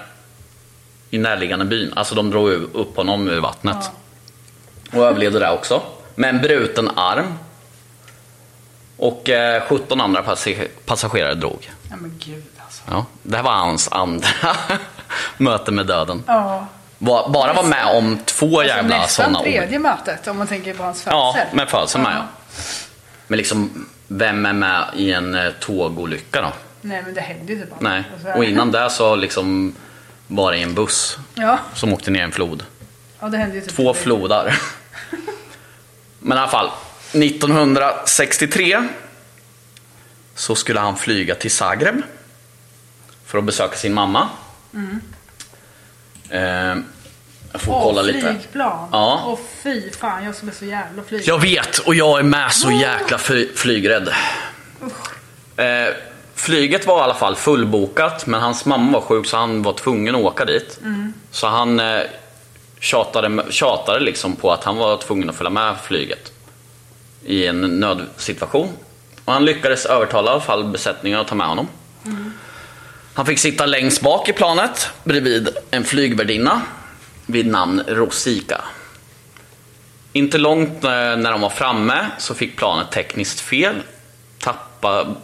i 1.10 1.18
närliggande 1.18 1.66
byn. 1.66 1.94
Alltså 1.96 2.16
de 2.16 2.30
drog 2.30 2.50
upp 2.74 2.98
honom 2.98 3.28
ur 3.28 3.40
vattnet. 3.40 3.92
Och 4.94 5.04
överlevde 5.06 5.40
där 5.40 5.54
också. 5.54 5.82
Med 6.16 6.30
en 6.30 6.42
bruten 6.42 6.90
arm. 6.96 7.34
Och 8.98 9.30
eh, 9.30 9.62
17 9.68 10.02
andra 10.02 10.22
passage- 10.24 10.68
passagerare 10.86 11.34
drog. 11.36 11.72
Nej 11.90 11.98
men 12.02 12.20
gud 12.26 12.44
alltså. 12.66 12.82
Ja, 12.90 13.06
det 13.24 13.36
här 13.36 13.44
var 13.44 13.52
hans 13.52 13.92
andra 13.92 14.28
möte 15.38 15.72
med 15.72 15.86
döden. 15.86 16.24
Ja. 16.28 16.68
Bara 17.00 17.54
var 17.54 17.64
med 17.64 17.86
om 17.98 18.20
två 18.26 18.64
jävla 18.64 18.98
Nästan 18.98 19.26
sådana 19.26 19.40
ord. 19.40 19.46
tredje 19.46 19.80
mötet 19.80 20.28
om 20.28 20.38
man 20.38 20.48
tänker 20.48 20.74
på 20.74 20.84
hans 20.84 21.04
Ja, 21.06 21.34
födsel. 21.38 21.56
med 21.56 21.70
födseln 21.70 22.04
med 22.04 22.12
Ja. 22.14 22.18
ja. 22.18 22.24
Men 23.28 23.38
liksom, 23.38 23.88
vem 24.08 24.46
är 24.46 24.54
med 24.54 24.84
i 24.96 25.12
en 25.14 25.36
eh, 25.36 25.50
tågolycka 25.60 26.42
då? 26.42 26.52
Nej 26.82 27.02
men 27.06 27.14
det 27.14 27.22
händer 27.22 27.54
ju 27.54 27.62
typ 27.62 27.74
aldrig. 27.74 27.92
Nej. 27.92 28.04
Och 28.16 28.22
så 28.22 28.28
här- 28.28 28.38
Och 28.38 28.44
innan 28.44 28.72
det 28.72 28.90
så 28.90 29.16
liksom 29.16 29.76
var 30.28 30.52
det 30.52 30.58
en 30.58 30.74
buss 30.74 31.18
Ja, 31.36 31.60
som 31.74 31.94
åkte 31.94 32.12
ner 32.12 32.20
i 32.20 32.24
en 32.24 32.32
flod. 32.32 32.66
ja 33.20 33.32
typ 33.32 33.68
Två 33.70 33.94
flodar. 33.94 34.56
Men 36.20 36.38
i 36.38 36.42
alla 36.42 36.50
fall, 36.52 36.70
1963 37.14 38.88
så 40.36 40.56
skulle 40.56 40.80
han 40.80 40.98
flyga 40.98 41.36
till 41.36 41.52
Zagreb 41.52 42.02
för 43.26 43.38
att 43.38 43.44
besöka 43.44 43.76
sin 43.78 43.94
mamma. 43.94 44.30
Eh, 46.30 46.42
jag 47.52 47.62
får 47.62 47.74
Åh, 47.74 47.84
kolla 47.84 48.02
lite. 48.02 48.20
flygplan. 48.36 48.90
Ja. 48.92 49.24
Åh 49.26 49.40
fy 49.64 49.92
fan, 49.92 50.24
jag 50.24 50.36
som 50.36 50.48
är 50.50 50.54
så 50.54 50.66
jävla 50.66 51.04
flyg. 51.04 51.22
Jag 51.28 51.42
vet 51.42 51.78
och 51.78 51.96
jag 51.96 52.20
är 52.20 52.24
med 52.24 52.52
så 52.52 52.72
jäkla 52.72 53.18
fly- 53.18 53.54
flygrädd. 53.56 54.08
Eh, 55.58 55.94
flyget 56.38 56.88
var 56.88 57.00
i 57.00 57.02
alla 57.02 57.14
fall 57.14 57.36
fullbokat 57.36 58.28
men 58.28 58.42
hans 58.42 58.66
mamma 58.66 58.92
var 58.92 59.02
sjuk 59.02 59.26
så 59.26 59.38
han 59.38 59.64
var 59.64 59.74
tvungen 59.74 60.16
att 60.16 60.22
åka 60.22 60.46
dit. 60.46 60.80
Så 61.32 61.48
han 61.48 61.80
eh, 61.80 62.02
tjatade, 62.80 63.46
tjatade 63.50 64.00
liksom 64.00 64.36
på 64.36 64.52
att 64.52 64.64
han 64.64 64.78
var 64.78 64.98
tvungen 64.98 65.30
att 65.30 65.36
följa 65.36 65.50
med 65.50 65.76
flyget. 65.84 66.32
I 67.26 67.48
en 67.48 67.62
nödsituation. 67.62 68.70
Och 69.26 69.34
han 69.34 69.46
lyckades 69.46 69.86
övertala 69.86 70.32
i 70.32 70.34
alla 70.34 70.42
fall 70.42 70.64
besättningen 70.64 71.20
att 71.20 71.28
ta 71.28 71.36
med 71.36 71.48
honom. 71.48 71.68
Han 73.14 73.26
fick 73.26 73.40
sitta 73.40 73.66
längst 73.66 74.02
bak 74.02 74.30
i 74.30 74.34
planet 74.34 74.90
bredvid 75.04 75.50
en 75.72 75.84
flygvärdinna 75.84 76.62
vid 77.26 77.48
namn 77.48 77.84
Rosika. 77.88 78.62
Inte 80.14 80.38
långt 80.38 80.84
eh, 80.84 80.90
när 80.90 81.32
de 81.32 81.42
var 81.42 81.50
framme 81.50 82.08
så 82.18 82.34
fick 82.34 82.58
planet 82.58 82.92
tekniskt 82.92 83.40
fel. 83.40 83.76
Tappa, 84.40 85.16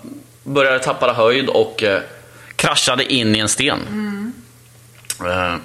började 0.43 0.79
tappa 0.79 1.13
höjd 1.13 1.49
och 1.49 1.83
eh, 1.83 2.01
kraschade 2.55 3.13
in 3.13 3.35
i 3.35 3.39
en 3.39 3.49
sten. 3.49 4.33
Eh, 5.25 5.55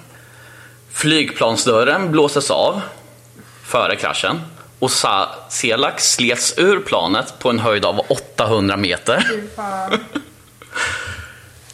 flygplansdörren 0.93 2.11
blåses 2.13 2.51
av 2.51 2.81
före 3.65 3.97
kraschen 3.97 4.41
och 4.79 4.91
Sa- 4.91 5.35
Selak 5.49 6.01
slets 6.01 6.55
ur 6.57 6.81
planet 6.81 7.35
på 7.39 7.51
en 7.51 7.59
höjd 7.59 7.85
av 7.85 8.01
800 8.09 8.77
meter. 8.77 9.25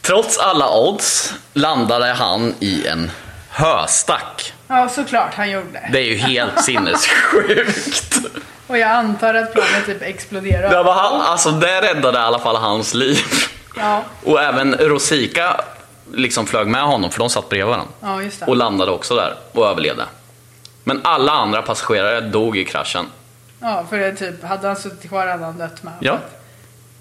Trots 0.00 0.38
alla 0.38 0.70
odds 0.76 1.34
landade 1.52 2.06
han 2.06 2.54
i 2.60 2.86
en 2.86 3.10
höstack. 3.48 4.52
Ja, 4.68 4.88
såklart 4.88 5.34
han 5.34 5.50
gjorde. 5.50 5.88
Det 5.92 5.98
är 5.98 6.04
ju 6.04 6.16
helt 6.16 6.64
sinnessjukt. 6.64 8.18
Och 8.66 8.79
jag 8.79 8.90
antar 8.90 9.35
att 9.35 9.53
planet 9.53 9.87
typ 9.87 10.03
exploderade. 10.03 10.77
Det, 10.77 10.83
var 10.83 10.94
han, 10.94 11.20
alltså 11.20 11.50
det 11.50 11.81
räddade 11.81 12.18
i 12.18 12.22
alla 12.22 12.38
fall 12.38 12.57
hans 12.57 12.94
liv. 12.94 13.18
Ja, 13.77 14.03
Och 14.24 14.42
även 14.42 14.74
Rosika 14.74 15.61
liksom 16.12 16.46
flög 16.46 16.66
med 16.66 16.83
honom 16.83 17.11
för 17.11 17.18
de 17.18 17.31
satt 17.31 17.48
bredvid 17.48 17.66
varandra. 17.66 17.92
ja 18.00 18.22
just 18.22 18.40
det. 18.40 18.46
Och 18.46 18.57
landade 18.57 18.90
också 18.90 19.14
där 19.16 19.35
och 19.53 19.66
överlevde. 19.66 20.05
Men 20.85 21.00
alla 21.05 21.33
andra 21.33 21.62
passagerare 21.62 22.20
dog 22.20 22.57
i 22.57 22.64
kraschen. 22.64 23.07
Ja, 23.61 23.87
för 23.90 23.98
det 23.98 24.12
typ, 24.16 24.44
hade 24.44 24.66
han 24.66 24.77
suttit 24.77 25.09
kvar 25.11 25.27
hade 25.27 25.44
han 25.44 25.59
dött 25.59 25.83
med. 25.83 25.92
Ja. 26.00 26.18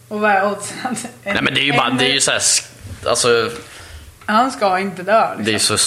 Och 0.08 0.20
vad 0.20 0.32
är 0.32 0.52
oddsen? 0.52 0.96
Nej 1.24 1.40
men 1.42 1.54
det 1.54 1.60
är 1.60 1.64
ju 1.66 1.74
bara, 1.78 1.90
det 1.90 2.06
är 2.06 2.14
ju 2.14 2.22
så 2.22 2.32
här, 2.32 2.42
alltså 3.08 3.50
Han 4.26 4.52
ska 4.52 4.80
inte 4.80 5.04
dö. 5.04 5.28
Liksom. 5.30 5.46
det 5.46 5.54
är 5.54 5.60
så 5.60 5.78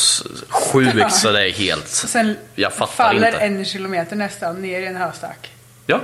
sjukt 0.48 1.12
så 1.14 1.30
det 1.32 1.48
är 1.48 1.52
helt... 1.52 1.84
Och 2.04 2.08
sen 2.08 2.36
Jag 2.54 2.72
fattar 2.72 2.92
faller 3.04 3.26
inte. 3.28 3.38
en 3.38 3.64
kilometer 3.64 4.16
nästan 4.16 4.62
ner 4.62 4.80
i 4.80 4.86
en 4.86 4.96
höstack. 4.96 5.50
Ja, 5.86 6.00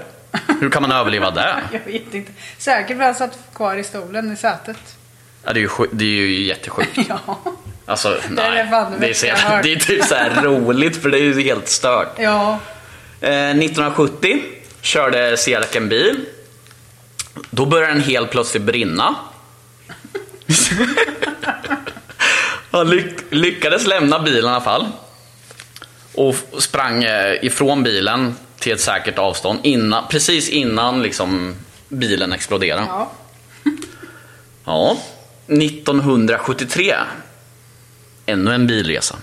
hur 0.61 0.71
kan 0.71 0.83
man 0.83 0.93
överleva 0.93 1.31
det? 1.41 1.63
Jag 1.73 1.93
vet 1.93 2.15
inte. 2.15 2.33
Säkert 2.59 2.97
för 2.97 3.05
han 3.05 3.15
satt 3.15 3.39
kvar 3.55 3.77
i 3.77 3.85
stolen 3.85 4.33
i 4.33 4.37
sätet. 4.37 4.97
Ja, 5.45 5.53
det, 5.53 5.61
är 5.61 5.63
ju, 5.63 5.69
det 5.93 6.05
är 6.05 6.09
ju 6.09 6.43
jättesjukt. 6.45 6.99
Ja. 7.09 7.39
Alltså, 7.87 8.09
är 8.09 8.23
nej. 8.31 8.71
fan 8.71 8.93
det 8.93 8.99
Det 8.99 9.11
är, 9.11 9.15
så, 9.15 9.27
värsta 9.27 9.27
jag 9.27 9.37
har 9.37 9.57
hört. 9.57 9.63
det 9.65 9.73
är 9.73 9.77
typ 9.77 10.05
så 10.05 10.15
här 10.15 10.43
roligt 10.43 11.03
för 11.03 11.09
det 11.11 11.19
är 11.19 11.23
ju 11.23 11.43
helt 11.43 11.69
stört. 11.69 12.15
Ja. 12.19 12.59
Eh, 13.21 13.51
1970 13.51 14.43
körde 14.81 15.37
Selak 15.37 15.77
en 15.77 15.89
bil. 15.89 16.25
Då 17.51 17.67
började 17.67 17.93
den 17.93 18.03
helt 18.03 18.31
plötsligt 18.31 18.63
brinna. 18.63 19.15
Han 22.71 22.91
lyck 22.91 23.15
lyckades 23.31 23.87
lämna 23.87 24.19
bilen 24.19 24.45
i 24.51 24.55
alla 24.55 24.65
fall. 24.65 24.87
Och 26.15 26.35
sprang 26.59 27.05
eh, 27.05 27.45
ifrån 27.45 27.83
bilen 27.83 28.37
till 28.63 28.73
ett 28.73 28.81
säkert 28.81 29.19
avstånd 29.19 29.61
innan, 29.63 30.09
precis 30.09 30.49
innan 30.49 31.03
liksom, 31.03 31.55
bilen 31.89 32.33
exploderade. 32.33 32.83
Ja. 32.89 33.13
Ja, 34.65 34.97
1973. 35.47 36.95
Ännu 38.27 38.55
en 38.55 38.67
bilresa. 38.67 39.17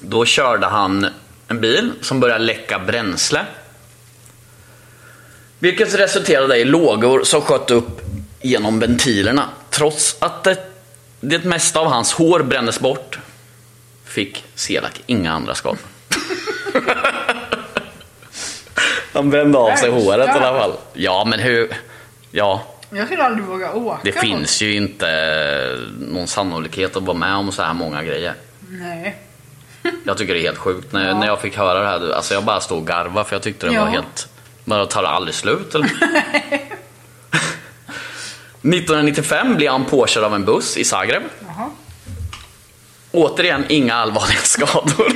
Då 0.00 0.24
körde 0.24 0.66
han 0.66 1.06
en 1.48 1.60
bil 1.60 1.92
som 2.00 2.20
började 2.20 2.44
läcka 2.44 2.78
bränsle. 2.78 3.46
Vilket 5.58 5.94
resulterade 5.94 6.56
i 6.56 6.64
lågor 6.64 7.24
som 7.24 7.40
sköt 7.40 7.70
upp 7.70 8.00
genom 8.40 8.78
ventilerna. 8.80 9.48
Trots 9.70 10.16
att 10.18 10.44
det, 10.44 10.58
det 11.20 11.44
mesta 11.44 11.80
av 11.80 11.86
hans 11.86 12.12
hår 12.12 12.42
brändes 12.42 12.80
bort 12.80 13.18
fick 14.04 14.44
Selak 14.54 15.02
inga 15.06 15.32
andra 15.32 15.54
skador. 15.54 15.78
han 19.16 19.30
brände 19.30 19.58
av 19.58 19.76
sig 19.76 19.90
Värsta. 19.90 20.04
håret 20.10 20.26
i 20.28 20.30
alla 20.30 20.60
fall. 20.60 20.72
Ja, 20.92 21.24
men 21.24 21.40
hur... 21.40 21.72
Ja, 22.30 22.62
Jag 22.90 23.06
skulle 23.06 23.22
aldrig 23.22 23.44
våga 23.46 23.72
åka. 23.72 23.98
det 24.04 24.12
finns 24.12 24.62
ju 24.62 24.74
inte 24.76 25.06
någon 26.00 26.26
sannolikhet 26.26 26.96
att 26.96 27.02
vara 27.02 27.16
med 27.16 27.34
om 27.36 27.52
så 27.52 27.62
här 27.62 27.74
många 27.74 28.02
grejer. 28.02 28.34
Nej. 28.68 29.16
Jag 30.04 30.18
tycker 30.18 30.34
det 30.34 30.40
är 30.40 30.42
helt 30.42 30.58
sjukt. 30.58 30.92
När, 30.92 31.08
Ja. 31.08 31.18
när 31.18 31.26
jag 31.26 31.40
fick 31.40 31.56
höra 31.56 31.80
det 31.80 31.86
här, 31.86 32.10
alltså 32.12 32.34
jag 32.34 32.44
bara 32.44 32.60
stod 32.60 32.78
och 32.78 32.86
garvade 32.86 33.28
för 33.28 33.34
jag 33.36 33.42
tyckte 33.42 33.66
det 33.66 33.72
Ja. 33.74 33.84
var 33.84 33.90
helt 33.90 34.28
tar 34.90 35.02
det 35.02 35.08
aldrig 35.08 35.34
slut 35.34 35.74
eller? 35.74 35.90
1995 38.62 39.54
blir 39.56 39.70
han 39.70 39.84
påkörd 39.84 40.24
av 40.24 40.34
en 40.34 40.44
buss 40.44 40.76
i 40.76 40.84
Zagreb. 40.84 41.22
Jaha. 41.46 41.70
Återigen 43.12 43.64
inga 43.68 43.94
allvarliga 43.94 44.38
skador. 44.38 45.12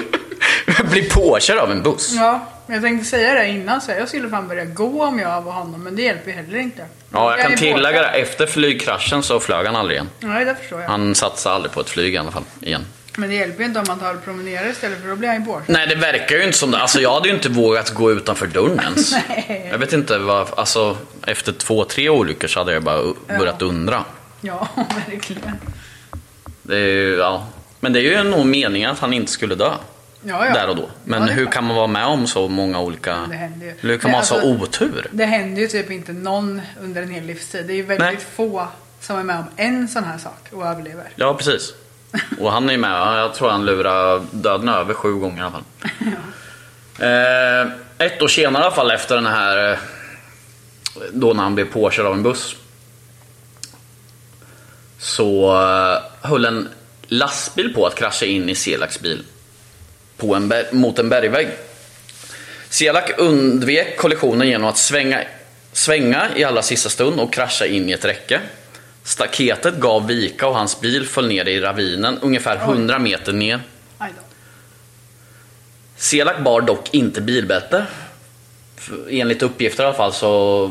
Blir 0.91 1.11
påkörd 1.11 1.59
av 1.59 1.71
en 1.71 1.83
buss. 1.83 2.13
Ja, 2.17 2.47
jag 2.67 2.83
tänkte 2.83 3.09
säga 3.09 3.35
det 3.35 3.49
innan 3.49 3.81
så 3.81 3.91
jag 3.91 4.09
skulle 4.09 4.29
fan 4.29 4.49
börja 4.49 4.65
gå 4.65 5.05
om 5.05 5.19
jag 5.19 5.43
var 5.43 5.53
honom, 5.53 5.83
men 5.85 5.97
det 5.97 6.03
hjälper 6.03 6.31
ju 6.31 6.37
heller 6.37 6.59
inte. 6.59 6.85
Ja, 7.13 7.31
jag 7.31 7.41
kan 7.41 7.53
är 7.53 7.57
tillägga 7.57 8.03
det. 8.03 8.09
Efter 8.09 8.47
flygkraschen 8.47 9.23
så 9.23 9.41
flög 9.41 9.67
han 9.67 9.77
aldrig 9.77 9.97
igen. 9.97 10.09
Nej, 10.21 10.45
det 10.45 10.55
förstår 10.55 10.81
jag. 10.81 10.89
Han 10.89 11.15
satsade 11.15 11.55
aldrig 11.55 11.73
på 11.73 11.81
ett 11.81 11.91
flyg 11.91 12.15
i 12.15 12.19
alla 12.19 12.31
fall, 12.31 12.45
igen. 12.61 12.85
Men 13.17 13.29
det 13.29 13.35
hjälper 13.35 13.61
ju 13.61 13.65
inte 13.65 13.81
om 13.81 13.85
man 13.89 13.99
tar 13.99 14.15
och 14.15 14.25
promenerar 14.25 14.69
istället 14.69 15.03
för 15.03 15.09
då 15.09 15.17
blir 15.17 15.29
han 15.29 15.41
ju 15.41 15.45
påkörd. 15.45 15.65
Nej, 15.67 15.87
det 15.87 15.95
verkar 15.95 16.37
ju 16.37 16.45
inte 16.45 16.59
som 16.59 16.71
det. 16.71 16.79
Alltså 16.79 17.01
jag 17.01 17.15
hade 17.15 17.29
ju 17.29 17.35
inte 17.35 17.49
vågat 17.49 17.91
gå 17.91 18.13
utanför 18.13 18.47
dörren 18.47 18.81
ens. 18.81 19.13
Nej. 19.29 19.69
Jag 19.71 19.79
vet 19.79 19.93
inte 19.93 20.19
vad, 20.19 20.49
alltså 20.57 20.97
efter 21.27 21.53
två, 21.53 21.85
tre 21.85 22.09
olyckor 22.09 22.49
så 22.49 22.61
hade 22.61 22.73
jag 22.73 22.83
bara 22.83 23.03
börjat 23.39 23.63
undra. 23.63 24.05
Ja, 24.41 24.69
verkligen. 25.09 25.57
Det 26.63 26.77
är 26.77 26.87
ju, 26.87 27.17
ja. 27.17 27.47
Men 27.81 27.93
det 27.93 27.99
är 28.01 28.03
ju 28.03 28.23
nog 28.23 28.47
meningen 28.47 28.91
att 28.91 28.99
han 28.99 29.13
inte 29.13 29.33
skulle 29.33 29.55
dö. 29.55 29.71
Ja, 30.23 30.47
ja. 30.47 30.53
Där 30.55 30.69
och 30.69 30.77
då. 30.77 30.91
Men 31.05 31.27
Ja, 31.27 31.33
hur 31.35 31.47
kan 31.47 31.65
man 31.65 31.77
vara 31.77 31.87
med 31.87 32.07
om 32.07 32.27
så 32.27 32.49
många 32.49 32.81
olika... 32.81 33.27
Det 33.31 33.37
händer 33.37 33.67
ju. 33.67 33.75
Hur 33.81 33.99
kan 33.99 34.11
man 34.11 34.21
ha 34.21 34.25
så 34.27 34.35
alltså- 34.35 34.49
otur? 34.49 35.07
Det 35.11 35.25
händer 35.25 35.63
ju 35.63 35.69
typ 35.69 35.91
inte 35.91 36.13
någon 36.13 36.61
under 36.81 37.03
en 37.03 37.11
hel 37.11 37.25
livstid. 37.25 37.67
Det 37.67 37.73
är 37.73 37.77
ju 37.77 37.83
väldigt 37.83 38.07
Nej. 38.09 38.19
få 38.35 38.69
som 39.01 39.19
är 39.19 39.23
med 39.23 39.39
om 39.39 39.45
en 39.57 39.89
sån 39.89 40.05
här 40.05 40.19
sak 40.19 40.49
och 40.53 40.67
överlever. 40.67 41.05
Ja, 41.17 41.35
precis. 41.35 41.73
Och 42.41 42.53
han 42.53 42.69
är 42.69 42.73
ju 42.73 42.79
med. 42.79 42.91
Jag 43.19 43.35
tror 43.35 43.51
han 43.51 43.65
lurar 43.67 44.23
döden 44.31 44.69
över 44.69 44.95
sju 44.95 45.13
gånger 45.15 45.39
i 45.39 45.41
alla 45.41 45.51
fall. 45.51 45.65
Eh, 46.99 47.73
ett 48.07 48.23
år 48.23 48.29
senare 48.29 48.63
i 48.63 48.67
alla 48.67 48.75
fall 48.75 48.91
efter 48.91 49.15
den 49.15 49.27
här... 49.27 49.73
eh, 49.73 49.79
Då 51.13 51.33
när 51.33 51.43
han 51.43 51.55
blev 51.55 51.65
påkörd 51.73 52.07
av 52.07 52.13
en 52.13 52.23
buss. 52.23 52.57
Så 54.99 55.53
eh, 55.63 56.29
höll 56.29 56.45
en 56.45 56.69
lastbil 57.07 57.75
på 57.75 57.87
att 57.87 57.95
krascha 57.95 58.27
in 58.27 58.49
i 58.49 58.55
Selaks 58.55 59.01
bil. 59.01 59.25
På 60.21 60.35
en 60.35 60.53
mot 60.73 60.99
en 60.99 61.09
bergvägg. 61.09 61.49
Selak 62.69 63.11
undvek 63.19 63.97
kollisionen 63.97 64.49
genom 64.49 64.69
att 64.69 64.79
svänga, 64.79 65.25
svänga 65.73 66.27
i 66.37 66.45
allra 66.45 66.63
sista 66.63 66.89
stund 66.89 67.21
och 67.21 67.33
krascha 67.33 67.67
in 67.67 67.89
i 67.89 67.93
ett 67.93 68.05
räcke. 68.05 68.41
Staketet 69.05 69.75
gav 69.75 70.07
vika 70.07 70.47
och 70.47 70.55
hans 70.55 70.81
bil 70.81 71.07
föll 71.07 71.29
ner 71.29 71.49
i 71.49 71.61
ravinen 71.61 72.19
ungefär 72.19 72.57
100 72.57 72.99
meter 72.99 73.33
ner. 73.33 73.61
Selak 75.97 76.41
bar 76.41 76.61
dock 76.61 76.95
inte 76.95 77.21
bilbälte. 77.21 77.87
Enligt 79.11 79.43
uppgifter 79.43 79.83
i 79.83 79.87
alla 79.87 79.97
fall 79.97 80.13
så 80.13 80.71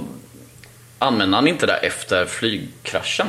använde 1.00 1.38
han 1.38 1.48
inte 1.48 1.66
det 1.66 1.78
efter 1.78 2.26
flygkraschen. 2.26 3.28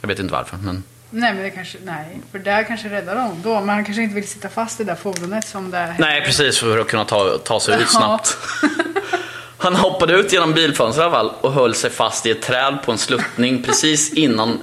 Jag 0.00 0.08
vet 0.08 0.18
inte 0.18 0.32
varför. 0.32 0.56
Men... 0.56 0.82
Nej, 1.10 1.34
men 1.34 1.42
det 1.42 1.50
kanske, 1.50 1.78
nej, 1.84 2.20
för 2.32 2.38
där 2.38 2.62
kanske 2.62 2.88
räddar 2.88 3.14
de 3.14 3.42
då. 3.42 3.60
Men 3.60 3.68
han 3.68 3.84
kanske 3.84 4.02
inte 4.02 4.14
vill 4.14 4.28
sitta 4.28 4.48
fast 4.48 4.80
i 4.80 4.84
det 4.84 4.90
där 4.90 4.96
fordonet 4.96 5.48
som 5.48 5.70
det 5.70 5.94
Nej, 5.98 6.24
precis 6.24 6.58
för 6.58 6.78
att 6.78 6.88
kunna 6.88 7.04
ta, 7.04 7.38
ta 7.38 7.60
sig 7.60 7.82
ut 7.82 7.90
snabbt. 7.90 8.38
Han 9.62 9.76
hoppade 9.76 10.14
ut 10.14 10.32
genom 10.32 10.52
bilfönstret 10.54 11.02
i 11.02 11.06
alla 11.06 11.16
fall 11.16 11.32
och 11.40 11.52
höll 11.52 11.74
sig 11.74 11.90
fast 11.90 12.26
i 12.26 12.30
ett 12.30 12.42
träd 12.42 12.78
på 12.84 12.92
en 12.92 12.98
sluttning 12.98 13.62
precis 13.62 14.12
innan 14.12 14.58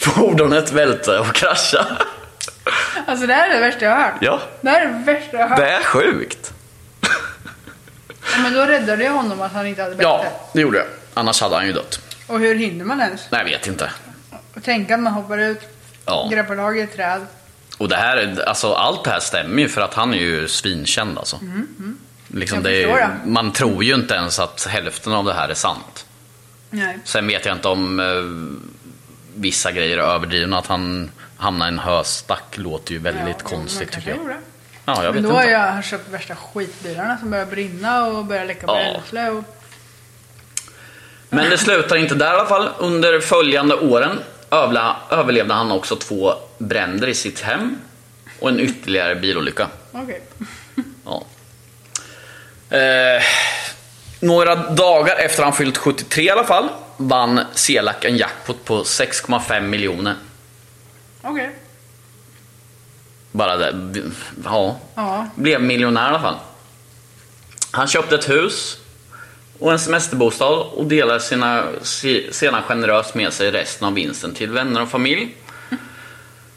fordonet 0.00 0.72
välte 0.72 1.18
och 1.18 1.34
kraschade. 1.34 1.96
Alltså 3.06 3.26
det 3.26 3.34
här 3.34 3.50
är 3.50 3.54
det 3.54 3.60
värsta 3.60 3.84
jag 3.84 3.92
har 3.92 4.02
hört. 4.02 4.14
Ja. 4.20 4.40
Det 4.60 4.70
här 4.70 4.86
är 4.86 4.86
det 4.86 5.12
värsta 5.12 5.36
jag 5.36 5.42
har 5.42 5.48
hört. 5.48 5.58
Det 5.58 5.70
är 5.70 5.82
sjukt. 5.82 6.52
Ja, 7.00 8.42
Men 8.42 8.54
då 8.54 8.60
räddade 8.60 9.04
jag 9.04 9.12
honom 9.12 9.40
att 9.40 9.52
han 9.52 9.66
inte 9.66 9.82
hade 9.82 9.94
bälte. 9.94 10.08
Ja, 10.08 10.24
det 10.52 10.60
gjorde 10.60 10.78
jag. 10.78 10.86
Annars 11.14 11.40
hade 11.40 11.56
han 11.56 11.66
ju 11.66 11.72
dött. 11.72 12.00
Och 12.26 12.40
hur 12.40 12.54
hinner 12.54 12.84
man 12.84 13.00
ens? 13.00 13.20
Nej, 13.30 13.40
jag 13.40 13.50
vet 13.50 13.66
inte. 13.66 13.90
Och 14.54 14.62
tänka 14.62 14.94
att 14.94 15.00
man 15.00 15.12
hoppar 15.12 15.38
ut, 15.38 15.60
Ja. 16.06 16.28
greppar 16.32 16.56
tag 16.56 16.78
i 16.78 16.80
ett 16.80 16.96
träd. 16.96 17.26
Och 17.78 17.88
det 17.88 17.96
här, 17.96 18.16
är- 18.16 18.48
alltså 18.48 18.72
allt 18.74 19.04
det 19.04 19.10
här 19.10 19.20
stämmer 19.20 19.62
ju 19.62 19.68
för 19.68 19.80
att 19.80 19.94
han 19.94 20.14
är 20.14 20.18
ju 20.18 20.48
svinkänd 20.48 21.18
alltså. 21.18 21.40
Liksom 22.28 22.56
Jag 22.58 22.64
det 22.64 22.82
är, 22.82 22.88
det. 22.96 23.10
man 23.26 23.52
tror 23.52 23.84
ju 23.84 23.94
inte 23.94 24.14
ens 24.14 24.38
att 24.38 24.64
hälften 24.66 25.12
av 25.12 25.24
det 25.24 25.34
här 25.34 25.48
är 25.48 25.54
sant. 25.54 26.06
Nej. 26.70 26.98
Sen 27.04 27.26
vet 27.26 27.44
jag 27.46 27.56
inte 27.56 27.68
om 27.68 28.00
eh, 28.00 28.06
vissa 29.40 29.72
grejer 29.72 29.98
är 29.98 30.02
överdrivna. 30.02 30.58
Att 30.58 30.66
han 30.66 31.10
hamnar 31.36 31.66
i 31.66 31.68
en 31.68 31.78
höstack 31.78 32.58
låter 32.58 32.92
ju 32.92 32.98
väldigt 32.98 33.36
Ja, 33.44 33.48
konstigt 33.48 33.92
tycker 33.92 34.10
jag. 34.10 34.18
Ja, 34.84 35.04
jag 35.04 35.12
vet 35.12 35.22
Men 35.22 35.30
då 35.30 35.36
har 35.36 35.44
jag 35.44 35.60
han 35.60 35.82
köpt 35.82 36.08
värsta 36.08 36.34
skitbilarna 36.36 37.18
som 37.18 37.30
börjar 37.30 37.46
brinna 37.46 38.06
och 38.06 38.24
börjar 38.24 38.44
läcka 38.44 38.64
Ja. 38.66 38.74
bränsle. 38.74 39.30
Och... 39.30 39.44
Men 41.28 41.50
det 41.50 41.58
slutar 41.58 41.96
inte 41.96 42.14
där 42.14 42.26
i 42.26 42.36
alla 42.38 42.46
fall. 42.48 42.68
Under 42.78 43.20
följande 43.20 43.74
åren 43.74 44.18
övla- 44.52 44.96
överlevde 45.10 45.54
han 45.54 45.70
också 45.72 45.96
två 45.96 46.34
bränder 46.58 47.06
i 47.08 47.14
sitt 47.14 47.40
hem 47.40 47.78
och 48.40 48.48
en 48.48 48.60
ytterligare 48.60 49.14
bilolycka. 49.14 49.68
Okej. 49.92 50.22
Ja. 51.04 51.24
Eh, 52.76 53.22
några 54.20 54.54
dagar 54.54 55.16
efter 55.16 55.42
han 55.42 55.52
fyllt 55.52 55.78
73 55.78 56.24
i 56.24 56.30
alla 56.30 56.44
fall 56.44 56.68
vann 56.96 57.40
Selak 57.54 58.04
en 58.04 58.16
jackpot 58.16 58.64
på 58.64 58.82
6,5 58.82 59.60
miljoner. 59.60 60.14
Okej. 61.22 61.50
Bara 63.32 63.56
det. 63.56 63.74
Ja. 64.44 64.76
Ja. 64.94 65.26
Blev 65.34 65.62
miljonär 65.62 66.04
i 66.06 66.08
alla 66.08 66.20
fall. 66.20 66.36
Han 67.70 67.86
köpte 67.86 68.14
ett 68.14 68.28
hus 68.28 68.78
och 69.62 69.72
en 69.72 69.78
semesterbostad 69.78 70.58
och 70.58 70.86
delade 70.86 71.20
sina, 71.20 71.64
se- 71.82 72.32
sedan 72.32 72.62
generöst 72.62 73.14
med 73.14 73.32
sig 73.32 73.50
resten 73.50 73.86
av 73.88 73.94
vinsten 73.94 74.34
till 74.34 74.50
vänner 74.50 74.82
och 74.82 74.88
familj. 74.90 75.34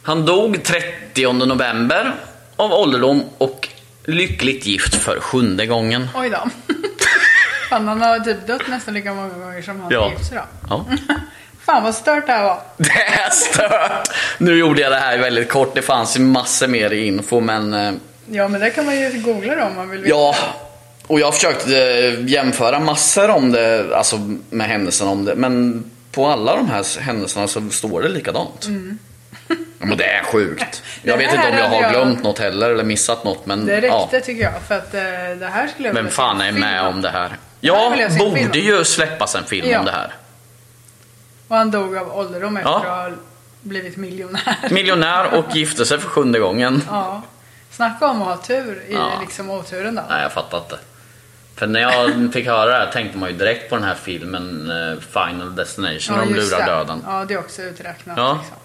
Han 0.03 0.25
dog 0.25 0.63
30 0.63 1.33
november 1.33 2.15
av 2.55 2.73
ålderdom 2.73 3.23
och 3.37 3.67
lyckligt 4.05 4.65
gift 4.65 4.95
för 4.95 5.19
sjunde 5.19 5.65
gången. 5.65 6.07
Oj 6.15 6.29
då. 6.29 6.37
Fan, 7.69 7.87
han 7.87 8.01
har 8.01 8.19
typ 8.19 8.47
dött 8.47 8.67
nästan 8.67 8.93
lika 8.93 9.13
många 9.13 9.29
gånger 9.33 9.61
som 9.61 9.79
han 9.81 9.91
Ja. 9.91 10.09
gift 10.11 10.25
sig 10.29 10.37
då. 10.37 10.43
Ja. 10.69 10.85
Fan 11.65 11.83
vad 11.83 11.95
stört 11.95 12.25
det 12.27 12.31
här 12.33 12.43
var. 12.43 12.61
Det 12.77 12.91
är 12.91 13.29
stört! 13.29 14.09
Nu 14.37 14.57
gjorde 14.57 14.81
jag 14.81 14.91
det 14.91 14.97
här 14.99 15.17
väldigt 15.17 15.49
kort, 15.49 15.75
det 15.75 15.81
fanns 15.81 16.17
ju 16.17 16.21
massor 16.21 16.67
mer 16.67 16.93
info 16.93 17.39
men 17.39 17.73
eh, 17.73 17.93
Ja, 18.29 18.47
men 18.47 18.61
det 18.61 18.69
kan 18.69 18.85
man 18.85 18.95
ju 19.01 19.09
googla 19.21 19.55
då 19.55 19.63
om 19.63 19.75
man 19.75 19.89
vill 19.89 20.01
veta. 20.01 20.15
Ja, 20.15 20.35
och 21.07 21.19
jag 21.19 21.27
har 21.27 21.31
försökt 21.31 21.67
eh, 21.67 22.25
jämföra 22.27 22.79
massor 22.79 23.29
om 23.29 23.51
det, 23.51 23.95
alltså 23.97 24.17
med 24.49 24.67
händelserna 24.67 25.11
om 25.11 25.25
det, 25.25 25.35
men 25.35 25.83
på 26.11 26.27
alla 26.27 26.55
de 26.55 26.69
här 26.69 26.99
händelserna 27.01 27.47
så 27.47 27.69
står 27.69 28.01
det 28.01 28.09
likadant. 28.09 28.67
Ja, 29.79 29.85
men 29.85 29.97
det 29.97 30.05
är 30.05 30.23
sjukt. 30.23 30.83
Jag 31.03 31.19
Det 31.19 31.25
vet 31.25 31.35
inte 31.35 31.47
om 31.51 31.57
jag 31.57 31.69
har 31.69 31.81
jag- 31.81 31.91
glömt 31.91 32.23
något 32.23 32.39
heller 32.39 32.69
eller 32.71 32.83
missat 32.83 33.23
något, 33.23 33.45
men 33.45 33.65
Det 33.65 33.79
ja. 33.79 33.95
räckte 34.03 34.21
tycker 34.21 34.43
jag. 34.43 34.53
För 34.67 34.75
att 34.75 34.93
eh, 34.93 35.01
det 35.39 35.49
här 35.53 35.67
skulle 35.67 35.87
jag 35.87 35.95
Vem 35.95 36.09
fan 36.09 36.41
är 36.41 36.45
film 36.47 36.59
med 36.59 36.81
om 36.87 37.01
det 37.01 37.09
här? 37.09 37.37
Ja, 37.61 37.93
film 37.97 38.17
borde 38.17 38.59
ju 38.59 38.83
släppas 38.83 39.35
en 39.35 39.43
film 39.43 39.67
Ja. 39.69 39.79
om 39.79 39.85
det 39.85 39.91
här. 39.91 40.13
Och 41.47 41.55
han 41.55 41.71
dog 41.71 41.97
av 41.97 42.17
ålderdom 42.17 42.57
efter 42.57 42.69
Ja. 42.69 42.77
att 42.77 42.85
ha 42.85 43.09
blivit 43.61 43.97
miljonär. 43.97 44.57
Miljonär 44.71 45.33
och 45.33 45.55
gifte 45.55 45.85
sig 45.85 45.99
för 45.99 46.09
sjunde 46.09 46.39
gången. 46.39 46.81
Ja. 46.89 47.21
Snacka 47.71 48.07
om 48.07 48.21
att 48.21 48.27
ha 48.27 48.37
tur 48.37 48.83
i 48.87 48.93
Ja. 48.93 49.11
liksom 49.21 49.49
oturen 49.49 49.95
då. 49.95 50.01
Nej, 50.09 50.21
jag 50.23 50.31
fattar 50.33 50.57
inte. 50.57 50.77
För 51.55 51.67
när 51.67 51.79
jag 51.79 52.33
fick 52.33 52.45
höra 52.47 52.65
det 52.71 52.77
här 52.85 52.91
tänkte 52.91 53.17
man 53.17 53.29
ju 53.29 53.35
direkt 53.37 53.69
på 53.69 53.75
den 53.75 53.83
här 53.83 53.95
filmen 53.95 54.71
eh, 54.71 54.99
Final 54.99 55.55
Destination, 55.55 56.15
när 56.17 56.25
de 56.25 56.33
lurar 56.33 56.59
det. 56.59 56.65
döden. 56.65 57.03
Ja, 57.07 57.25
det 57.27 57.33
är 57.33 57.37
också 57.39 57.61
uträknat. 57.61 58.17
Ja. 58.17 58.33
Liksom. 58.41 58.57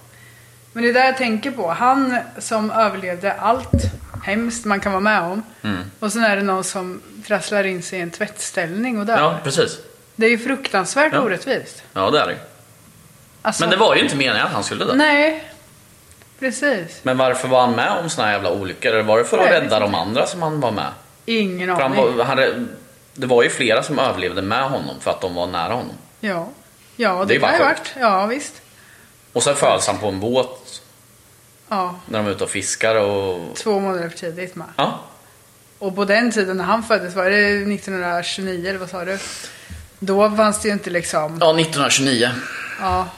Men 0.72 0.82
det 0.82 0.88
är 0.90 0.94
det 0.94 1.04
jag 1.06 1.16
tänker 1.16 1.50
på. 1.50 1.70
Han 1.70 2.18
som 2.38 2.70
överlevde 2.70 3.32
allt 3.32 3.70
hemskt 4.24 4.64
man 4.64 4.80
kan 4.80 4.92
vara 4.92 5.00
med 5.00 5.22
om. 5.22 5.42
Mm. 5.62 5.90
Och 5.98 6.12
sen 6.12 6.24
är 6.24 6.36
det 6.36 6.42
någon 6.42 6.64
som 6.64 7.02
trasslar 7.26 7.64
in 7.64 7.82
sig 7.82 7.98
i 7.98 8.02
en 8.02 8.10
tvättställning 8.10 8.98
och 9.00 9.06
dör. 9.06 9.18
Ja, 9.18 9.38
precis. 9.44 9.78
Det 10.16 10.26
är 10.26 10.30
ju 10.30 10.38
fruktansvärt 10.38 11.12
Ja. 11.12 11.20
orättvist. 11.20 11.82
Ja, 11.92 12.10
det 12.10 12.20
är 12.20 12.26
det. 12.26 12.36
Alltså, 13.42 13.62
Men 13.62 13.70
det 13.70 13.76
var 13.76 13.94
ju 13.96 14.02
inte 14.02 14.16
meningen 14.16 14.46
att 14.46 14.52
han 14.52 14.64
skulle 14.64 14.84
dö. 14.84 14.94
Nej, 14.94 15.44
precis. 16.38 17.00
Men 17.02 17.18
varför 17.18 17.48
var 17.48 17.60
han 17.60 17.72
med 17.74 17.90
om 18.02 18.10
såna 18.10 18.26
här 18.26 18.32
jävla 18.34 18.50
olyckor? 18.50 18.92
Eller 18.92 19.02
var 19.02 19.18
det 19.18 19.24
för 19.24 19.38
att 19.38 19.44
Nej, 19.50 19.60
rädda 19.60 19.80
de 19.80 19.94
andra 19.94 20.26
som 20.26 20.42
han 20.42 20.60
var 20.60 20.70
med? 20.70 20.88
Ingen 21.26 21.68
han 21.68 21.82
aning. 21.82 22.16
var, 22.16 22.24
han, 22.24 22.38
rä- 22.38 22.66
det 23.20 23.26
var 23.26 23.42
ju 23.42 23.50
flera 23.50 23.82
som 23.82 23.98
överlevde 23.98 24.42
med 24.42 24.62
honom 24.70 24.94
för 25.00 25.10
att 25.10 25.20
de 25.20 25.34
var 25.34 25.46
nära 25.46 25.72
honom. 25.72 25.94
Ja, 26.20 26.48
ja 26.96 27.24
Det 27.24 27.34
det, 27.34 27.40
kan 27.40 27.52
ju 27.52 27.58
varit. 27.64 27.94
Ja, 28.00 28.26
visst. 28.26 28.62
Och 29.32 29.42
sen 29.42 29.56
föds 29.56 29.86
han 29.86 29.98
på 29.98 30.08
en 30.08 30.20
båt 30.20 30.82
Ja, 31.68 32.00
när 32.08 32.18
de 32.18 32.26
är 32.26 32.30
ute 32.30 32.44
och 32.44 32.50
fiskar 32.50 32.94
och... 32.96 33.56
två 33.56 33.80
månader 33.80 34.08
för 34.08 34.18
tidigt 34.18 34.54
med. 34.56 34.66
Ja, 34.76 35.00
Och 35.78 35.96
på 35.96 36.04
den 36.04 36.30
tiden 36.32 36.56
när 36.56 36.64
han 36.64 36.82
föddes, 36.82 37.14
var 37.14 37.30
det 37.30 37.36
1929 37.74 38.68
eller 38.68 38.78
vad 38.78 38.90
sa 38.90 39.04
du? 39.04 39.18
Då 39.98 40.30
fanns 40.30 40.60
det 40.60 40.68
ju 40.68 40.72
inte 40.74 40.90
liksom, 40.90 41.38
ja 41.40 41.50
1929. 41.50 42.30
ja. 42.80 43.08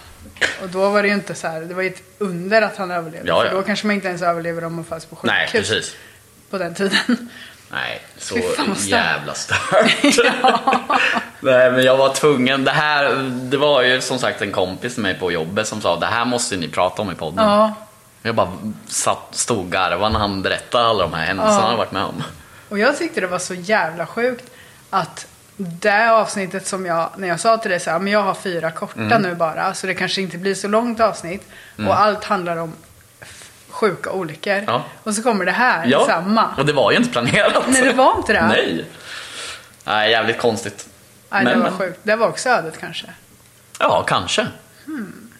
Och 0.62 0.68
då 0.68 0.90
var 0.90 1.02
det 1.02 1.08
ju 1.08 1.14
inte 1.14 1.34
så 1.34 1.46
här, 1.48 1.60
det 1.60 1.74
var 1.74 1.82
ju 1.82 1.88
ett 1.88 2.02
under 2.18 2.62
att 2.62 2.76
han 2.76 2.90
överlevde. 2.90 3.28
Ja, 3.28 3.40
För 3.40 3.46
ja. 3.46 3.52
då 3.52 3.62
kanske 3.62 3.86
man 3.86 3.96
inte 3.96 4.08
ens 4.08 4.22
överlever 4.22 4.64
om 4.64 4.74
man 4.74 4.84
föds 4.84 5.06
på 5.06 5.16
sjukhus. 5.16 5.36
Nej, 5.36 5.48
precis. 5.52 5.96
På 6.50 6.58
den 6.58 6.74
tiden. 6.74 7.28
Nej, 7.72 8.00
så 8.18 8.34
stört. 8.34 8.78
jävla 8.86 9.34
stört. 9.34 9.60
Nej, 11.40 11.70
men 11.72 11.82
jag 11.84 11.96
var 11.96 12.14
tvungen. 12.14 12.64
Det 12.64 12.70
här, 12.70 13.14
det 13.32 13.56
var 13.56 13.82
ju 13.82 14.00
som 14.00 14.18
sagt 14.18 14.42
en 14.42 14.52
kompis 14.52 14.94
till 14.94 15.02
mig 15.02 15.14
på 15.18 15.32
jobbet 15.32 15.66
som 15.68 15.80
sa 15.80 15.96
det 15.96 16.06
här 16.06 16.24
måste 16.24 16.56
ni 16.56 16.68
prata 16.68 17.02
om 17.02 17.10
i 17.10 17.14
podden. 17.14 17.44
Ja, 17.48 17.74
Jag 18.22 18.34
bara 18.34 18.52
satt, 18.88 19.28
stod 19.30 19.58
och 19.58 19.70
garvade 19.72 20.12
när 20.12 20.18
han 20.20 20.42
berättade 20.42 20.84
alla 20.86 21.02
de 21.02 21.12
här 21.14 21.24
händelserna 21.26 21.60
Ja. 21.62 21.66
han 21.68 21.76
varit 21.76 21.92
med 21.92 22.02
om. 22.04 22.22
och 22.68 22.78
jag 22.78 22.98
tyckte 22.98 23.20
det 23.20 23.26
var 23.26 23.38
så 23.38 23.54
jävla 23.54 24.06
sjukt 24.06 24.44
att 24.90 25.26
det 25.56 26.10
avsnittet 26.12 26.66
som 26.66 26.86
jag, 26.86 27.10
när 27.16 27.28
jag 27.28 27.40
sa 27.40 27.56
till 27.56 27.70
dig 27.70 27.80
så 27.80 27.90
här, 27.90 27.98
men 27.98 28.12
jag 28.12 28.22
har 28.22 28.34
fyra 28.34 28.70
korta 28.70 29.00
Mm. 29.00 29.22
nu 29.22 29.34
bara, 29.34 29.74
så 29.74 29.86
det 29.86 29.94
kanske 29.94 30.22
inte 30.22 30.38
blir 30.38 30.54
så 30.54 30.68
långt 30.68 31.00
avsnitt. 31.00 31.48
Och 31.88 32.00
allt 32.00 32.24
handlar 32.24 32.56
om 32.56 32.72
sjuka 33.72 34.10
olyckor. 34.12 34.64
Ja. 34.66 34.84
Och 35.02 35.14
så 35.14 35.22
kommer 35.22 35.44
det 35.44 35.50
här, 35.52 36.06
samma. 36.06 36.48
och 36.58 36.66
det 36.66 36.72
var 36.72 36.90
ju 36.92 36.96
inte 36.96 37.10
planerat. 37.10 37.64
Nej, 37.68 37.82
det 37.82 37.92
var 37.92 38.16
inte 38.16 38.32
det. 38.32 38.46
Nej. 38.46 38.84
Nej, 39.84 40.10
jävligt 40.10 40.38
konstigt. 40.38 40.88
Nej, 41.30 41.44
det 41.44 41.50
Men- 41.50 41.60
var 41.60 41.70
men- 41.70 41.78
sjukt. 41.78 42.00
Det 42.02 42.16
var 42.16 42.28
också 42.28 42.48
ödet 42.48 42.78
kanske. 42.80 43.06
Ja, 43.78 44.02
kanske. 44.06 44.46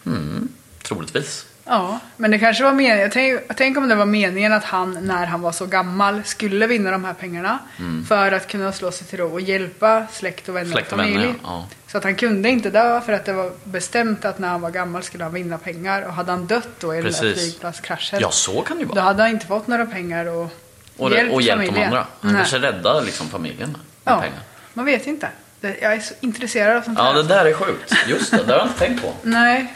Mm, 0.05 0.49
troligtvis. 0.83 1.45
Ja, 1.65 1.99
men 2.17 2.31
det 2.31 2.39
kanske 2.39 2.63
var 2.63 2.73
meningen. 2.73 2.99
Jag 2.99 3.11
tänk, 3.11 3.41
tänk 3.55 3.77
om 3.77 3.87
det 3.89 3.95
var 3.95 4.05
meningen 4.05 4.53
att 4.53 4.63
han, 4.63 4.97
när 5.07 5.25
han 5.25 5.41
var 5.41 5.51
så 5.51 5.65
gammal, 5.65 6.21
skulle 6.23 6.67
vinna 6.67 6.91
de 6.91 7.03
här 7.05 7.13
pengarna. 7.13 7.59
För 8.07 8.31
att 8.31 8.47
kunna 8.47 8.71
slå 8.71 8.91
sig 8.91 9.07
till 9.07 9.19
ro 9.19 9.31
och 9.33 9.41
hjälpa 9.41 10.07
släkt 10.11 10.49
och 10.49 10.55
vänner 10.55 10.71
Släkt 10.71 10.87
och 10.91 10.99
och 10.99 11.05
familj. 11.05 11.17
vänner, 11.25 11.35
ja. 11.43 11.67
Så 11.87 11.97
att 11.97 12.03
han 12.03 12.15
kunde 12.15 12.49
inte 12.49 12.69
dö 12.69 13.01
för 13.01 13.13
att 13.13 13.25
det 13.25 13.33
var 13.33 13.51
bestämt 13.63 14.25
att 14.25 14.39
när 14.39 14.47
han 14.49 14.61
var 14.61 14.69
gammal 14.71 15.03
skulle 15.03 15.23
han 15.23 15.33
vinna 15.33 15.57
pengar. 15.57 16.01
Och 16.01 16.13
hade 16.13 16.31
han 16.31 16.45
dött 16.47 16.67
då 16.79 16.93
i 16.95 17.01
den 17.01 17.11
där 17.11 17.33
flygplatskraschen. 17.33 18.19
Ja, 18.21 18.31
så 18.31 18.61
kan 18.61 18.77
det 18.77 18.81
ju 18.81 18.87
Då 18.87 18.93
vara. 18.95 19.05
hade 19.05 19.23
han 19.23 19.31
inte 19.31 19.45
fått 19.45 19.67
några 19.67 19.85
pengar 19.85 20.25
och, 20.25 20.49
Och, 20.97 21.09
det, 21.09 21.29
och 21.29 21.41
hjälpt 21.41 21.61
de 21.61 21.67
familjen. 21.67 21.87
andra. 21.87 22.07
Han 22.21 22.31
Nej. 22.33 22.39
kanske 22.41 22.57
räddar 22.59 23.01
liksom 23.01 23.27
familjen 23.29 23.69
med 23.71 23.79
Ja, 24.03 24.21
pengar. 24.21 24.39
man 24.73 24.85
vet 24.85 25.07
inte. 25.07 25.29
Jag 25.61 25.93
är 25.93 25.99
så 25.99 26.13
intresserad 26.21 26.77
av 26.77 26.81
sånt 26.81 26.97
Ja, 26.97 27.03
här. 27.05 27.13
det 27.13 27.23
där 27.23 27.45
är 27.45 27.53
sjukt. 27.53 27.93
Just 28.07 28.31
det, 28.31 28.43
det 28.43 28.51
har 28.53 28.59
jag 28.59 28.67
inte 28.67 28.79
tänkt 28.79 29.01
på. 29.01 29.13
Nej, 29.23 29.75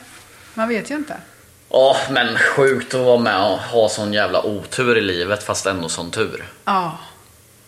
man 0.54 0.68
vet 0.70 0.92
ju 0.92 0.96
inte. 0.96 1.16
Ja, 1.70 1.98
men 2.10 2.38
sjukt 2.38 2.94
att 2.94 3.02
vara 3.02 3.18
med 3.20 3.38
och 3.44 3.58
ha 3.60 3.90
sån 3.90 4.14
jävla 4.14 4.42
otur 4.44 4.98
i 4.98 5.02
livet 5.02 5.44
fast 5.44 5.66
ändå 5.66 5.90
sån 5.90 6.12
tur. 6.12 6.44
Ja, 6.66 6.98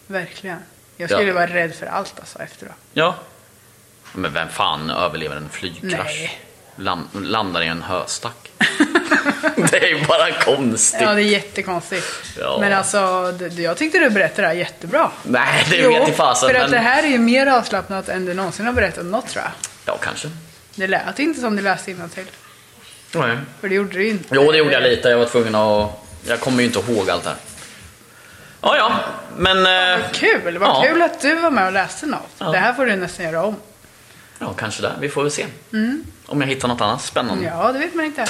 verkligen. 0.07 0.57
Jag 0.97 1.09
skulle 1.09 1.27
Ja. 1.27 1.33
vara 1.33 1.47
rädd 1.47 1.75
för 1.75 1.85
allt 1.85 2.13
alltså 2.19 2.39
efteråt. 2.39 2.73
Ja. 2.93 3.15
Men 4.13 4.33
vem 4.33 4.49
fan 4.49 4.89
överlever 4.89 5.35
en 5.35 5.49
flygkrasch? 5.49 6.05
Nej. 6.19 6.41
Lam- 6.75 7.07
landar 7.23 7.61
i 7.61 7.67
en 7.67 7.81
höstack. 7.81 8.51
det 9.71 9.77
är 9.83 9.87
ju 9.87 10.05
bara 10.05 10.31
konstigt. 10.31 11.01
Ja, 11.01 11.13
det 11.13 11.21
är 11.21 11.25
jättekonstigt. 11.25 12.05
Ja. 12.39 12.57
Men 12.59 12.73
alltså, 12.73 12.97
jag 13.57 13.77
tyckte 13.77 13.99
du 13.99 14.09
berättade 14.09 14.41
det 14.41 14.47
här 14.47 14.55
jättebra. 14.55 15.11
Nej, 15.23 15.65
det 15.69 15.77
Jo, 15.77 15.89
vet 15.91 16.09
i 16.09 16.11
fasen. 16.11 16.49
för 16.49 16.55
att 16.55 16.61
men... 16.61 16.71
det 16.71 16.77
här 16.89 17.03
är 17.03 17.07
ju 17.07 17.17
mer 17.17 17.47
avslappnat 17.47 18.09
än 18.09 18.25
du 18.25 18.33
någonsin 18.33 18.65
har 18.65 18.73
berättat 18.73 19.05
något 19.05 19.27
tror 19.27 19.43
jag. 19.43 19.51
Ja, 19.85 19.97
kanske. 20.01 20.29
Det 20.75 20.87
lät 20.87 21.19
inte 21.19 21.39
som 21.41 21.55
du 21.55 21.61
läste 21.61 21.91
innantill. 21.91 22.25
Nej. 23.11 23.37
För 23.61 23.69
det 23.69 23.75
gjorde 23.75 23.93
du 23.93 24.03
ju 24.03 24.09
inte. 24.09 24.25
Jo, 24.35 24.51
det 24.51 24.57
gjorde 24.57 24.71
jag 24.73 24.83
lite. 24.83 25.09
Jag 25.09 25.17
var 25.17 25.25
tvungen 25.25 25.55
att... 25.55 25.89
Jag 26.27 26.39
kommer 26.39 26.59
ju 26.59 26.65
inte 26.65 26.79
ihåg 26.79 27.09
allt 27.09 27.23
det 27.23 27.29
här. 27.29 27.37
Ja, 28.61 28.77
ja. 28.77 28.91
Men... 29.37 29.57
eh, 29.65 30.01
Vad 30.05 30.11
kul! 30.11 30.57
Vad 30.57 30.69
Ja. 30.69 30.81
kul 30.87 31.01
att 31.01 31.21
du 31.21 31.35
var 31.35 31.51
med 31.51 31.65
och 31.65 31.71
läste 31.73 32.05
något. 32.05 32.29
Ja. 32.37 32.45
Det 32.45 32.57
här 32.57 32.73
får 32.73 32.85
du 32.85 32.95
nästan 32.95 33.25
göra 33.25 33.43
om. 33.45 33.55
Ja, 34.39 34.53
kanske 34.57 34.81
det. 34.81 34.91
Vi 34.99 35.09
får 35.09 35.21
väl 35.23 35.31
se. 35.31 35.45
Om 36.25 36.41
jag 36.41 36.47
hittar 36.47 36.67
något 36.67 36.81
annat 36.81 37.01
spännande. 37.01 37.47
Mm. 37.47 37.59
Ja, 37.59 37.71
det 37.71 37.79
vet 37.79 37.95
man 37.95 38.05
inte. 38.05 38.25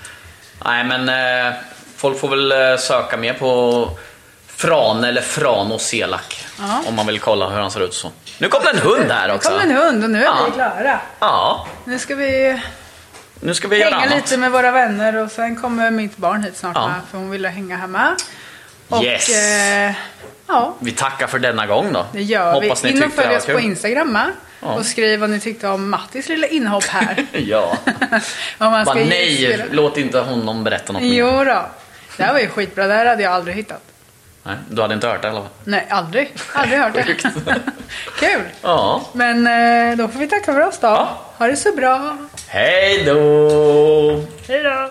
Nej, 0.64 0.84
men 0.84 1.08
eh, 1.48 1.54
folk 1.96 2.18
får 2.20 2.28
väl 2.28 2.52
eh, 2.52 2.76
söka 2.78 3.16
mer 3.16 3.32
på 3.34 3.90
Frane 4.46 5.08
eller 5.08 5.20
Frano 5.22 5.78
Selak. 5.78 6.46
Ja. 6.58 6.82
Om 6.86 6.94
man 6.94 7.06
vill 7.06 7.20
kolla 7.20 7.48
hur 7.48 7.60
han 7.60 7.70
ser 7.70 7.80
ut 7.84 7.94
så. 7.94 8.10
Nu 8.38 8.48
kom 8.48 8.62
det 8.64 8.70
en 8.70 8.78
hund 8.78 9.10
här 9.10 9.28
Nu 9.28 9.34
också. 9.34 9.50
kom 9.50 9.60
en 9.60 9.76
hund 9.76 10.04
och 10.04 10.10
nu 10.10 10.18
är 10.18 10.24
Ja. 10.24 10.36
vi 10.46 10.52
klara. 10.52 11.00
Ja, 11.20 11.66
Nu 11.84 11.98
ska 11.98 12.14
vi 12.14 12.60
nu 13.40 13.54
ska 13.54 13.68
vi 13.68 13.76
göra 13.78 13.94
hänga 13.94 14.06
annat. 14.12 14.14
lite 14.16 14.36
med 14.36 14.50
våra 14.52 14.70
vänner 14.70 15.16
och 15.16 15.30
sen 15.30 15.56
kommer 15.56 15.90
mitt 15.90 16.16
barn 16.16 16.42
hit 16.42 16.56
snart 16.56 16.76
Ja. 16.76 16.88
med. 16.88 16.96
För 17.10 17.18
hon 17.18 17.30
ville 17.30 17.48
hänga 17.48 17.86
med. 17.86 18.14
Och 18.88 19.04
Yes. 19.04 19.28
eh, 19.28 19.92
ja, 20.46 20.74
Vi 20.80 20.92
tackar 20.92 21.26
för 21.26 21.38
denna 21.38 21.66
gång 21.66 21.92
då. 21.92 22.06
det 22.12 22.22
gör 22.22 22.52
Hoppas 22.52 22.84
vi. 22.84 22.90
ni 22.90 22.96
In 22.96 23.02
och 23.04 23.12
följ 23.12 23.36
oss 23.36 23.46
på. 23.46 23.60
Instagram. 23.60 24.18
Ja. 24.60 24.68
Och 24.74 24.86
skriv 24.86 25.20
vad 25.20 25.30
ni 25.30 25.40
tyckte 25.40 25.68
om 25.68 25.90
Mattis 25.90 26.28
lilla 26.28 26.46
inhopp 26.46 26.84
här. 26.84 27.26
Ja. 27.32 27.76
Om 28.58 28.70
man 28.72 28.84
Bara 28.84 28.94
nej, 28.94 29.66
låt 29.70 29.96
inte 29.96 30.18
honom 30.20 30.64
berätta 30.64 30.92
något 30.92 31.02
mer. 31.02 31.14
Jo 31.14 31.44
då. 31.44 31.66
Det 32.16 32.22
här 32.22 32.32
var 32.32 32.40
ju 32.40 32.48
skitbra. 32.48 32.86
Det 32.86 32.94
här 32.94 33.06
hade 33.06 33.22
jag 33.22 33.32
aldrig 33.32 33.56
hittat. 33.56 33.82
Nej, 34.42 34.56
du 34.70 34.82
hade 34.82 34.94
inte 34.94 35.06
hört 35.08 35.22
det 35.22 35.28
i 35.28 35.30
alla 35.30 35.40
fall. 35.40 35.48
Nej, 35.64 35.86
aldrig. 35.90 36.32
Aldrig 36.52 36.80
hört 36.80 36.94
det. 36.94 37.02
Kul. 38.18 38.42
Ja. 38.62 39.02
Men 39.12 39.46
eh, 39.46 39.96
då 39.96 40.08
får 40.08 40.20
vi 40.20 40.28
tacka 40.28 40.52
för 40.52 40.60
oss 40.60 40.78
då. 40.78 40.86
Ja. 40.86 41.08
Ha 41.38 41.46
det 41.46 41.56
så 41.56 41.72
bra. 41.72 42.16
Hej 42.48 43.04
då! 43.04 44.24
Hej 44.48 44.62
då. 44.62 44.90